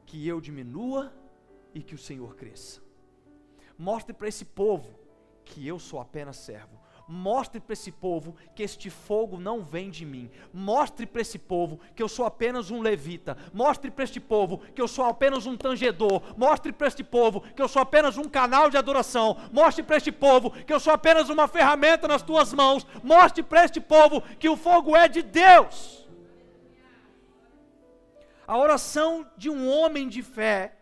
que 0.06 0.26
eu 0.26 0.40
diminua 0.40 1.14
e 1.74 1.84
que 1.84 1.94
o 1.94 1.98
Senhor 1.98 2.36
cresça. 2.36 2.82
Mostre 3.78 4.14
para 4.14 4.30
esse 4.30 4.46
povo 4.46 4.98
que 5.44 5.68
eu 5.68 5.78
sou 5.78 6.00
apenas 6.00 6.38
servo. 6.38 6.85
Mostre 7.08 7.60
para 7.60 7.74
esse 7.74 7.92
povo 7.92 8.36
que 8.56 8.64
este 8.64 8.90
fogo 8.90 9.40
não 9.40 9.64
vem 9.64 9.90
de 9.90 10.06
mim. 10.06 10.30
Mostre 10.54 11.06
para 11.06 11.22
esse 11.22 11.38
povo 11.38 11.80
que 11.96 12.02
eu 12.02 12.08
sou 12.10 12.26
apenas 12.26 12.72
um 12.72 12.82
levita. 12.82 13.38
Mostre 13.54 13.92
para 13.92 14.04
este 14.04 14.20
povo 14.20 14.60
que 14.74 14.82
eu 14.82 14.88
sou 14.88 15.06
apenas 15.06 15.46
um 15.46 15.56
tangedor. 15.56 16.22
Mostre 16.36 16.72
para 16.72 16.88
este 16.88 17.04
povo 17.04 17.42
que 17.42 17.62
eu 17.62 17.68
sou 17.68 17.82
apenas 17.82 18.18
um 18.18 18.26
canal 18.26 18.70
de 18.70 18.78
adoração. 18.78 19.38
Mostre 19.52 19.84
para 19.84 19.98
este 19.98 20.12
povo 20.12 20.52
que 20.52 20.74
eu 20.74 20.80
sou 20.80 20.94
apenas 20.94 21.30
uma 21.30 21.48
ferramenta 21.48 22.08
nas 22.08 22.22
tuas 22.22 22.54
mãos. 22.54 22.86
Mostre 23.04 23.44
para 23.44 23.66
este 23.66 23.80
povo 23.80 24.22
que 24.40 24.50
o 24.50 24.58
fogo 24.58 24.96
é 24.96 25.08
de 25.08 25.22
Deus. 25.22 26.08
A 28.48 28.58
oração 28.58 29.28
de 29.38 29.50
um 29.50 29.70
homem 29.70 30.08
de 30.08 30.22
fé 30.22 30.76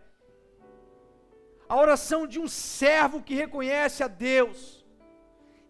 a 1.74 1.76
oração 1.76 2.28
de 2.28 2.39
um 2.39 2.47
servo 2.47 3.21
que 3.24 3.34
reconhece 3.34 4.03
a 4.03 4.07
Deus. 4.07 4.82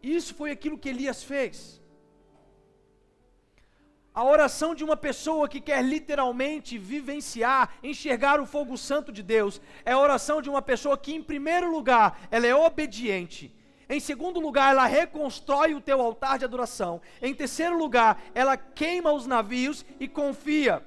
Isso 0.04 0.36
foi 0.36 0.52
aquilo 0.52 0.78
que 0.78 0.90
Elias 0.90 1.24
fez. 1.24 1.82
A 4.14 4.24
oração 4.24 4.76
de 4.76 4.84
uma 4.84 4.98
pessoa 4.98 5.48
que 5.48 5.60
quer 5.60 5.82
literalmente 5.84 6.78
vivenciar, 6.78 7.74
enxergar 7.82 8.40
o 8.40 8.46
fogo 8.46 8.78
santo 8.78 9.12
de 9.12 9.24
Deus, 9.24 9.60
é 9.84 9.94
a 9.94 9.98
oração 9.98 10.40
de 10.42 10.50
uma 10.50 10.62
pessoa 10.62 10.98
que, 10.98 11.16
em 11.16 11.24
primeiro 11.24 11.72
lugar, 11.72 12.28
ela 12.30 12.46
é 12.46 12.54
obediente. 12.54 13.56
Em 13.90 14.00
segundo 14.00 14.40
lugar, 14.40 14.72
ela 14.72 14.86
reconstrói 14.86 15.74
o 15.74 15.82
teu 15.82 16.00
altar 16.00 16.38
de 16.38 16.46
adoração. 16.46 17.02
Em 17.22 17.34
terceiro 17.34 17.78
lugar, 17.78 18.22
ela 18.36 18.56
queima 18.56 19.12
os 19.12 19.26
navios 19.26 19.84
e 20.00 20.08
confia. 20.08 20.86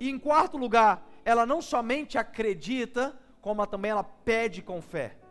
E 0.00 0.10
em 0.10 0.18
quarto 0.18 0.56
lugar, 0.56 1.06
ela 1.24 1.46
não 1.46 1.62
somente 1.62 2.18
acredita, 2.18 3.16
como 3.40 3.64
também 3.66 3.92
ela 3.92 4.02
pede 4.02 4.62
com 4.62 4.82
fé. 4.82 5.21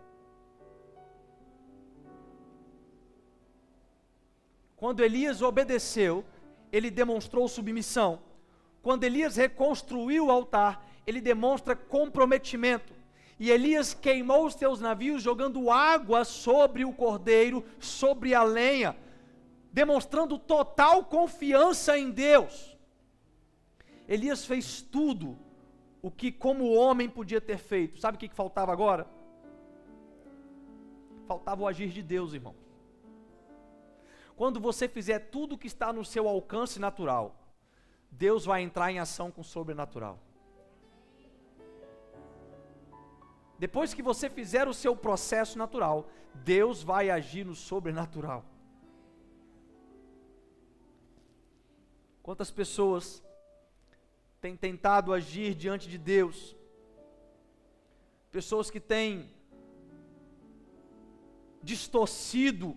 Quando 4.81 5.03
Elias 5.03 5.43
obedeceu, 5.43 6.25
ele 6.71 6.89
demonstrou 6.89 7.47
submissão. 7.47 8.19
Quando 8.81 9.03
Elias 9.03 9.35
reconstruiu 9.35 10.25
o 10.25 10.31
altar, 10.31 10.89
ele 11.05 11.21
demonstra 11.21 11.75
comprometimento. 11.75 12.91
E 13.39 13.51
Elias 13.51 13.93
queimou 13.93 14.47
os 14.47 14.55
seus 14.55 14.81
navios 14.81 15.21
jogando 15.21 15.69
água 15.69 16.25
sobre 16.25 16.83
o 16.83 16.91
cordeiro, 16.91 17.63
sobre 17.79 18.33
a 18.33 18.41
lenha, 18.41 18.97
demonstrando 19.71 20.39
total 20.39 21.05
confiança 21.05 21.95
em 21.95 22.09
Deus. 22.09 22.75
Elias 24.07 24.47
fez 24.47 24.81
tudo 24.81 25.37
o 26.01 26.09
que, 26.09 26.31
como 26.31 26.73
homem, 26.73 27.07
podia 27.07 27.39
ter 27.39 27.59
feito. 27.59 27.99
Sabe 27.99 28.15
o 28.17 28.19
que, 28.19 28.33
faltava 28.33 28.73
agora? 28.73 29.05
Faltava 31.27 31.61
o 31.61 31.67
agir 31.67 31.89
de 31.89 32.01
Deus, 32.01 32.33
irmão. 32.33 32.60
Quando 34.35 34.59
você 34.59 34.87
fizer 34.87 35.19
tudo 35.19 35.55
o 35.55 35.57
que 35.57 35.67
está 35.67 35.91
no 35.93 36.03
seu 36.03 36.27
alcance 36.27 36.79
natural, 36.79 37.35
Deus 38.09 38.45
vai 38.45 38.61
entrar 38.61 38.91
em 38.91 38.99
ação 38.99 39.31
com 39.31 39.41
o 39.41 39.43
sobrenatural. 39.43 40.19
Depois 43.57 43.93
que 43.93 44.01
você 44.01 44.29
fizer 44.29 44.67
o 44.67 44.73
seu 44.73 44.95
processo 44.95 45.57
natural, 45.57 46.09
Deus 46.33 46.81
vai 46.81 47.09
agir 47.09 47.45
no 47.45 47.53
sobrenatural. 47.53 48.43
Quantas 52.23 52.49
pessoas 52.49 53.23
têm 54.39 54.55
tentado 54.55 55.13
agir 55.13 55.53
diante 55.53 55.87
de 55.87 55.97
Deus, 55.97 56.55
pessoas 58.31 58.71
que 58.71 58.79
têm 58.79 59.29
distorcido 61.61 62.75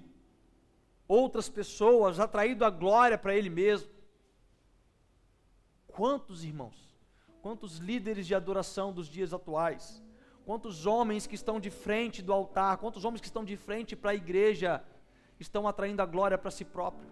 outras 1.06 1.48
pessoas, 1.48 2.18
atraído 2.18 2.64
a 2.64 2.70
glória 2.70 3.18
para 3.18 3.34
Ele 3.34 3.50
mesmo. 3.50 3.90
Quantos 5.86 6.44
irmãos, 6.44 6.96
quantos 7.40 7.78
líderes 7.78 8.26
de 8.26 8.34
adoração 8.34 8.92
dos 8.92 9.06
dias 9.06 9.32
atuais, 9.32 10.02
quantos 10.44 10.86
homens 10.86 11.26
que 11.26 11.34
estão 11.34 11.60
de 11.60 11.70
frente 11.70 12.20
do 12.22 12.32
altar, 12.32 12.78
quantos 12.78 13.04
homens 13.04 13.20
que 13.20 13.26
estão 13.26 13.44
de 13.44 13.56
frente 13.56 13.94
para 13.94 14.10
a 14.10 14.14
igreja, 14.14 14.82
estão 15.38 15.66
atraindo 15.68 16.02
a 16.02 16.06
glória 16.06 16.38
para 16.38 16.50
si 16.50 16.64
próprio. 16.64 17.08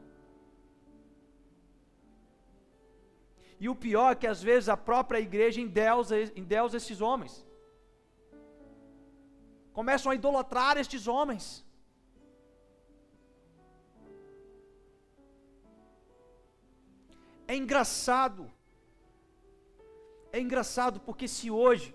E 3.60 3.68
o 3.68 3.76
pior 3.76 4.12
é 4.12 4.14
que 4.16 4.26
às 4.26 4.42
vezes 4.42 4.68
a 4.68 4.76
própria 4.76 5.20
igreja 5.20 5.60
endeusa, 5.60 6.16
endeusa 6.34 6.76
esses 6.76 7.00
homens. 7.00 7.46
Começam 9.72 10.10
a 10.10 10.14
idolatrar 10.14 10.76
estes 10.76 11.06
homens. 11.06 11.64
É 17.52 17.56
engraçado. 17.62 18.50
É 20.36 20.40
engraçado 20.40 20.98
porque 21.00 21.26
se 21.28 21.50
hoje 21.50 21.94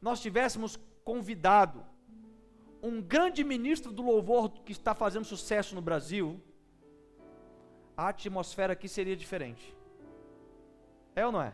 nós 0.00 0.20
tivéssemos 0.20 0.78
convidado 1.10 1.84
um 2.80 3.02
grande 3.02 3.42
ministro 3.42 3.90
do 3.90 4.02
louvor 4.10 4.48
que 4.66 4.70
está 4.70 4.94
fazendo 4.94 5.24
sucesso 5.24 5.74
no 5.74 5.82
Brasil, 5.88 6.40
a 7.96 8.08
atmosfera 8.10 8.74
aqui 8.74 8.88
seria 8.88 9.16
diferente. 9.16 9.76
É 11.16 11.26
ou 11.26 11.32
não 11.32 11.42
é? 11.42 11.52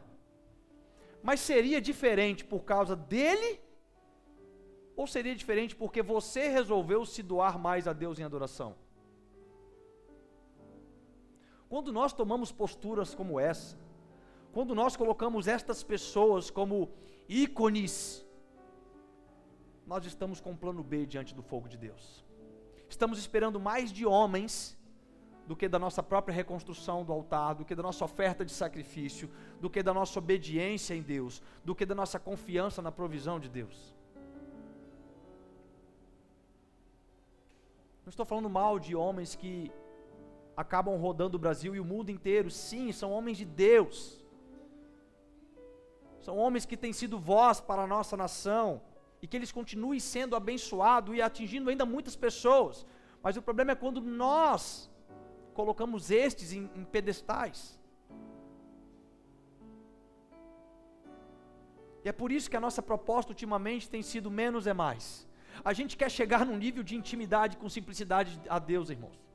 Mas 1.22 1.41
seria 1.41 1.81
diferente 1.81 2.45
por 2.45 2.62
causa 2.72 2.95
dele? 2.95 3.59
Ou 4.95 5.07
seria 5.07 5.35
diferente 5.35 5.74
porque 5.74 6.03
você 6.03 6.49
resolveu 6.49 7.07
se 7.07 7.22
doar 7.22 7.59
mais 7.59 7.89
a 7.89 7.95
Deus 7.95 8.18
em 8.18 8.22
adoração? 8.22 8.77
Quando 11.68 11.92
nós 11.92 12.12
tomamos 12.12 12.52
posturas 12.52 13.14
como 13.14 13.40
essa, 13.40 13.76
quando 14.52 14.74
nós 14.74 14.96
colocamos 14.96 15.48
estas 15.48 15.82
pessoas 15.82 16.50
como 16.50 16.90
ícones, 17.28 18.24
nós 19.86 20.04
estamos 20.06 20.40
com 20.40 20.52
um 20.52 20.56
plano 20.56 20.82
B 20.82 21.06
diante 21.06 21.34
do 21.34 21.42
fogo 21.42 21.68
de 21.68 21.76
Deus. 21.76 22.24
Estamos 22.88 23.18
esperando 23.18 23.58
mais 23.58 23.92
de 23.92 24.06
homens 24.06 24.76
do 25.46 25.54
que 25.54 25.68
da 25.68 25.78
nossa 25.78 26.02
própria 26.02 26.34
reconstrução 26.34 27.04
do 27.04 27.12
altar, 27.12 27.54
do 27.54 27.64
que 27.64 27.74
da 27.74 27.82
nossa 27.82 28.04
oferta 28.04 28.44
de 28.44 28.52
sacrifício, 28.52 29.30
do 29.60 29.70
que 29.70 29.82
da 29.82 29.94
nossa 29.94 30.18
obediência 30.18 30.94
em 30.94 31.02
Deus, 31.02 31.40
do 31.64 31.74
que 31.74 31.86
da 31.86 31.94
nossa 31.94 32.18
confiança 32.18 32.82
na 32.82 32.90
provisão 32.90 33.38
de 33.38 33.48
Deus. 33.48 33.94
Não 38.04 38.10
estou 38.10 38.26
falando 38.26 38.48
mal 38.48 38.78
de 38.78 38.94
homens 38.94 39.34
que 39.34 39.70
acabam 40.57 40.96
rodando 40.96 41.36
o 41.36 41.38
Brasil 41.38 41.74
e 41.76 41.80
o 41.80 41.84
mundo 41.84 42.11
inteiro, 42.11 42.50
sim, 42.50 42.90
são 42.90 43.12
homens 43.12 43.36
de 43.36 43.44
Deus. 43.44 44.24
São 46.20 46.36
homens 46.38 46.64
que 46.64 46.76
têm 46.76 46.92
sido 46.92 47.18
voz 47.18 47.61
para 47.61 47.82
a 47.82 47.86
nossa 47.86 48.16
nação 48.16 48.80
e 49.20 49.26
que 49.26 49.36
eles 49.36 49.52
continuem 49.52 50.00
sendo 50.00 50.34
abençoados 50.34 51.14
e 51.14 51.20
atingindo 51.20 51.68
ainda 51.68 51.84
muitas 51.84 52.16
pessoas. 52.16 52.86
Mas 53.22 53.36
o 53.36 53.42
problema 53.42 53.72
é 53.72 53.74
quando 53.74 54.00
nós 54.00 54.90
colocamos 55.52 56.11
estes 56.11 56.52
em, 56.52 56.70
em 56.74 56.84
pedestais. 56.84 57.78
E 62.04 62.09
é 62.09 62.12
por 62.12 62.30
isso 62.30 62.48
que 62.48 62.57
a 62.57 62.61
nossa 62.61 62.80
proposta 62.80 63.32
ultimamente 63.32 63.90
tem 63.90 64.02
sido 64.02 64.30
menos 64.30 64.66
é 64.66 64.72
mais. 64.72 65.26
A 65.64 65.72
gente 65.72 65.96
quer 65.96 66.11
chegar 66.11 66.46
num 66.46 66.57
nível 66.57 66.82
de 66.82 66.94
intimidade 66.94 67.57
com 67.57 67.68
simplicidade 67.68 68.40
a 68.48 68.59
Deus, 68.59 68.90
irmãos. 68.90 69.26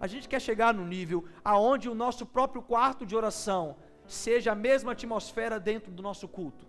A 0.00 0.06
gente 0.06 0.28
quer 0.28 0.40
chegar 0.40 0.72
no 0.72 0.84
nível 0.84 1.24
aonde 1.44 1.88
o 1.88 1.94
nosso 1.94 2.24
próprio 2.24 2.62
quarto 2.62 3.04
de 3.04 3.14
oração 3.14 3.76
seja 4.06 4.52
a 4.52 4.54
mesma 4.54 4.92
atmosfera 4.92 5.60
dentro 5.60 5.92
do 5.92 6.02
nosso 6.02 6.26
culto, 6.26 6.66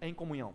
em 0.00 0.12
comunhão. 0.12 0.54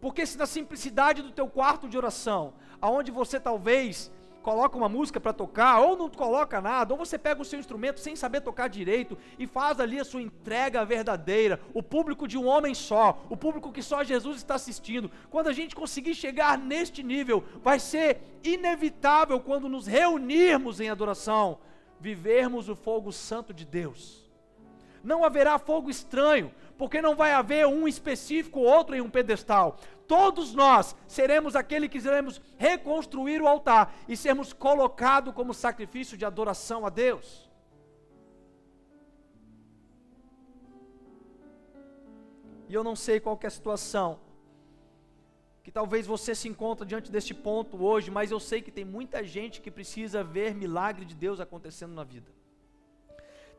Porque 0.00 0.24
se 0.24 0.38
na 0.38 0.46
simplicidade 0.46 1.20
do 1.20 1.32
teu 1.32 1.48
quarto 1.48 1.88
de 1.88 1.98
oração, 1.98 2.54
aonde 2.80 3.10
você 3.10 3.38
talvez 3.38 4.10
coloca 4.42 4.76
uma 4.76 4.88
música 4.88 5.20
para 5.20 5.32
tocar, 5.32 5.80
ou 5.80 5.96
não 5.96 6.08
coloca 6.08 6.60
nada, 6.60 6.92
ou 6.92 6.98
você 6.98 7.18
pega 7.18 7.40
o 7.40 7.44
seu 7.44 7.58
instrumento 7.58 8.00
sem 8.00 8.16
saber 8.16 8.40
tocar 8.40 8.68
direito 8.68 9.16
e 9.38 9.46
faz 9.46 9.80
ali 9.80 9.98
a 9.98 10.04
sua 10.04 10.22
entrega 10.22 10.84
verdadeira, 10.84 11.60
o 11.74 11.82
público 11.82 12.26
de 12.26 12.38
um 12.38 12.46
homem 12.46 12.74
só, 12.74 13.22
o 13.28 13.36
público 13.36 13.72
que 13.72 13.82
só 13.82 14.02
Jesus 14.02 14.38
está 14.38 14.54
assistindo. 14.54 15.10
Quando 15.30 15.48
a 15.48 15.52
gente 15.52 15.74
conseguir 15.74 16.14
chegar 16.14 16.58
neste 16.58 17.02
nível, 17.02 17.44
vai 17.62 17.78
ser 17.78 18.20
inevitável 18.42 19.40
quando 19.40 19.68
nos 19.68 19.86
reunirmos 19.86 20.80
em 20.80 20.88
adoração, 20.88 21.58
vivermos 22.00 22.68
o 22.68 22.74
fogo 22.74 23.12
santo 23.12 23.52
de 23.52 23.64
Deus. 23.64 24.20
Não 25.02 25.24
haverá 25.24 25.58
fogo 25.58 25.90
estranho, 25.90 26.52
porque 26.76 27.00
não 27.02 27.14
vai 27.14 27.32
haver 27.32 27.66
um 27.66 27.86
específico, 27.86 28.60
outro 28.60 28.94
em 28.94 29.00
um 29.00 29.10
pedestal 29.10 29.78
todos 30.10 30.52
nós 30.52 30.96
seremos 31.06 31.54
aquele 31.54 31.88
que 31.88 31.98
iremos 31.98 32.40
reconstruir 32.58 33.40
o 33.40 33.46
altar 33.46 33.94
e 34.08 34.16
sermos 34.16 34.52
colocados 34.52 35.32
como 35.32 35.54
sacrifício 35.54 36.16
de 36.18 36.24
adoração 36.24 36.84
a 36.84 36.90
Deus. 36.90 37.48
E 42.68 42.74
eu 42.74 42.82
não 42.82 42.96
sei 42.96 43.20
qual 43.20 43.38
é 43.40 43.46
a 43.46 43.50
situação 43.50 44.18
que 45.62 45.70
talvez 45.70 46.08
você 46.08 46.34
se 46.34 46.48
encontre 46.48 46.84
diante 46.84 47.12
deste 47.12 47.32
ponto 47.32 47.80
hoje, 47.80 48.10
mas 48.10 48.32
eu 48.32 48.40
sei 48.40 48.60
que 48.60 48.72
tem 48.72 48.84
muita 48.84 49.22
gente 49.22 49.60
que 49.60 49.70
precisa 49.70 50.24
ver 50.24 50.56
milagre 50.56 51.04
de 51.04 51.14
Deus 51.14 51.38
acontecendo 51.38 51.94
na 51.94 52.02
vida. 52.02 52.32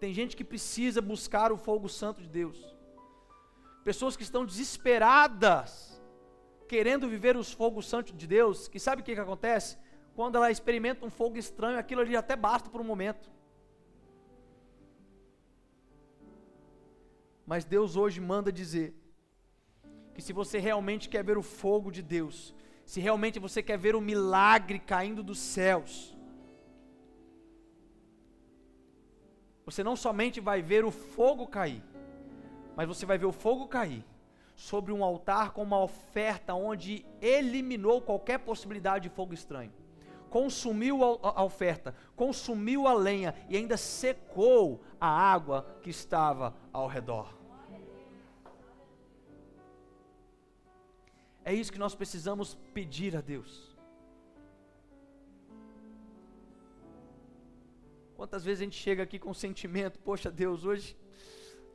Tem 0.02 0.14
gente 0.14 0.36
que 0.36 0.44
precisa 0.44 1.02
buscar 1.02 1.50
o 1.54 1.58
fogo 1.58 1.88
santo 1.88 2.22
de 2.22 2.28
Deus. 2.28 2.60
Pessoas 3.86 4.18
que 4.18 4.24
estão 4.24 4.46
desesperadas 4.46 5.91
querendo 6.72 7.10
viver 7.10 7.36
os 7.36 7.52
fogos 7.52 7.86
santos 7.86 8.14
de 8.18 8.26
Deus, 8.26 8.70
que 8.70 8.80
sabe 8.80 9.02
o 9.02 9.04
que, 9.06 9.14
que 9.14 9.20
acontece? 9.20 9.78
Quando 10.16 10.38
ela 10.38 10.50
experimenta 10.50 11.06
um 11.06 11.10
fogo 11.10 11.38
estranho, 11.38 11.78
aquilo 11.78 12.00
ali 12.00 12.16
até 12.16 12.34
basta 12.34 12.70
por 12.70 12.80
um 12.80 12.86
momento. 12.86 13.30
Mas 17.46 17.66
Deus 17.66 17.98
hoje 17.98 18.22
manda 18.22 18.54
dizer 18.54 18.96
que 20.14 20.22
se 20.22 20.32
você 20.32 20.60
realmente 20.60 21.10
quer 21.10 21.26
ver 21.26 21.38
o 21.38 21.44
fogo 21.44 21.92
de 21.92 22.02
Deus, 22.02 22.56
se 22.86 23.02
realmente 23.02 23.38
você 23.38 23.62
quer 23.62 23.78
ver 23.78 23.94
o 23.94 24.00
milagre 24.00 24.80
caindo 24.80 25.22
dos 25.22 25.40
céus, 25.40 26.18
você 29.66 29.84
não 29.84 29.98
somente 29.98 30.40
vai 30.40 30.62
ver 30.62 30.86
o 30.86 30.92
fogo 30.92 31.46
cair, 31.48 31.84
mas 32.78 32.88
você 32.88 33.06
vai 33.06 33.18
ver 33.18 33.26
o 33.26 33.34
fogo 33.34 33.68
cair 33.68 34.06
sobre 34.62 34.94
um 34.94 35.04
altar 35.04 35.54
com 35.54 35.64
uma 35.64 35.80
oferta 35.80 36.54
onde 36.54 37.04
eliminou 37.20 38.00
qualquer 38.00 38.38
possibilidade 38.38 39.10
de 39.10 39.16
fogo 39.16 39.34
estranho. 39.34 39.74
Consumiu 40.30 41.04
a, 41.04 41.44
oferta, 41.44 41.96
consumiu 42.16 42.86
a 42.88 42.94
lenha 42.94 43.34
e 43.50 43.58
ainda 43.58 43.76
secou 43.76 44.84
a 45.00 45.08
água 45.08 45.66
que 45.82 45.90
estava 45.90 46.56
ao 46.72 46.88
redor. 46.88 47.34
É 51.44 51.52
isso 51.52 51.72
que 51.72 51.80
nós 51.80 51.96
precisamos 51.96 52.54
pedir 52.72 53.18
a 53.18 53.22
Deus. 53.22 53.76
Quantas 58.16 58.46
vezes 58.46 58.62
a 58.62 58.66
gente 58.66 58.78
chega 58.78 59.02
aqui 59.02 59.18
com 59.18 59.32
o 59.32 59.36
sentimento, 59.36 59.98
poxa 59.98 60.30
Deus, 60.30 60.66
hoje 60.66 60.96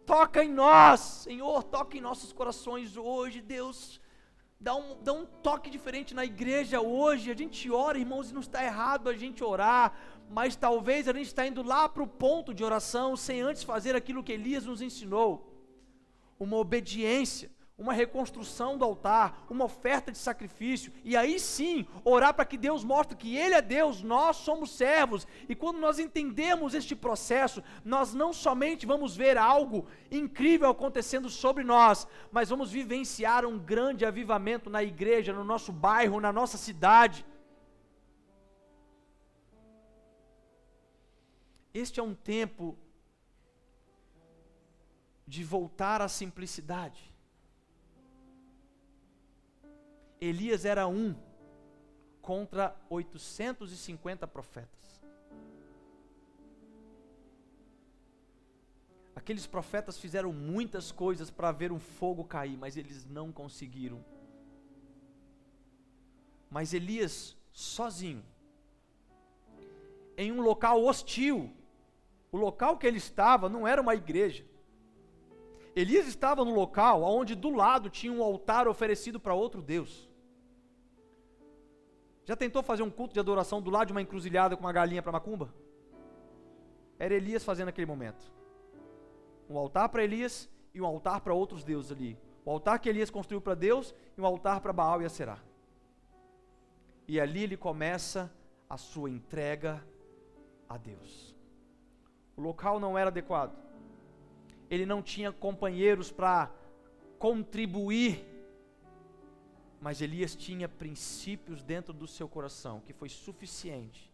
Toca 0.06 0.44
em 0.44 0.52
nós, 0.52 1.00
Senhor, 1.00 1.64
toca 1.64 1.98
em 1.98 2.00
nossos 2.00 2.32
corações 2.32 2.96
hoje, 2.96 3.42
Deus. 3.42 4.00
Dá 4.60 4.74
um, 4.74 4.96
dá 5.02 5.12
um 5.12 5.26
toque 5.26 5.68
diferente 5.68 6.14
na 6.14 6.24
igreja 6.24 6.80
hoje. 6.80 7.30
A 7.30 7.34
gente 7.34 7.68
ora, 7.70 7.98
irmãos, 7.98 8.30
e 8.30 8.34
não 8.34 8.40
está 8.40 8.64
errado 8.64 9.08
a 9.08 9.14
gente 9.14 9.42
orar, 9.42 9.98
mas 10.30 10.54
talvez 10.54 11.08
a 11.08 11.12
gente 11.12 11.26
está 11.26 11.44
indo 11.44 11.60
lá 11.60 11.88
para 11.88 12.04
o 12.04 12.06
ponto 12.06 12.54
de 12.54 12.62
oração 12.62 13.16
sem 13.16 13.40
antes 13.40 13.64
fazer 13.64 13.96
aquilo 13.96 14.22
que 14.22 14.32
Elias 14.32 14.64
nos 14.64 14.80
ensinou 14.80 15.52
uma 16.38 16.56
obediência 16.56 17.50
uma 17.78 17.92
reconstrução 17.92 18.78
do 18.78 18.84
altar, 18.84 19.44
uma 19.50 19.66
oferta 19.66 20.10
de 20.10 20.16
sacrifício, 20.16 20.90
e 21.04 21.14
aí 21.14 21.38
sim 21.38 21.86
orar 22.04 22.32
para 22.32 22.46
que 22.46 22.56
Deus 22.56 22.82
mostre 22.82 23.14
que 23.14 23.36
Ele 23.36 23.54
é 23.54 23.60
Deus, 23.60 24.02
nós 24.02 24.36
somos 24.36 24.70
servos, 24.70 25.26
e 25.46 25.54
quando 25.54 25.78
nós 25.78 25.98
entendemos 25.98 26.72
este 26.72 26.96
processo, 26.96 27.62
nós 27.84 28.14
não 28.14 28.32
somente 28.32 28.86
vamos 28.86 29.14
ver 29.14 29.36
algo 29.36 29.86
incrível 30.10 30.70
acontecendo 30.70 31.28
sobre 31.28 31.64
nós, 31.64 32.08
mas 32.32 32.48
vamos 32.48 32.70
vivenciar 32.70 33.44
um 33.44 33.58
grande 33.58 34.06
avivamento 34.06 34.70
na 34.70 34.82
igreja, 34.82 35.34
no 35.34 35.44
nosso 35.44 35.70
bairro, 35.70 36.18
na 36.18 36.32
nossa 36.32 36.56
cidade. 36.56 37.26
Este 41.74 42.00
é 42.00 42.02
um 42.02 42.14
tempo 42.14 42.78
de 45.26 45.44
voltar 45.44 46.00
à 46.00 46.08
simplicidade 46.08 47.15
Elias 50.20 50.64
era 50.64 50.86
um 50.86 51.14
contra 52.22 52.76
850 52.88 54.26
profetas. 54.26 54.86
Aqueles 59.14 59.46
profetas 59.46 59.98
fizeram 59.98 60.32
muitas 60.32 60.92
coisas 60.92 61.30
para 61.30 61.52
ver 61.52 61.72
um 61.72 61.80
fogo 61.80 62.24
cair, 62.24 62.56
mas 62.56 62.76
eles 62.76 63.04
não 63.04 63.32
conseguiram. 63.32 64.04
Mas 66.50 66.72
Elias, 66.72 67.36
sozinho, 67.50 68.24
em 70.16 70.32
um 70.32 70.40
local 70.40 70.82
hostil, 70.84 71.52
o 72.32 72.36
local 72.36 72.78
que 72.78 72.86
ele 72.86 72.98
estava 72.98 73.48
não 73.48 73.66
era 73.66 73.80
uma 73.82 73.94
igreja. 73.94 74.44
Elias 75.76 76.06
estava 76.06 76.42
no 76.42 76.54
local 76.54 77.02
onde 77.02 77.34
do 77.34 77.50
lado 77.50 77.90
tinha 77.90 78.10
um 78.10 78.22
altar 78.22 78.66
oferecido 78.66 79.20
para 79.20 79.34
outro 79.34 79.60
Deus. 79.60 80.08
Já 82.24 82.34
tentou 82.34 82.62
fazer 82.62 82.82
um 82.82 82.90
culto 82.90 83.12
de 83.12 83.20
adoração 83.20 83.60
do 83.60 83.70
lado 83.70 83.88
de 83.88 83.92
uma 83.92 84.00
encruzilhada 84.00 84.56
com 84.56 84.64
uma 84.64 84.72
galinha 84.72 85.02
para 85.02 85.12
macumba? 85.12 85.54
Era 86.98 87.14
Elias 87.14 87.44
fazendo 87.44 87.68
aquele 87.68 87.86
momento. 87.86 88.32
Um 89.50 89.58
altar 89.58 89.90
para 89.90 90.02
Elias 90.02 90.48
e 90.72 90.80
um 90.80 90.86
altar 90.86 91.20
para 91.20 91.34
outros 91.34 91.62
deuses 91.62 91.92
ali. 91.92 92.18
O 92.42 92.50
altar 92.50 92.78
que 92.78 92.88
Elias 92.88 93.10
construiu 93.10 93.42
para 93.42 93.54
Deus 93.54 93.94
e 94.16 94.20
um 94.20 94.24
altar 94.24 94.62
para 94.62 94.72
Baal 94.72 95.02
e 95.02 95.04
Aserá. 95.04 95.38
E 97.06 97.20
ali 97.20 97.42
ele 97.42 97.56
começa 97.56 98.32
a 98.68 98.78
sua 98.78 99.10
entrega 99.10 99.84
a 100.66 100.78
Deus. 100.78 101.36
O 102.34 102.40
local 102.40 102.80
não 102.80 102.96
era 102.96 103.10
adequado. 103.10 103.65
Ele 104.70 104.86
não 104.86 105.02
tinha 105.02 105.32
companheiros 105.32 106.10
para 106.10 106.50
contribuir 107.18 108.36
mas 109.80 110.00
Elias 110.00 110.34
tinha 110.34 110.68
princípios 110.68 111.62
dentro 111.62 111.92
do 111.92 112.06
seu 112.06 112.28
coração 112.28 112.80
que 112.80 112.92
foi 112.92 113.08
suficiente 113.08 114.12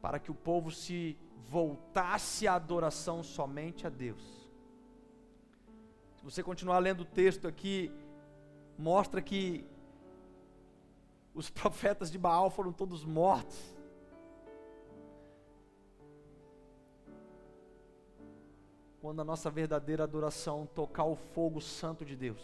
para 0.00 0.18
que 0.18 0.30
o 0.30 0.34
povo 0.34 0.70
se 0.70 1.16
voltasse 1.48 2.46
à 2.46 2.54
adoração 2.54 3.22
somente 3.22 3.86
a 3.86 3.90
Deus. 3.90 4.22
Se 6.16 6.24
você 6.24 6.42
continuar 6.42 6.78
lendo 6.78 7.00
o 7.00 7.04
texto 7.04 7.48
aqui, 7.48 7.90
mostra 8.78 9.22
que 9.22 9.64
os 11.34 11.48
profetas 11.50 12.10
de 12.10 12.18
Baal 12.18 12.50
foram 12.50 12.72
todos 12.72 13.04
mortos. 13.04 13.75
Quando 19.06 19.20
a 19.20 19.24
nossa 19.24 19.48
verdadeira 19.48 20.02
adoração 20.02 20.66
tocar 20.66 21.04
o 21.04 21.14
fogo 21.14 21.60
santo 21.60 22.04
de 22.04 22.16
Deus 22.16 22.42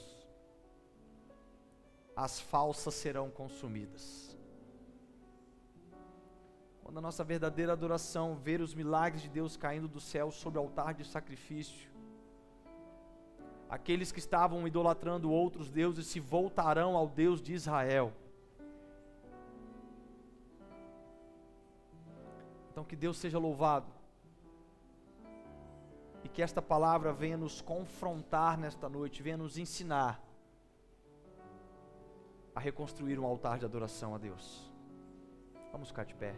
as 2.15 2.39
falsas 2.41 2.95
serão 2.95 3.29
consumidas. 3.29 4.39
Quando 6.85 6.99
a 6.99 7.01
nossa 7.01 7.25
verdadeira 7.25 7.73
adoração 7.73 8.37
ver 8.37 8.61
os 8.61 8.77
milagres 8.77 9.23
de 9.23 9.29
Deus 9.29 9.57
caindo 9.57 9.89
do 9.89 9.99
céu 9.99 10.31
sobre 10.31 10.61
o 10.61 10.63
altar 10.63 10.95
de 10.95 11.05
sacrifício, 11.05 11.91
aqueles 13.69 14.13
que 14.13 14.21
estavam 14.21 14.65
idolatrando 14.65 15.33
outros 15.33 15.69
deuses 15.69 16.07
se 16.07 16.21
voltarão 16.21 16.97
ao 16.97 17.09
Deus 17.09 17.43
de 17.43 17.55
Israel. 17.55 18.13
Então 22.71 22.85
que 22.85 22.95
Deus 22.95 23.17
seja 23.17 23.37
louvado 23.37 24.01
e 26.25 26.29
que 26.29 26.43
esta 26.43 26.62
palavra 26.62 27.12
venha 27.12 27.37
nos 27.37 27.61
confrontar 27.61 28.57
nesta 28.57 28.89
noite, 28.89 29.23
venha 29.23 29.37
nos 29.37 29.59
ensinar 29.59 30.23
a 32.55 32.61
reconstruir 32.61 33.18
um 33.18 33.25
altar 33.25 33.59
de 33.59 33.64
adoração 33.64 34.14
a 34.14 34.18
Deus. 34.18 34.70
Vamos 35.73 35.89
ficar 35.89 36.05
de 36.05 36.14
pé. 36.14 36.35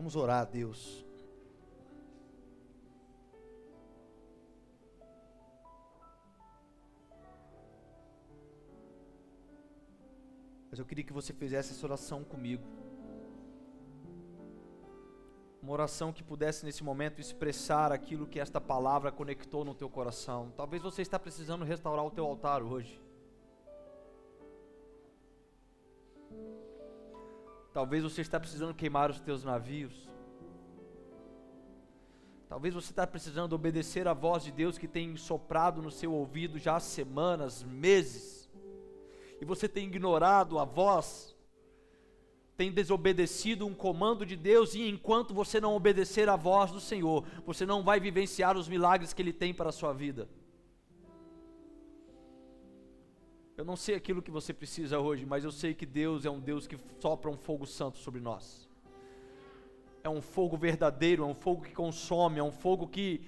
Vamos 0.00 0.16
orar 0.16 0.40
a 0.40 0.44
Deus. 0.46 1.04
Mas 10.70 10.78
eu 10.78 10.86
queria 10.86 11.04
que 11.04 11.12
você 11.12 11.34
fizesse 11.34 11.72
essa 11.72 11.84
oração 11.84 12.24
comigo. 12.24 12.64
Uma 15.62 15.72
oração 15.72 16.14
que 16.14 16.22
pudesse 16.22 16.64
nesse 16.64 16.82
momento 16.82 17.20
expressar 17.20 17.92
aquilo 17.92 18.26
que 18.26 18.40
esta 18.40 18.58
palavra 18.58 19.12
conectou 19.12 19.66
no 19.66 19.74
teu 19.74 19.90
coração. 19.90 20.50
Talvez 20.56 20.82
você 20.82 21.02
está 21.02 21.18
precisando 21.18 21.62
restaurar 21.62 22.06
o 22.06 22.10
teu 22.10 22.24
altar 22.24 22.62
hoje. 22.62 22.98
Talvez 27.72 28.02
você 28.02 28.20
está 28.20 28.38
precisando 28.38 28.74
queimar 28.74 29.10
os 29.10 29.20
teus 29.20 29.44
navios. 29.44 30.08
Talvez 32.48 32.74
você 32.74 32.90
está 32.90 33.06
precisando 33.06 33.52
obedecer 33.52 34.08
a 34.08 34.12
voz 34.12 34.42
de 34.42 34.50
Deus 34.50 34.76
que 34.76 34.88
tem 34.88 35.16
soprado 35.16 35.80
no 35.80 35.90
seu 35.90 36.12
ouvido 36.12 36.58
já 36.58 36.76
há 36.76 36.80
semanas, 36.80 37.62
meses 37.62 38.40
e 39.40 39.44
você 39.44 39.66
tem 39.66 39.86
ignorado 39.86 40.58
a 40.58 40.64
voz, 40.64 41.34
tem 42.56 42.70
desobedecido 42.70 43.66
um 43.66 43.74
comando 43.74 44.26
de 44.26 44.36
Deus, 44.36 44.74
e 44.74 44.86
enquanto 44.86 45.32
você 45.32 45.58
não 45.58 45.74
obedecer 45.74 46.28
a 46.28 46.36
voz 46.36 46.70
do 46.70 46.78
Senhor, 46.78 47.24
você 47.46 47.64
não 47.64 47.82
vai 47.82 47.98
vivenciar 47.98 48.56
os 48.56 48.68
milagres 48.68 49.14
que 49.14 49.22
Ele 49.22 49.32
tem 49.32 49.54
para 49.54 49.70
a 49.70 49.72
sua 49.72 49.94
vida. 49.94 50.28
Eu 53.60 53.64
não 53.66 53.76
sei 53.76 53.94
aquilo 53.94 54.22
que 54.22 54.30
você 54.30 54.54
precisa 54.54 54.98
hoje, 54.98 55.26
mas 55.26 55.44
eu 55.44 55.52
sei 55.52 55.74
que 55.74 55.84
Deus 55.84 56.24
é 56.24 56.30
um 56.30 56.40
Deus 56.40 56.66
que 56.66 56.78
sopra 56.98 57.30
um 57.30 57.36
fogo 57.36 57.66
santo 57.66 57.98
sobre 57.98 58.18
nós. 58.18 58.66
É 60.02 60.08
um 60.08 60.22
fogo 60.22 60.56
verdadeiro, 60.56 61.24
é 61.24 61.26
um 61.26 61.34
fogo 61.34 61.60
que 61.60 61.74
consome, 61.74 62.38
é 62.38 62.42
um 62.42 62.50
fogo 62.50 62.88
que 62.88 63.20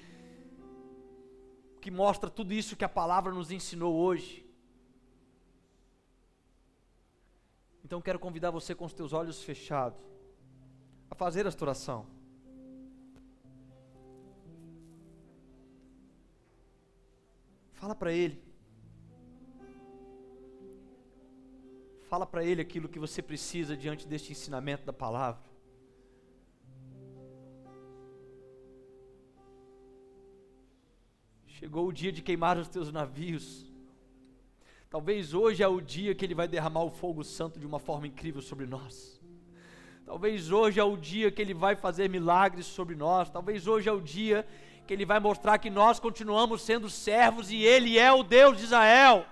que 1.82 1.90
mostra 1.90 2.30
tudo 2.30 2.54
isso 2.54 2.74
que 2.74 2.82
a 2.82 2.88
palavra 2.88 3.30
nos 3.30 3.50
ensinou 3.50 3.94
hoje. 3.94 4.42
Então 7.84 8.00
quero 8.00 8.18
convidar 8.18 8.50
você 8.50 8.74
com 8.74 8.86
os 8.86 8.94
teus 8.94 9.12
olhos 9.12 9.42
fechados 9.42 10.00
a 11.10 11.14
fazer 11.14 11.44
esta 11.44 11.62
oração. 11.62 12.06
Fala 17.74 17.94
para 17.94 18.14
Ele. 18.14 18.51
Fala 22.12 22.26
para 22.26 22.44
Ele 22.44 22.60
aquilo 22.60 22.90
que 22.90 22.98
você 22.98 23.22
precisa 23.22 23.74
diante 23.74 24.06
deste 24.06 24.32
ensinamento 24.32 24.84
da 24.84 24.92
palavra. 24.92 25.42
Chegou 31.46 31.88
o 31.88 31.92
dia 31.92 32.12
de 32.12 32.20
queimar 32.20 32.58
os 32.58 32.68
teus 32.68 32.92
navios. 32.92 33.72
Talvez 34.90 35.32
hoje 35.32 35.62
é 35.62 35.66
o 35.66 35.80
dia 35.80 36.14
que 36.14 36.22
Ele 36.22 36.34
vai 36.34 36.46
derramar 36.46 36.82
o 36.82 36.90
fogo 36.90 37.24
santo 37.24 37.58
de 37.58 37.66
uma 37.66 37.78
forma 37.78 38.06
incrível 38.06 38.42
sobre 38.42 38.66
nós. 38.66 39.18
Talvez 40.04 40.50
hoje 40.50 40.78
é 40.78 40.84
o 40.84 40.98
dia 40.98 41.32
que 41.32 41.40
Ele 41.40 41.54
vai 41.54 41.76
fazer 41.76 42.10
milagres 42.10 42.66
sobre 42.66 42.94
nós. 42.94 43.30
Talvez 43.30 43.66
hoje 43.66 43.88
é 43.88 43.92
o 43.92 44.02
dia 44.02 44.46
que 44.86 44.92
Ele 44.92 45.06
vai 45.06 45.18
mostrar 45.18 45.56
que 45.56 45.70
nós 45.70 45.98
continuamos 45.98 46.60
sendo 46.60 46.90
servos 46.90 47.50
e 47.50 47.56
Ele 47.56 47.98
é 47.98 48.12
o 48.12 48.22
Deus 48.22 48.58
de 48.58 48.64
Israel. 48.64 49.24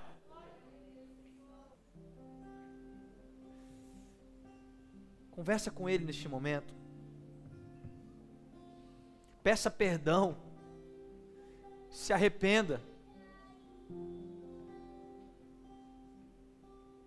Conversa 5.41 5.70
com 5.70 5.88
Ele 5.88 6.05
neste 6.05 6.28
momento. 6.28 6.74
Peça 9.43 9.70
perdão. 9.70 10.36
Se 11.88 12.12
arrependa. 12.12 12.78